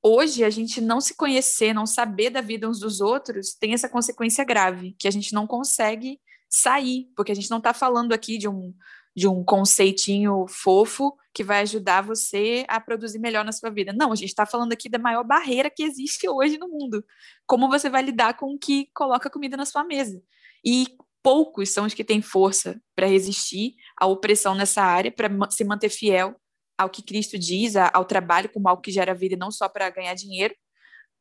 hoje 0.01 0.43
a 0.43 0.49
gente 0.49 0.81
não 0.81 0.99
se 0.99 1.15
conhecer, 1.15 1.71
não 1.71 1.85
saber 1.85 2.31
da 2.31 2.41
vida 2.41 2.67
uns 2.67 2.79
dos 2.79 3.01
outros, 3.01 3.53
tem 3.53 3.75
essa 3.75 3.87
consequência 3.87 4.43
grave, 4.43 4.95
que 4.97 5.07
a 5.07 5.11
gente 5.11 5.31
não 5.31 5.45
consegue 5.45 6.19
sair, 6.49 7.07
porque 7.15 7.31
a 7.31 7.35
gente 7.35 7.51
não 7.51 7.59
está 7.59 7.71
falando 7.71 8.13
aqui 8.13 8.39
de 8.39 8.49
um, 8.49 8.73
de 9.15 9.27
um 9.27 9.43
conceitinho 9.43 10.45
fofo 10.47 11.15
que 11.33 11.43
vai 11.43 11.61
ajudar 11.61 12.01
você 12.01 12.65
a 12.67 12.79
produzir 12.79 13.19
melhor 13.19 13.43
na 13.43 13.51
sua 13.51 13.69
vida. 13.69 13.91
Não, 13.91 14.11
a 14.11 14.15
gente 14.15 14.29
está 14.29 14.45
falando 14.45 14.73
aqui 14.73 14.87
da 14.87 14.99
maior 14.99 15.23
barreira 15.23 15.69
que 15.69 15.83
existe 15.83 16.29
hoje 16.29 16.57
no 16.57 16.67
mundo. 16.67 17.03
Como 17.45 17.67
você 17.67 17.89
vai 17.89 18.03
lidar 18.03 18.35
com 18.35 18.53
o 18.53 18.59
que 18.59 18.87
coloca 18.93 19.29
comida 19.29 19.57
na 19.57 19.65
sua 19.65 19.83
mesa. 19.83 20.21
E 20.63 20.87
poucos 21.23 21.69
são 21.69 21.85
os 21.85 21.93
que 21.93 22.03
têm 22.03 22.21
força 22.21 22.79
para 22.95 23.07
resistir 23.07 23.75
à 23.97 24.05
opressão 24.05 24.53
nessa 24.53 24.83
área, 24.83 25.11
para 25.11 25.29
se 25.49 25.63
manter 25.63 25.89
fiel 25.89 26.35
ao 26.77 26.89
que 26.89 27.01
Cristo 27.01 27.37
diz, 27.37 27.75
ao 27.75 28.05
trabalho 28.05 28.49
como 28.49 28.67
algo 28.67 28.81
que 28.81 28.91
gera 28.91 29.13
vida, 29.13 29.35
não 29.35 29.51
só 29.51 29.69
para 29.69 29.89
ganhar 29.89 30.13
dinheiro, 30.15 30.55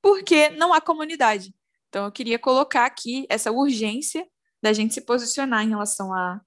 porque 0.02 0.50
não 0.50 0.72
há 0.72 0.80
comunidade. 0.80 1.54
Então, 1.88 2.06
eu 2.06 2.12
queria 2.12 2.38
colocar 2.38 2.86
aqui 2.86 3.26
essa 3.28 3.52
urgência 3.52 4.26
da 4.62 4.72
gente 4.72 4.94
se 4.94 5.00
posicionar 5.02 5.64
em 5.64 5.68
relação 5.68 6.12
a, 6.12 6.40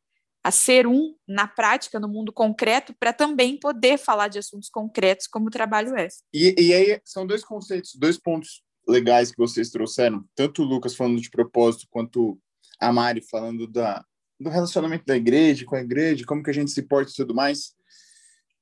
a 0.46 0.52
ser 0.52 0.86
um 0.86 1.16
na 1.28 1.48
prática, 1.48 2.00
no 2.00 2.08
mundo 2.08 2.32
concreto, 2.32 2.94
para 3.00 3.12
também 3.12 3.58
poder 3.58 3.98
falar 3.98 4.28
de 4.28 4.38
assuntos 4.38 4.70
concretos 4.70 5.26
como 5.26 5.48
o 5.48 5.50
trabalho 5.50 5.98
é. 5.98 6.08
E, 6.32 6.54
e 6.56 6.72
aí 6.72 7.02
são 7.04 7.26
dois 7.26 7.44
conceitos, 7.44 7.96
dois 7.96 8.16
pontos 8.16 8.62
legais 8.88 9.32
que 9.32 9.40
vocês 9.40 9.72
trouxeram, 9.72 10.24
tanto 10.36 10.62
o 10.62 10.66
Lucas 10.66 10.96
falando 10.96 11.20
de 11.20 11.32
propósito, 11.32 11.88
quanto 11.90 12.40
a 12.80 12.94
Mari 12.94 13.24
falando 13.28 13.66
da, 13.66 14.06
do 14.40 14.52
relacionamento 14.52 15.04
da 15.08 15.18
igreja 15.18 15.66
com 15.66 15.78
a 15.78 15.82
igreja, 15.82 16.24
como 16.28 16.44
que 16.44 16.52
a 16.52 16.54
gente 16.54 16.70
se 16.70 16.84
porta 16.84 17.12
e 17.12 17.16
tudo 17.16 17.34
mais. 17.34 17.74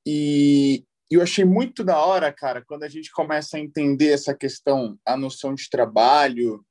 E 0.08 0.86
eu 1.12 1.22
achei 1.22 1.44
muito 1.44 1.84
da 1.84 2.00
hora, 2.00 2.32
cara, 2.32 2.64
quando 2.66 2.84
a 2.84 2.90
gente 2.90 3.12
começa 3.12 3.58
a 3.58 3.60
entender 3.60 4.14
essa 4.14 4.34
questão, 4.34 4.98
a 5.06 5.18
noção 5.18 5.54
de 5.54 5.70
trabalho 5.70 6.64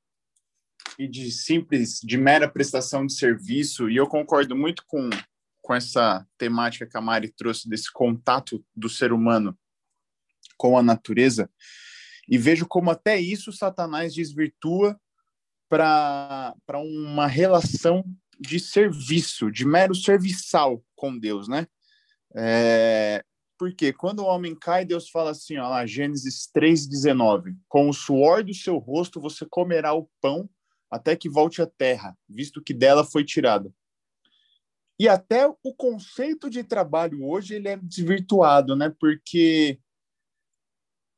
e 0.99 1.09
de 1.09 1.31
simples, 1.31 2.01
de 2.03 2.17
mera 2.17 2.49
prestação 2.49 3.07
de 3.07 3.15
serviço. 3.15 3.89
E 3.89 3.97
eu 3.97 4.07
concordo 4.07 4.57
muito 4.57 4.85
com, 4.87 5.09
com 5.61 5.75
essa 5.75 6.27
temática 6.39 6.87
que 6.87 6.97
a 6.97 7.01
Mari 7.01 7.29
trouxe, 7.29 7.69
desse 7.69 7.91
contato 7.93 8.65
do 8.75 8.89
ser 8.89 9.13
humano 9.13 9.59
com 10.57 10.77
a 10.77 10.83
natureza. 10.83 11.51
E 12.29 12.39
vejo 12.39 12.67
como 12.67 12.91
até 12.91 13.21
isso 13.21 13.53
Satanás 13.53 14.15
desvirtua 14.15 14.99
para 15.69 16.55
uma 16.75 17.27
relação 17.27 18.05
de 18.39 18.61
serviço, 18.61 19.51
de 19.51 19.65
mero 19.65 19.95
serviçal 19.95 20.85
com 20.95 21.19
Deus, 21.19 21.49
né? 21.49 21.67
É, 22.35 23.25
porque 23.59 23.93
quando 23.93 24.21
o 24.21 24.27
homem 24.27 24.55
cai, 24.55 24.85
Deus 24.85 25.09
fala 25.09 25.31
assim, 25.31 25.57
ó, 25.57 25.69
lá, 25.69 25.87
Gênesis 25.87 26.49
3,19: 26.55 27.57
Com 27.69 27.89
o 27.89 27.93
suor 27.93 28.43
do 28.43 28.53
seu 28.53 28.79
rosto 28.79 29.21
você 29.21 29.47
comerá 29.49 29.95
o 29.95 30.09
pão 30.21 30.49
até 30.93 31.17
que 31.17 31.27
volte 31.27 31.63
à 31.63 31.67
terra, 31.67 32.15
visto 32.29 32.63
que 32.63 32.75
dela 32.75 33.03
foi 33.03 33.25
tirada. 33.25 33.73
E 35.01 35.09
até 35.09 35.47
o 35.47 35.75
conceito 35.75 36.51
de 36.51 36.63
trabalho 36.63 37.25
hoje 37.25 37.55
ele 37.55 37.69
é 37.69 37.79
desvirtuado, 37.79 38.77
né? 38.77 38.95
Porque 39.01 39.79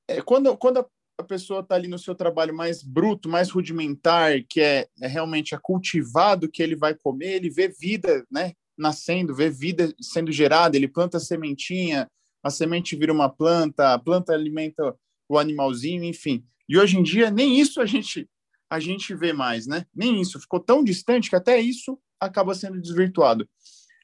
é, 0.09 0.23
quando, 0.23 0.57
quando 0.57 0.87
a 1.19 1.25
pessoa 1.25 1.61
está 1.61 1.75
ali 1.75 1.89
no 1.89 1.99
seu 1.99 2.15
trabalho 2.15 2.55
mais 2.55 2.85
bruto, 2.85 3.29
mais 3.29 3.51
rudimentar, 3.51 4.45
que 4.49 4.61
é, 4.61 4.87
é 5.03 5.09
realmente 5.09 5.57
é 5.57 5.59
cultivado 5.61 6.49
que 6.49 6.63
ele 6.63 6.77
vai 6.77 6.95
comer, 6.95 7.35
ele 7.35 7.51
vê 7.51 7.67
vida, 7.69 8.25
né? 8.31 8.53
nascendo, 8.79 9.35
vê 9.35 9.51
vida 9.51 9.93
sendo 10.01 10.33
gerada, 10.33 10.77
ele 10.77 10.89
planta 10.89 11.17
a 11.17 11.21
sementinha, 11.21 12.09
a 12.43 12.51
semente 12.51 12.97
vira 12.97 13.13
uma 13.13 13.29
planta, 13.29 13.93
a 13.93 13.99
planta 13.99 14.33
alimenta 14.33 14.97
o 15.29 15.39
animalzinho, 15.39 16.05
enfim. 16.05 16.45
E 16.69 16.79
hoje 16.79 16.97
em 16.97 17.03
dia 17.03 17.31
nem 17.31 17.59
isso 17.59 17.81
a 17.81 17.87
gente 17.87 18.29
a 18.75 18.81
gente 18.81 19.15
vê 19.15 19.33
mais, 19.33 19.67
né? 19.67 19.87
Nem 19.95 20.21
isso 20.21 20.41
ficou 20.41 20.61
tão 20.61 20.83
distante 20.83 21.31
que 21.31 21.37
até 21.37 21.61
isso 21.61 21.99
acaba 22.21 22.55
sendo 22.55 22.81
desvirtuado. 22.81 23.49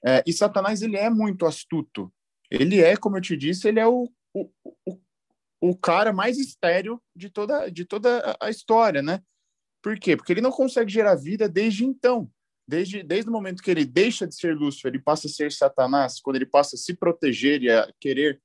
É, 0.05 0.23
e 0.27 0.33
Satanás 0.33 0.81
ele 0.83 0.97
é 0.97 1.11
muito 1.11 1.45
astuto. 1.45 2.13
Ele 2.51 2.81
é, 2.81 2.97
como 2.97 3.17
eu 3.17 3.21
te 3.21 3.37
disse, 3.37 3.69
ele 3.69 3.81
é 3.81 3.87
o, 3.87 4.09
o, 4.35 4.51
o, 4.87 5.01
o 5.61 5.77
cara 5.77 6.13
mais 6.13 6.39
estéreo 6.39 7.01
de 7.15 7.29
toda 7.29 7.69
de 7.69 7.85
toda 7.85 8.37
a 8.41 8.49
história, 8.49 9.03
né? 9.03 9.21
Por 9.83 9.99
quê? 9.99 10.17
Porque 10.17 10.33
ele 10.33 10.41
não 10.41 10.51
consegue 10.51 10.91
gerar 10.91 11.17
vida 11.17 11.49
desde 11.49 11.85
então. 11.85 12.31
Desde, 12.69 13.03
desde 13.03 13.29
o 13.29 13.33
momento 13.33 13.63
que 13.63 13.71
ele 13.71 13.85
deixa 13.85 14.29
de 14.29 14.35
ser 14.37 14.55
Lúcifer, 14.55 14.93
ele 14.93 15.03
passa 15.03 15.27
a 15.27 15.31
ser 15.31 15.51
Satanás, 15.51 16.21
quando 16.21 16.37
ele 16.37 16.47
passa 16.47 16.77
a 16.77 16.79
se 16.79 16.95
proteger 16.95 17.63
e 17.63 17.71
a 17.71 17.93
querer 17.99 18.41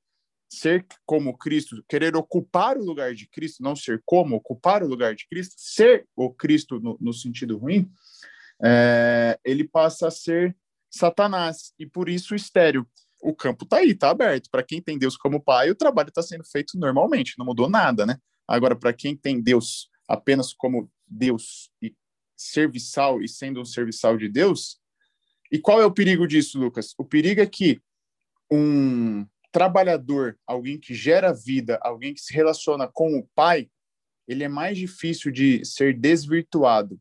ser 0.56 0.86
como 1.06 1.38
Cristo, 1.38 1.84
querer 1.88 2.16
ocupar 2.16 2.78
o 2.78 2.84
lugar 2.84 3.14
de 3.14 3.28
Cristo, 3.28 3.62
não 3.62 3.76
ser 3.76 4.02
como, 4.06 4.36
ocupar 4.36 4.84
o 4.84 4.88
lugar 4.88 5.16
de 5.16 5.28
Cristo, 5.28 5.56
ser 5.58 6.08
o 6.16 6.34
Cristo 6.34 6.80
no, 6.80 6.98
no 7.00 7.14
sentido 7.14 7.58
ruim, 7.58 7.90
é, 8.64 9.40
ele 9.44 9.68
passa 9.68 10.08
a 10.08 10.12
ser 10.12 10.56
Satanás, 10.90 11.74
e 11.78 11.86
por 11.86 12.08
isso 12.08 12.34
estéreo. 12.34 12.88
O 13.22 13.36
campo 13.36 13.66
está 13.66 13.78
aí, 13.78 13.92
está 13.92 14.12
aberto. 14.12 14.50
Para 14.50 14.64
quem 14.64 14.82
tem 14.82 14.98
Deus 14.98 15.18
como 15.18 15.44
pai, 15.44 15.70
o 15.70 15.76
trabalho 15.76 16.10
está 16.10 16.22
sendo 16.22 16.46
feito 16.46 16.78
normalmente, 16.78 17.34
não 17.38 17.46
mudou 17.46 17.70
nada, 17.70 18.06
né? 18.06 18.18
Agora, 18.48 18.76
para 18.76 18.94
quem 18.94 19.16
tem 19.16 19.42
Deus 19.42 19.90
apenas 20.08 20.54
como 20.54 20.90
Deus 21.08 21.70
e 21.82 21.94
serviçal 22.38 23.22
e 23.22 23.28
sendo 23.28 23.60
um 23.60 23.66
serviçal 23.66 24.18
de 24.18 24.30
Deus. 24.30 24.80
E 25.52 25.60
qual 25.60 25.82
é 25.82 25.86
o 25.86 25.92
perigo 25.92 26.28
disso, 26.28 26.60
Lucas? 26.60 26.94
O 26.98 27.04
perigo 27.04 27.42
é 27.42 27.46
que 27.46 27.82
um 28.52 29.26
trabalhador, 29.56 30.38
alguém 30.46 30.78
que 30.78 30.94
gera 30.94 31.32
vida, 31.32 31.80
alguém 31.82 32.14
que 32.14 32.20
se 32.20 32.34
relaciona 32.34 32.90
com 32.92 33.18
o 33.18 33.26
pai, 33.34 33.70
ele 34.28 34.44
é 34.44 34.50
mais 34.50 34.78
difícil 34.78 35.32
de 35.32 35.64
ser 35.64 35.98
desvirtuado. 35.98 37.00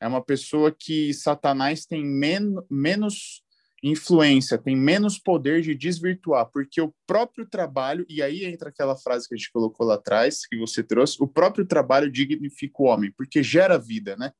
É 0.00 0.08
uma 0.08 0.24
pessoa 0.24 0.72
que 0.72 1.12
Satanás 1.12 1.84
tem 1.84 2.02
men 2.02 2.54
menos 2.70 3.42
influência, 3.82 4.56
tem 4.56 4.74
menos 4.74 5.18
poder 5.18 5.60
de 5.60 5.74
desvirtuar, 5.74 6.46
porque 6.50 6.80
o 6.80 6.94
próprio 7.06 7.44
trabalho, 7.44 8.06
e 8.08 8.22
aí 8.22 8.46
entra 8.46 8.70
aquela 8.70 8.96
frase 8.96 9.28
que 9.28 9.34
a 9.34 9.36
gente 9.36 9.52
colocou 9.52 9.86
lá 9.86 9.96
atrás, 9.96 10.46
que 10.46 10.56
você 10.56 10.82
trouxe, 10.82 11.22
o 11.22 11.28
próprio 11.28 11.66
trabalho 11.66 12.10
dignifica 12.10 12.82
o 12.82 12.86
homem, 12.86 13.12
porque 13.12 13.42
gera 13.42 13.76
vida, 13.76 14.16
né? 14.16 14.32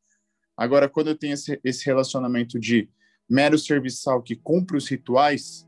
Agora, 0.57 0.89
quando 0.89 1.09
eu 1.09 1.19
tenho 1.19 1.35
esse, 1.35 1.61
esse 1.63 1.85
relacionamento 1.85 2.59
de 2.59 2.89
mero 3.29 3.59
serviçal 3.59 4.23
que 4.23 4.37
cumpre 4.37 4.79
os 4.79 4.89
rituais, 4.89 5.67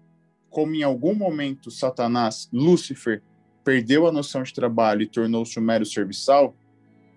como 0.55 0.75
em 0.75 0.83
algum 0.83 1.15
momento 1.15 1.71
Satanás, 1.71 2.49
Lúcifer, 2.53 3.21
perdeu 3.65 4.07
a 4.07 4.13
noção 4.13 4.43
de 4.43 4.55
trabalho 4.55 5.03
e 5.03 5.07
tornou-se 5.07 5.59
um 5.59 5.63
mero 5.63 5.85
serviçal, 5.85 6.55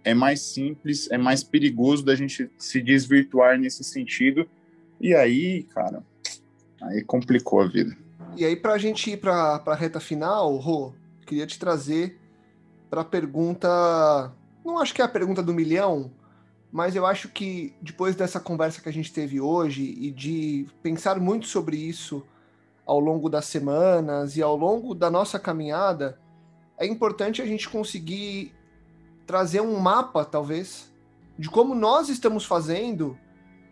é 0.04 0.14
mais 0.14 0.42
simples, 0.42 1.10
é 1.12 1.18
mais 1.18 1.44
perigoso 1.44 2.04
da 2.04 2.16
gente 2.16 2.50
se 2.58 2.82
desvirtuar 2.82 3.60
nesse 3.60 3.84
sentido. 3.84 4.50
E 5.00 5.14
aí, 5.14 5.64
cara, 5.64 6.04
Aí 6.82 7.04
complicou 7.04 7.62
a 7.62 7.68
vida. 7.68 7.96
E 8.36 8.46
aí, 8.46 8.56
para 8.56 8.74
a 8.74 8.78
gente 8.78 9.12
ir 9.12 9.18
para 9.18 9.62
a 9.66 9.76
reta 9.76 10.00
final, 10.00 10.56
Rô, 10.58 10.94
queria 11.26 11.48
te 11.48 11.58
trazer 11.58 12.20
para 12.90 13.02
a 13.02 13.06
pergunta. 13.06 13.68
Não 14.64 14.78
acho 14.78 14.94
que 14.94 15.02
é 15.02 15.06
a 15.06 15.10
pergunta 15.10 15.42
do 15.42 15.54
milhão, 15.54 16.12
mas 16.72 16.96
eu 16.96 17.06
acho 17.06 17.30
que 17.30 17.74
depois 17.82 18.16
dessa 18.16 18.40
conversa 18.40 18.82
que 18.82 18.90
a 18.90 18.94
gente 18.94 19.12
teve 19.12 19.40
hoje 19.42 19.84
e 19.84 20.12
de 20.12 20.68
pensar 20.84 21.20
muito 21.20 21.48
sobre 21.48 21.78
isso 21.78 22.24
ao 22.88 23.02
longo 23.02 23.30
das 23.30 23.46
semanas 23.46 24.38
e 24.38 24.42
ao 24.42 24.56
longo 24.56 24.96
da 24.96 25.12
nossa 25.12 25.38
caminhada, 25.38 26.18
é 26.80 26.88
importante 26.88 27.42
a 27.42 27.46
gente 27.46 27.68
conseguir 27.68 28.56
trazer 29.26 29.60
um 29.60 29.78
mapa, 29.78 30.24
talvez, 30.24 30.90
de 31.38 31.50
como 31.50 31.76
nós 31.76 32.08
estamos 32.08 32.46
fazendo 32.46 33.18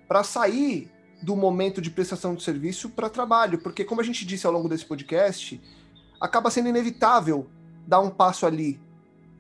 para 0.06 0.22
sair 0.22 0.92
do 1.24 1.34
momento 1.34 1.82
de 1.82 1.90
prestação 1.90 2.36
de 2.36 2.44
serviço 2.44 2.90
para 2.90 3.10
trabalho, 3.10 3.58
porque 3.60 3.86
como 3.86 4.02
a 4.02 4.04
gente 4.04 4.26
disse 4.26 4.46
ao 4.46 4.52
longo 4.52 4.68
desse 4.68 4.86
podcast, 4.86 5.62
acaba 6.20 6.52
sendo 6.52 6.68
inevitável 6.68 7.48
dar 7.88 8.02
um 8.02 8.10
passo 8.10 8.46
ali 8.46 8.80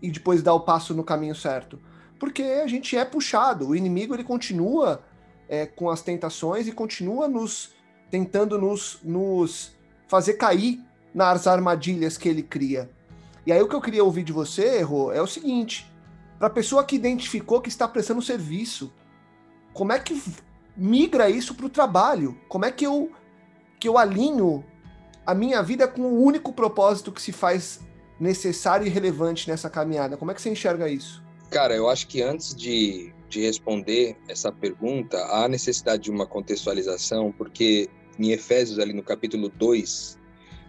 e 0.02 0.10
depois 0.10 0.42
dar 0.42 0.54
o 0.54 0.62
passo 0.62 0.94
no 0.94 1.04
caminho 1.04 1.36
certo, 1.36 1.80
porque 2.18 2.44
a 2.44 2.68
gente 2.68 2.96
é 2.96 3.04
puxado, 3.04 3.68
o 3.68 3.76
inimigo 3.76 4.16
ele 4.16 4.24
continua 4.24 5.04
é, 5.50 5.66
com 5.66 5.90
as 5.90 6.02
tentações 6.02 6.66
e 6.66 6.72
continua 6.72 7.28
nos 7.28 7.76
tentando 8.10 8.60
nos, 8.60 9.00
nos 9.04 9.72
fazer 10.08 10.34
cair 10.34 10.82
nas 11.14 11.48
armadilhas 11.48 12.18
que 12.18 12.28
ele 12.28 12.44
cria. 12.44 12.90
E 13.46 13.52
aí 13.52 13.62
o 13.62 13.68
que 13.68 13.76
eu 13.76 13.82
queria 13.82 14.04
ouvir 14.04 14.24
de 14.24 14.34
você, 14.34 14.82
Rô, 14.82 15.12
é 15.12 15.22
o 15.22 15.28
seguinte: 15.28 15.90
para 16.38 16.48
a 16.48 16.52
pessoa 16.52 16.84
que 16.84 16.96
identificou 16.96 17.62
que 17.62 17.70
está 17.70 17.88
prestando 17.88 18.22
serviço, 18.22 18.92
como 19.74 19.94
é 19.94 20.00
que 20.00 20.22
migra 20.76 21.30
isso 21.30 21.56
para 21.56 21.66
o 21.66 21.70
trabalho? 21.70 22.38
Como 22.50 22.66
é 22.66 22.72
que 22.72 22.86
eu, 22.86 23.12
que 23.80 23.88
eu 23.88 23.98
alinho 23.98 24.64
a 25.26 25.34
minha 25.34 25.62
vida 25.64 25.88
com 25.88 26.02
o 26.02 26.22
único 26.22 26.52
propósito 26.52 27.12
que 27.12 27.22
se 27.22 27.32
faz 27.32 27.80
necessário 28.20 28.86
e 28.86 28.90
relevante 28.90 29.50
nessa 29.50 29.70
caminhada? 29.70 30.18
Como 30.18 30.32
é 30.32 30.34
que 30.34 30.42
você 30.42 30.50
enxerga 30.50 30.90
isso? 30.90 31.24
Cara, 31.50 31.74
eu 31.74 31.90
acho 31.90 32.08
que 32.08 32.22
antes 32.22 32.54
de, 32.54 33.14
de 33.36 33.42
responder 33.42 34.16
essa 34.30 34.50
pergunta, 34.50 35.18
há 35.26 35.48
necessidade 35.48 36.04
de 36.04 36.12
uma 36.12 36.26
contextualização, 36.26 37.34
porque 37.34 37.90
em 38.18 38.32
Efésios, 38.32 38.80
ali 38.80 38.94
no 38.94 39.04
capítulo 39.04 39.50
2, 39.50 40.18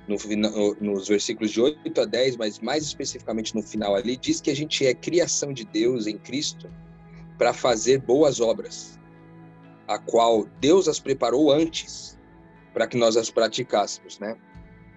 no, 0.08 0.74
nos 0.80 1.06
versículos 1.06 1.52
de 1.52 1.60
8 1.60 2.00
a 2.00 2.04
10, 2.04 2.36
mas 2.36 2.58
mais 2.58 2.82
especificamente 2.82 3.54
no 3.54 3.62
final 3.62 3.94
ali, 3.94 4.16
diz 4.16 4.40
que 4.40 4.50
a 4.50 4.56
gente 4.56 4.84
é 4.84 4.92
criação 4.92 5.52
de 5.52 5.64
Deus 5.64 6.08
em 6.08 6.18
Cristo 6.18 6.68
para 7.38 7.52
fazer 7.52 8.00
boas 8.00 8.40
obras 8.40 8.98
a 9.86 9.96
qual 9.98 10.44
Deus 10.60 10.88
as 10.88 10.98
preparou 10.98 11.52
antes 11.52 12.18
para 12.74 12.88
que 12.88 12.96
nós 12.96 13.16
as 13.16 13.30
praticássemos, 13.30 14.18
né? 14.18 14.36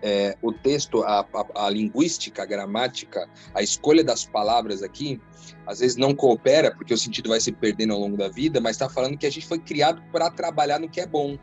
É, 0.01 0.37
o 0.41 0.53
texto, 0.53 1.03
a, 1.03 1.19
a, 1.33 1.65
a, 1.65 1.69
linguística, 1.69 2.43
a 2.43 2.45
gramática, 2.45 3.29
a 3.53 3.61
escolha 3.61 4.03
das 4.03 4.23
palavras 4.25 4.81
aqui, 4.81 5.19
às 5.65 5.79
vezes 5.79 5.97
não 5.97 6.15
coopera, 6.15 6.73
porque 6.73 6.93
o 6.93 6.97
sentido 6.97 7.29
vai 7.29 7.41
se 7.41 7.51
perdendo 7.51 7.93
ao 7.93 7.99
longo 7.99 8.15
da 8.15 8.29
vida, 8.29 8.61
mas 8.61 8.75
está 8.75 8.89
falando 8.89 9.17
que 9.17 9.25
a 9.25 9.29
gente 9.29 9.45
foi 9.45 9.59
criado 9.59 10.01
para 10.11 10.29
trabalhar 10.29 10.79
no 10.79 10.89
que 10.89 11.01
é 11.01 11.05
bom. 11.05 11.37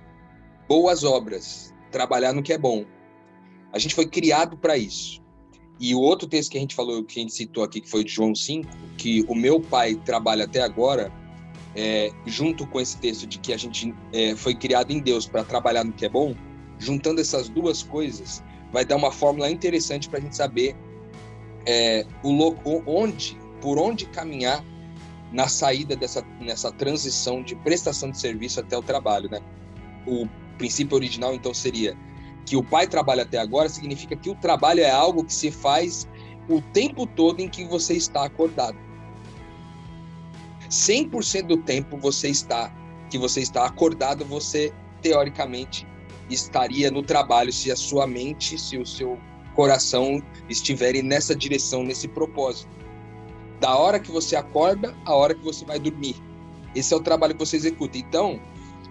Boas 0.67 1.05
obras, 1.05 1.75
trabalhar 1.91 2.33
no 2.33 2.43
que 2.43 2.53
é 2.53 2.59
bom. 2.59 2.85
A 3.73 3.79
gente 3.79 3.95
foi 3.95 4.07
criado 4.07 4.57
para 4.57 4.77
isso. 4.77 5.21
E 5.79 5.95
o 5.95 6.01
outro 6.01 6.27
texto 6.27 6.53
que 6.53 6.59
a 6.59 6.61
gente 6.61 6.75
falou, 6.75 7.05
que 7.05 7.19
a 7.19 7.23
gente 7.23 7.35
citou 7.35 7.63
aqui, 7.63 7.81
que 7.81 7.91
foi 7.91 8.03
de 8.03 8.11
João 8.11 8.35
5, 8.35 8.69
que 8.97 9.25
o 9.29 9.35
meu 9.35 9.61
pai 9.61 9.95
trabalha 9.95 10.45
até 10.45 10.63
agora, 10.63 11.13
é, 11.75 12.11
junto 12.25 12.67
com 12.67 12.81
esse 12.81 12.97
texto 12.97 13.27
de 13.27 13.39
que 13.39 13.53
a 13.53 13.57
gente 13.59 13.95
é, 14.13 14.35
foi 14.35 14.55
criado 14.55 14.91
em 14.91 14.99
Deus 14.99 15.27
para 15.27 15.45
trabalhar 15.45 15.85
no 15.85 15.93
que 15.93 16.07
é 16.07 16.09
bom, 16.09 16.35
juntando 16.79 17.21
essas 17.21 17.49
duas 17.51 17.83
coisas, 17.83 18.43
vai 18.73 18.85
dar 18.85 18.97
uma 18.97 19.11
fórmula 19.11 19.51
interessante 19.51 20.09
para 20.09 20.19
a 20.19 20.23
gente 20.23 20.37
saber 20.37 20.77
é, 21.67 22.07
o 22.23 22.31
louco, 22.31 22.83
onde, 22.87 23.37
por 23.61 23.79
onde 23.79 24.07
caminhar 24.07 24.65
na 25.33 25.49
saída 25.49 25.97
dessa 25.97 26.25
nessa 26.41 26.71
transição 26.73 27.43
de 27.43 27.55
prestação 27.57 28.11
de 28.11 28.19
serviço 28.19 28.61
até 28.61 28.77
o 28.77 28.83
trabalho, 28.83 29.29
né? 29.31 29.41
O 30.07 30.27
princípio 30.57 30.95
original 30.95 31.35
então 31.35 31.53
seria 31.53 31.97
que 32.45 32.57
o 32.57 32.63
pai 32.63 32.87
trabalha 32.87 33.25
até 33.25 33.39
agora 33.39 33.69
significa 33.69 34.15
que 34.15 34.31
o 34.31 34.35
trabalho 34.37 34.81
é 34.81 34.91
algo 34.91 35.25
que 35.25 35.35
se 35.35 35.51
faz 35.51 36.09
o 36.49 36.61
tempo 36.61 37.07
todo 37.07 37.41
em 37.41 37.49
que 37.49 37.65
você 37.65 37.95
está 37.95 38.25
acordado. 38.25 38.79
100% 40.71 41.47
do 41.47 41.57
tempo 41.59 41.97
você 41.97 42.29
está 42.29 42.73
que 43.11 43.19
você 43.19 43.41
está 43.41 43.67
acordado, 43.67 44.25
você 44.25 44.73
teoricamente 45.01 45.87
estaria 46.31 46.91
no 46.91 47.03
trabalho 47.03 47.53
se 47.53 47.71
a 47.71 47.77
sua 47.77 48.07
mente, 48.07 48.59
se 48.59 48.77
o 48.79 48.87
seu 48.87 49.19
coração 49.55 50.23
estiverem 50.49 51.03
nessa 51.03 51.35
direção, 51.35 51.83
nesse 51.83 52.09
propósito. 52.09 52.71
Da 53.61 53.77
hora 53.77 53.99
que 53.99 54.11
você 54.11 54.37
acorda, 54.37 54.95
a 55.05 55.15
hora 55.15 55.35
que 55.35 55.43
você 55.43 55.65
vai 55.65 55.79
dormir. 55.79 56.17
Esse 56.75 56.93
é 56.93 56.97
o 56.97 57.01
trabalho 57.01 57.33
que 57.35 57.39
você 57.39 57.57
executa. 57.57 57.97
Então, 57.97 58.39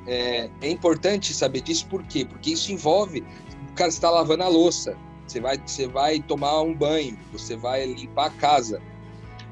é, 0.08 0.50
é 0.62 0.70
importante 0.70 1.34
saber 1.34 1.62
disso, 1.62 1.88
por 1.88 2.04
quê? 2.04 2.26
Porque 2.26 2.52
isso 2.52 2.72
envolve, 2.72 3.24
o 3.70 3.74
cara 3.74 3.90
está 3.90 4.10
lavando 4.10 4.44
a 4.44 4.48
louça, 4.48 4.98
você 5.28 5.40
vai, 5.40 5.58
você 5.58 5.88
vai 5.88 6.20
tomar 6.20 6.62
um 6.62 6.74
banho, 6.74 7.18
você 7.32 7.56
vai 7.56 7.86
limpar 7.86 8.28
a 8.28 8.30
casa, 8.32 8.82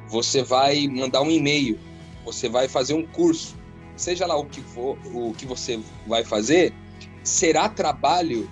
você 0.07 0.43
vai 0.43 0.87
mandar 0.87 1.21
um 1.21 1.31
e-mail, 1.31 1.79
você 2.25 2.49
vai 2.49 2.67
fazer 2.67 2.93
um 2.93 3.05
curso, 3.05 3.55
seja 3.95 4.25
lá 4.25 4.35
o 4.35 4.45
que 4.45 4.61
for, 4.61 4.97
o 5.05 5.33
que 5.33 5.45
você 5.45 5.79
vai 6.07 6.23
fazer, 6.23 6.73
será 7.23 7.69
trabalho 7.69 8.49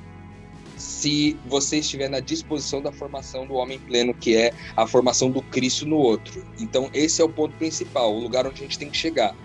se 0.77 1.37
você 1.45 1.77
estiver 1.77 2.09
na 2.09 2.19
disposição 2.19 2.81
da 2.81 2.91
formação 2.91 3.45
do 3.45 3.53
homem 3.53 3.77
pleno, 3.79 4.13
que 4.13 4.35
é 4.35 4.51
a 4.75 4.87
formação 4.87 5.29
do 5.29 5.41
Cristo 5.41 5.85
no 5.85 5.97
outro. 5.97 6.43
Então, 6.59 6.89
esse 6.93 7.21
é 7.21 7.25
o 7.25 7.29
ponto 7.29 7.55
principal, 7.57 8.15
o 8.15 8.19
lugar 8.19 8.47
onde 8.47 8.61
a 8.61 8.63
gente 8.63 8.79
tem 8.79 8.89
que 8.89 8.97
chegar. 8.97 9.35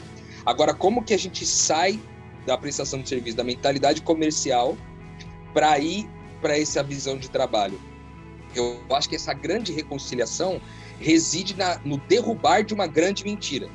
Agora, 0.46 0.72
como 0.72 1.04
que 1.04 1.12
a 1.12 1.18
gente 1.18 1.44
sai 1.44 2.00
da 2.46 2.56
prestação 2.56 3.02
de 3.02 3.08
serviço, 3.08 3.36
da 3.36 3.44
mentalidade 3.44 4.00
comercial, 4.00 4.78
para 5.52 5.78
ir 5.78 6.08
para 6.40 6.58
essa 6.58 6.82
visão 6.82 7.18
de 7.18 7.28
trabalho? 7.28 7.78
Eu 8.54 8.80
acho 8.90 9.08
que 9.08 9.16
essa 9.16 9.34
grande 9.34 9.72
reconciliação 9.72 10.60
reside 10.98 11.54
na, 11.54 11.78
no 11.84 11.98
derrubar 11.98 12.64
de 12.64 12.72
uma 12.72 12.86
grande 12.86 13.24
mentira 13.24 13.68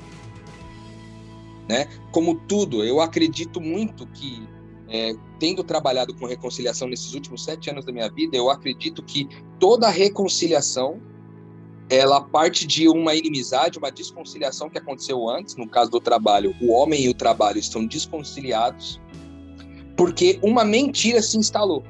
né? 1.71 1.87
Como 2.11 2.35
tudo, 2.35 2.83
eu 2.83 2.99
acredito 2.99 3.61
muito 3.61 4.05
que, 4.07 4.45
é, 4.89 5.13
tendo 5.41 5.63
trabalhado 5.63 6.13
com 6.13 6.27
reconciliação 6.27 6.87
nesses 6.87 7.15
últimos 7.15 7.43
sete 7.43 7.71
anos 7.71 7.83
da 7.83 7.91
minha 7.91 8.07
vida, 8.07 8.37
eu 8.37 8.51
acredito 8.51 9.01
que 9.01 9.27
toda 9.59 9.89
reconciliação 9.89 11.01
ela 11.89 12.21
parte 12.21 12.67
de 12.67 12.87
uma 12.87 13.15
inimizade, 13.15 13.79
uma 13.79 13.91
desconciliação 13.91 14.69
que 14.69 14.77
aconteceu 14.77 15.27
antes, 15.27 15.55
no 15.55 15.67
caso 15.67 15.89
do 15.89 15.99
trabalho, 15.99 16.55
o 16.61 16.71
homem 16.71 17.05
e 17.05 17.09
o 17.09 17.13
trabalho 17.15 17.57
estão 17.57 17.87
desconciliados, 17.87 19.01
porque 19.97 20.39
uma 20.43 20.63
mentira 20.63 21.23
se 21.23 21.39
instalou. 21.39 21.83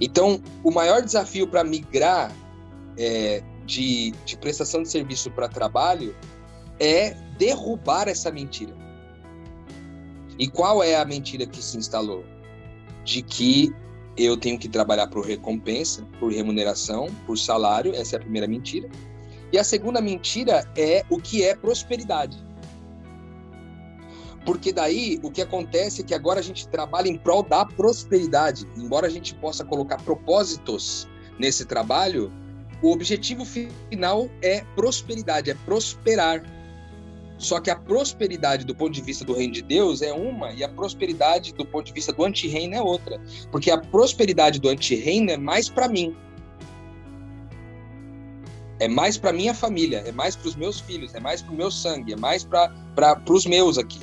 Então, 0.00 0.42
o 0.64 0.70
maior 0.70 1.02
desafio 1.02 1.46
para 1.46 1.62
migrar 1.62 2.34
é, 2.96 3.42
de, 3.66 4.12
de 4.24 4.38
prestação 4.38 4.82
de 4.82 4.88
serviço 4.88 5.30
para 5.30 5.48
trabalho 5.48 6.16
é 6.78 7.10
derrubar 7.36 8.08
essa 8.08 8.32
mentira. 8.32 8.74
E 10.40 10.48
qual 10.48 10.82
é 10.82 10.96
a 10.96 11.04
mentira 11.04 11.44
que 11.44 11.62
se 11.62 11.76
instalou? 11.76 12.24
De 13.04 13.20
que 13.20 13.70
eu 14.16 14.38
tenho 14.38 14.58
que 14.58 14.70
trabalhar 14.70 15.06
por 15.08 15.26
recompensa, 15.26 16.02
por 16.18 16.32
remuneração, 16.32 17.08
por 17.26 17.36
salário, 17.36 17.94
essa 17.94 18.16
é 18.16 18.18
a 18.18 18.22
primeira 18.22 18.48
mentira. 18.48 18.88
E 19.52 19.58
a 19.58 19.62
segunda 19.62 20.00
mentira 20.00 20.66
é 20.74 21.04
o 21.10 21.18
que 21.18 21.44
é 21.44 21.54
prosperidade. 21.54 22.42
Porque 24.46 24.72
daí 24.72 25.20
o 25.22 25.30
que 25.30 25.42
acontece 25.42 26.00
é 26.00 26.04
que 26.04 26.14
agora 26.14 26.40
a 26.40 26.42
gente 26.42 26.66
trabalha 26.68 27.08
em 27.08 27.18
prol 27.18 27.42
da 27.42 27.66
prosperidade. 27.66 28.66
Embora 28.78 29.08
a 29.08 29.10
gente 29.10 29.34
possa 29.34 29.62
colocar 29.62 30.02
propósitos 30.02 31.06
nesse 31.38 31.66
trabalho, 31.66 32.32
o 32.80 32.92
objetivo 32.92 33.44
final 33.44 34.30
é 34.40 34.64
prosperidade, 34.74 35.50
é 35.50 35.54
prosperar. 35.66 36.42
Só 37.40 37.58
que 37.58 37.70
a 37.70 37.76
prosperidade 37.76 38.66
do 38.66 38.74
ponto 38.74 38.92
de 38.92 39.00
vista 39.00 39.24
do 39.24 39.32
reino 39.32 39.54
de 39.54 39.62
Deus 39.62 40.02
é 40.02 40.12
uma 40.12 40.52
e 40.52 40.62
a 40.62 40.68
prosperidade 40.68 41.54
do 41.54 41.64
ponto 41.64 41.86
de 41.86 41.92
vista 41.94 42.12
do 42.12 42.22
anti-reino 42.22 42.74
é 42.74 42.82
outra. 42.82 43.18
Porque 43.50 43.70
a 43.70 43.78
prosperidade 43.78 44.60
do 44.60 44.68
anti-reino 44.68 45.30
é 45.30 45.38
mais 45.38 45.66
para 45.70 45.88
mim. 45.88 46.14
É 48.78 48.86
mais 48.86 49.16
para 49.16 49.32
minha 49.32 49.54
família, 49.54 50.02
é 50.06 50.12
mais 50.12 50.36
para 50.36 50.48
os 50.48 50.54
meus 50.54 50.80
filhos, 50.80 51.14
é 51.14 51.20
mais 51.20 51.40
para 51.40 51.54
o 51.54 51.56
meu 51.56 51.70
sangue, 51.70 52.12
é 52.12 52.16
mais 52.16 52.44
para 52.44 52.70
os 53.26 53.46
meus 53.46 53.78
aqui. 53.78 54.00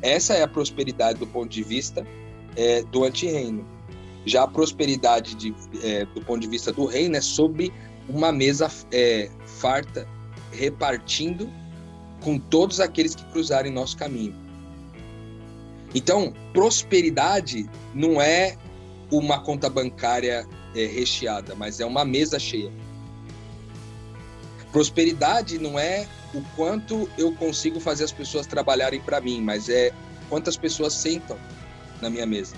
Essa 0.00 0.34
é 0.34 0.42
a 0.42 0.48
prosperidade 0.48 1.18
do 1.18 1.26
ponto 1.26 1.48
de 1.48 1.64
vista 1.64 2.06
é, 2.54 2.84
do 2.84 3.02
anti-reino. 3.02 3.66
Já 4.24 4.44
a 4.44 4.48
prosperidade 4.48 5.34
de, 5.34 5.52
é, 5.82 6.04
do 6.04 6.20
ponto 6.20 6.40
de 6.40 6.48
vista 6.48 6.72
do 6.72 6.84
reino 6.84 7.16
é 7.16 7.20
sobre 7.20 7.72
uma 8.08 8.30
mesa 8.30 8.70
é, 8.92 9.28
farta, 9.44 10.06
repartindo 10.52 11.50
com 12.20 12.38
todos 12.38 12.80
aqueles 12.80 13.14
que 13.14 13.24
cruzarem 13.26 13.72
nosso 13.72 13.96
caminho. 13.96 14.34
Então, 15.94 16.32
prosperidade 16.52 17.68
não 17.94 18.20
é 18.20 18.56
uma 19.10 19.40
conta 19.40 19.68
bancária 19.68 20.46
é, 20.74 20.86
recheada, 20.86 21.54
mas 21.54 21.80
é 21.80 21.86
uma 21.86 22.04
mesa 22.04 22.38
cheia. 22.38 22.72
Prosperidade 24.70 25.58
não 25.58 25.78
é 25.78 26.06
o 26.32 26.42
quanto 26.54 27.10
eu 27.18 27.34
consigo 27.34 27.80
fazer 27.80 28.04
as 28.04 28.12
pessoas 28.12 28.46
trabalharem 28.46 29.00
para 29.00 29.20
mim, 29.20 29.40
mas 29.40 29.68
é 29.68 29.92
quantas 30.28 30.56
pessoas 30.56 30.94
sentam 30.94 31.36
na 32.00 32.08
minha 32.08 32.26
mesa. 32.26 32.54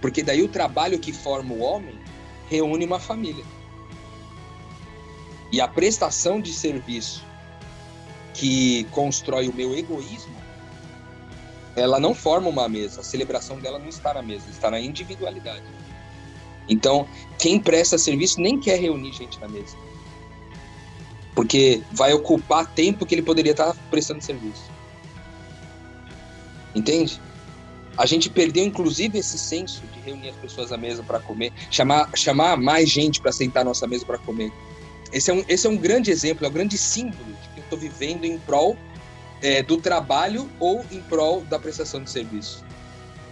Porque 0.00 0.22
daí 0.22 0.42
o 0.42 0.48
trabalho 0.48 0.98
que 0.98 1.12
forma 1.12 1.54
o 1.54 1.60
homem 1.60 1.98
reúne 2.48 2.84
uma 2.84 3.00
família. 3.00 3.44
E 5.50 5.60
a 5.60 5.66
prestação 5.66 6.40
de 6.40 6.52
serviço 6.52 7.24
que 8.34 8.84
constrói 8.90 9.48
o 9.48 9.54
meu 9.54 9.74
egoísmo, 9.74 10.34
ela 11.76 11.98
não 11.98 12.14
forma 12.14 12.48
uma 12.48 12.68
mesa. 12.68 13.00
A 13.00 13.04
celebração 13.04 13.58
dela 13.58 13.78
não 13.78 13.88
está 13.88 14.12
na 14.12 14.22
mesa, 14.22 14.44
está 14.50 14.70
na 14.70 14.80
individualidade. 14.80 15.64
Então, 16.68 17.06
quem 17.38 17.58
presta 17.58 17.96
serviço 17.98 18.40
nem 18.40 18.58
quer 18.58 18.78
reunir 18.78 19.12
gente 19.12 19.40
na 19.40 19.48
mesa. 19.48 19.76
Porque 21.34 21.82
vai 21.92 22.12
ocupar 22.12 22.66
tempo 22.66 23.04
que 23.04 23.14
ele 23.14 23.22
poderia 23.22 23.52
estar 23.52 23.74
prestando 23.90 24.22
serviço. 24.22 24.70
Entende? 26.74 27.20
A 27.96 28.06
gente 28.06 28.28
perdeu, 28.28 28.64
inclusive, 28.64 29.18
esse 29.18 29.38
senso 29.38 29.82
de 29.92 30.00
reunir 30.00 30.30
as 30.30 30.36
pessoas 30.36 30.72
à 30.72 30.76
mesa 30.76 31.02
para 31.02 31.20
comer, 31.20 31.52
chamar, 31.70 32.10
chamar 32.14 32.56
mais 32.56 32.88
gente 32.88 33.20
para 33.20 33.30
sentar 33.30 33.62
à 33.62 33.64
nossa 33.64 33.86
mesa 33.86 34.04
para 34.04 34.18
comer. 34.18 34.52
Esse 35.14 35.30
é, 35.30 35.34
um, 35.34 35.44
esse 35.48 35.66
é 35.66 35.70
um 35.70 35.76
grande 35.76 36.10
exemplo, 36.10 36.44
é 36.44 36.48
um 36.48 36.52
grande 36.52 36.76
símbolo 36.76 37.34
estou 37.64 37.78
vivendo 37.78 38.24
em 38.24 38.38
prol 38.38 38.76
é, 39.42 39.62
do 39.62 39.76
trabalho 39.76 40.50
ou 40.60 40.84
em 40.90 41.00
prol 41.02 41.42
da 41.44 41.58
prestação 41.58 42.02
de 42.02 42.10
serviço. 42.10 42.64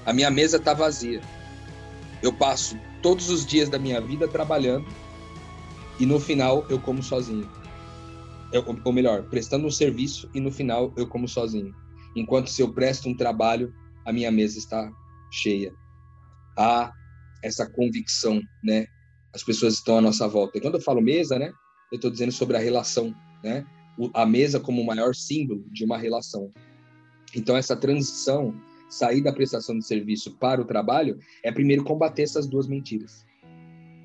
A 0.05 0.13
minha 0.13 0.31
mesa 0.31 0.57
está 0.57 0.75
vazia. 0.75 1.21
Eu 2.23 2.33
passo 2.33 2.79
todos 3.03 3.31
os 3.31 3.47
dias 3.47 3.69
da 3.69 3.79
minha 3.79 4.01
vida 4.01 4.29
trabalhando 4.29 4.87
e 5.99 6.07
no 6.07 6.19
final 6.19 6.67
eu 6.69 6.81
como 6.81 7.03
sozinho. 7.03 7.49
Eu, 8.53 8.65
ou 8.85 8.93
melhor, 8.93 9.25
prestando 9.25 9.67
um 9.67 9.71
serviço 9.71 10.29
e 10.35 10.41
no 10.41 10.51
final 10.51 10.93
eu 10.97 11.07
como 11.07 11.27
sozinho. 11.27 11.75
Enquanto 12.15 12.51
se 12.51 12.61
eu 12.61 12.73
presto 12.73 13.09
um 13.09 13.17
trabalho, 13.17 13.73
a 14.05 14.13
minha 14.13 14.31
mesa 14.31 14.59
está 14.59 14.91
cheia. 15.31 15.73
Há 16.59 16.93
essa 17.43 17.69
convicção, 17.71 18.41
né? 18.63 18.87
As 19.35 19.43
pessoas 19.43 19.75
estão 19.75 19.97
à 19.97 20.01
nossa 20.01 20.29
volta. 20.29 20.59
E 20.59 20.61
quando 20.61 20.75
eu 20.75 20.81
falo 20.81 21.01
mesa, 21.01 21.39
né? 21.39 21.51
Eu 21.93 21.97
estou 21.97 22.11
dizendo 22.11 22.33
sobre 22.33 22.57
a 22.57 22.61
relação, 22.61 23.15
né? 23.45 23.65
a 24.15 24.27
mesa 24.27 24.59
como 24.59 24.81
o 24.81 24.87
maior 24.87 25.15
símbolo 25.15 25.65
de 25.71 25.85
uma 25.85 25.99
relação. 25.99 26.51
Então, 27.37 27.57
essa 27.57 27.77
transição, 27.77 28.55
sair 28.89 29.23
da 29.23 29.33
prestação 29.33 29.79
de 29.79 29.87
serviço 29.87 30.33
para 30.39 30.61
o 30.61 30.65
trabalho, 30.65 31.19
é 31.43 31.53
primeiro 31.53 31.85
combater 31.85 32.23
essas 32.23 32.47
duas 32.47 32.67
mentiras. 32.67 33.25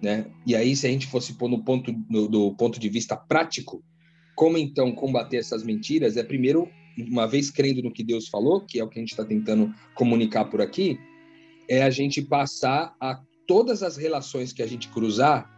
Né? 0.02 0.26
E 0.46 0.56
aí, 0.56 0.76
se 0.76 0.86
a 0.86 0.90
gente 0.90 1.08
fosse 1.08 1.34
pôr 1.34 1.50
no 1.50 1.64
ponto, 1.64 1.94
no, 2.10 2.28
do 2.28 2.54
ponto 2.56 2.80
de 2.80 2.90
vista 2.90 3.16
prático, 3.16 3.84
como 4.36 4.58
então 4.58 4.92
combater 4.92 5.38
essas 5.38 5.64
mentiras? 5.64 6.16
É 6.16 6.24
primeiro, 6.24 6.70
uma 7.10 7.26
vez 7.26 7.50
crendo 7.50 7.82
no 7.82 7.92
que 7.92 8.04
Deus 8.04 8.28
falou, 8.28 8.62
que 8.62 8.80
é 8.80 8.84
o 8.84 8.88
que 8.88 9.00
a 9.00 9.02
gente 9.02 9.12
está 9.12 9.26
tentando 9.26 9.74
comunicar 9.96 10.46
por 10.46 10.62
aqui, 10.62 11.00
é 11.68 11.82
a 11.82 11.90
gente 11.90 12.22
passar 12.22 12.96
a 13.02 13.20
todas 13.48 13.82
as 13.82 13.98
relações 13.98 14.54
que 14.54 14.62
a 14.62 14.68
gente 14.68 14.90
cruzar 14.90 15.57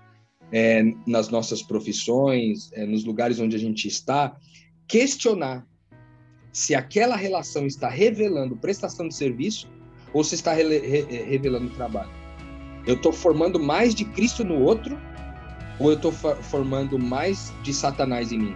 é, 0.52 0.84
nas 1.06 1.30
nossas 1.30 1.62
profissões, 1.62 2.72
é, 2.74 2.86
nos 2.86 3.04
lugares 3.04 3.40
onde 3.40 3.56
a 3.56 3.60
gente 3.60 3.88
está, 3.88 4.36
questionar 4.88 5.66
se 6.52 6.74
aquela 6.74 7.16
relação 7.16 7.66
está 7.66 7.88
revelando 7.88 8.56
prestação 8.58 9.08
de 9.08 9.16
serviço 9.16 9.68
ou 10.14 10.24
se 10.24 10.36
está 10.36 10.54
re 10.54 10.64
re 10.64 11.02
revelando 11.24 11.70
trabalho. 11.72 12.10
Eu 12.88 12.96
estou 12.96 13.14
formando 13.14 13.60
mais 13.60 13.94
de 13.94 14.06
Cristo 14.06 14.44
no 14.44 14.60
outro 14.62 15.00
ou 15.80 15.92
eu 15.92 15.96
estou 15.96 16.12
formando 16.12 17.00
mais 17.00 17.54
de 17.64 17.74
Satanás 17.74 18.32
em 18.32 18.40
mim? 18.40 18.56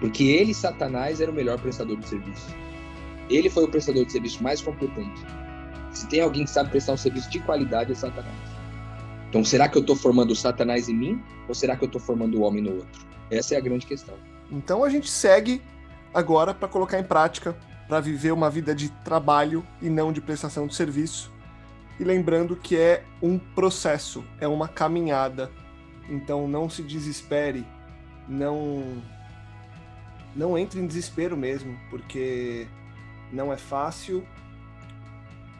Porque 0.00 0.24
ele, 0.24 0.54
Satanás, 0.54 1.20
era 1.20 1.30
o 1.30 1.34
melhor 1.34 1.58
prestador 1.58 1.96
de 1.96 2.08
serviço. 2.08 2.54
Ele 3.30 3.48
foi 3.48 3.64
o 3.64 3.68
prestador 3.68 4.04
de 4.04 4.12
serviço 4.12 4.42
mais 4.42 4.60
competente. 4.60 5.20
Se 5.92 6.06
tem 6.08 6.20
alguém 6.20 6.44
que 6.44 6.50
sabe 6.50 6.70
prestar 6.70 6.92
um 6.92 6.96
serviço 6.96 7.30
de 7.30 7.40
qualidade, 7.40 7.92
é 7.92 7.94
Satanás. 7.94 8.53
Então, 9.34 9.44
será 9.44 9.68
que 9.68 9.76
eu 9.76 9.80
estou 9.80 9.96
formando 9.96 10.30
o 10.30 10.36
Satanás 10.36 10.88
em 10.88 10.94
mim 10.94 11.20
ou 11.48 11.56
será 11.56 11.74
que 11.74 11.82
eu 11.82 11.86
estou 11.86 12.00
formando 12.00 12.38
o 12.38 12.42
homem 12.42 12.62
no 12.62 12.76
outro? 12.76 13.04
Essa 13.28 13.56
é 13.56 13.58
a 13.58 13.60
grande 13.60 13.84
questão. 13.84 14.14
Então 14.48 14.84
a 14.84 14.88
gente 14.88 15.10
segue 15.10 15.60
agora 16.14 16.54
para 16.54 16.68
colocar 16.68 17.00
em 17.00 17.02
prática, 17.02 17.56
para 17.88 17.98
viver 17.98 18.30
uma 18.30 18.48
vida 18.48 18.72
de 18.72 18.90
trabalho 19.02 19.66
e 19.82 19.90
não 19.90 20.12
de 20.12 20.20
prestação 20.20 20.68
de 20.68 20.76
serviço. 20.76 21.32
E 21.98 22.04
lembrando 22.04 22.54
que 22.54 22.76
é 22.76 23.02
um 23.20 23.36
processo, 23.36 24.24
é 24.38 24.46
uma 24.46 24.68
caminhada. 24.68 25.50
Então 26.08 26.46
não 26.46 26.70
se 26.70 26.80
desespere, 26.80 27.66
não 28.28 29.02
não 30.36 30.56
entre 30.56 30.78
em 30.78 30.86
desespero 30.86 31.36
mesmo, 31.36 31.76
porque 31.90 32.68
não 33.32 33.52
é 33.52 33.56
fácil. 33.56 34.24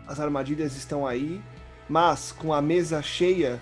As 0.07 0.20
armadilhas 0.20 0.77
estão 0.77 1.05
aí, 1.05 1.43
mas 1.89 2.32
com 2.32 2.53
a 2.53 2.62
mesa 2.62 3.03
cheia, 3.03 3.61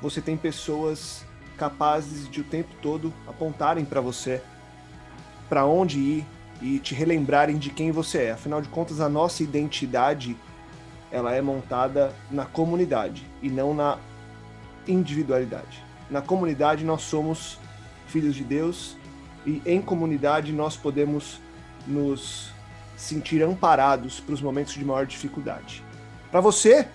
você 0.00 0.20
tem 0.20 0.36
pessoas 0.36 1.24
capazes 1.56 2.28
de 2.28 2.40
o 2.40 2.44
tempo 2.44 2.74
todo 2.80 3.12
apontarem 3.26 3.84
para 3.84 4.00
você 4.00 4.42
para 5.48 5.66
onde 5.66 5.98
ir 5.98 6.26
e 6.62 6.78
te 6.78 6.94
relembrarem 6.94 7.58
de 7.58 7.68
quem 7.68 7.92
você 7.92 8.24
é. 8.24 8.30
Afinal 8.32 8.62
de 8.62 8.68
contas, 8.68 9.00
a 9.00 9.08
nossa 9.08 9.42
identidade 9.42 10.36
ela 11.10 11.34
é 11.34 11.42
montada 11.42 12.14
na 12.30 12.46
comunidade 12.46 13.26
e 13.42 13.50
não 13.50 13.74
na 13.74 13.98
individualidade. 14.88 15.84
Na 16.10 16.22
comunidade 16.22 16.84
nós 16.84 17.02
somos 17.02 17.58
filhos 18.06 18.34
de 18.34 18.44
Deus 18.44 18.96
e 19.44 19.60
em 19.66 19.82
comunidade 19.82 20.52
nós 20.52 20.74
podemos 20.74 21.38
nos 21.86 22.50
sentir 22.96 23.42
amparados 23.42 24.20
para 24.20 24.34
os 24.34 24.40
momentos 24.40 24.72
de 24.72 24.84
maior 24.84 25.04
dificuldade. 25.04 25.84
Para 26.30 26.40
você, 26.40 26.88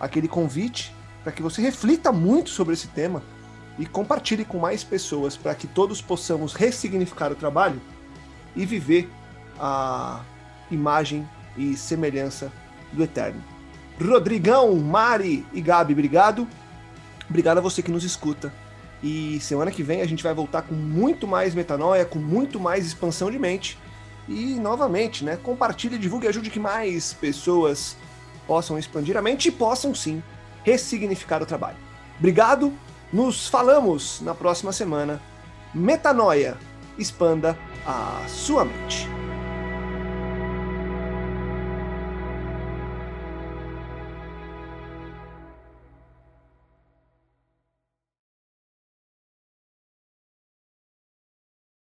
aquele 0.00 0.28
convite 0.28 0.94
para 1.22 1.32
que 1.32 1.42
você 1.42 1.60
reflita 1.60 2.12
muito 2.12 2.50
sobre 2.50 2.74
esse 2.74 2.88
tema 2.88 3.22
e 3.78 3.86
compartilhe 3.86 4.44
com 4.44 4.58
mais 4.58 4.82
pessoas 4.82 5.36
para 5.36 5.54
que 5.54 5.66
todos 5.66 6.00
possamos 6.00 6.54
ressignificar 6.54 7.30
o 7.30 7.36
trabalho 7.36 7.80
e 8.56 8.66
viver 8.66 9.08
a 9.58 10.20
imagem 10.70 11.28
e 11.56 11.76
semelhança 11.76 12.52
do 12.92 13.02
Eterno. 13.02 13.42
Rodrigão, 14.00 14.74
Mari 14.76 15.44
e 15.52 15.60
Gabi, 15.60 15.92
obrigado. 15.92 16.46
Obrigado 17.28 17.58
a 17.58 17.60
você 17.60 17.82
que 17.82 17.90
nos 17.90 18.04
escuta. 18.04 18.52
E 19.02 19.38
semana 19.40 19.70
que 19.70 19.82
vem 19.82 20.00
a 20.00 20.06
gente 20.06 20.22
vai 20.22 20.34
voltar 20.34 20.62
com 20.62 20.74
muito 20.74 21.26
mais 21.26 21.54
metanoia, 21.54 22.04
com 22.04 22.18
muito 22.18 22.58
mais 22.58 22.86
expansão 22.86 23.30
de 23.30 23.38
mente. 23.38 23.78
E 24.28 24.54
novamente, 24.54 25.24
né? 25.24 25.36
Compartilhe, 25.36 25.98
divulgue 25.98 26.26
e 26.26 26.28
ajude 26.28 26.50
que 26.50 26.60
mais 26.60 27.12
pessoas 27.12 27.96
possam 28.48 28.78
expandir 28.78 29.16
a 29.16 29.22
mente 29.22 29.48
e 29.48 29.52
possam 29.52 29.94
sim 29.94 30.20
ressignificar 30.64 31.42
o 31.42 31.46
trabalho. 31.46 31.76
Obrigado, 32.18 32.72
nos 33.12 33.46
falamos 33.46 34.20
na 34.22 34.34
próxima 34.34 34.72
semana. 34.72 35.20
Metanoia, 35.72 36.56
expanda 36.98 37.56
a 37.86 38.24
sua 38.26 38.64
mente. 38.64 39.17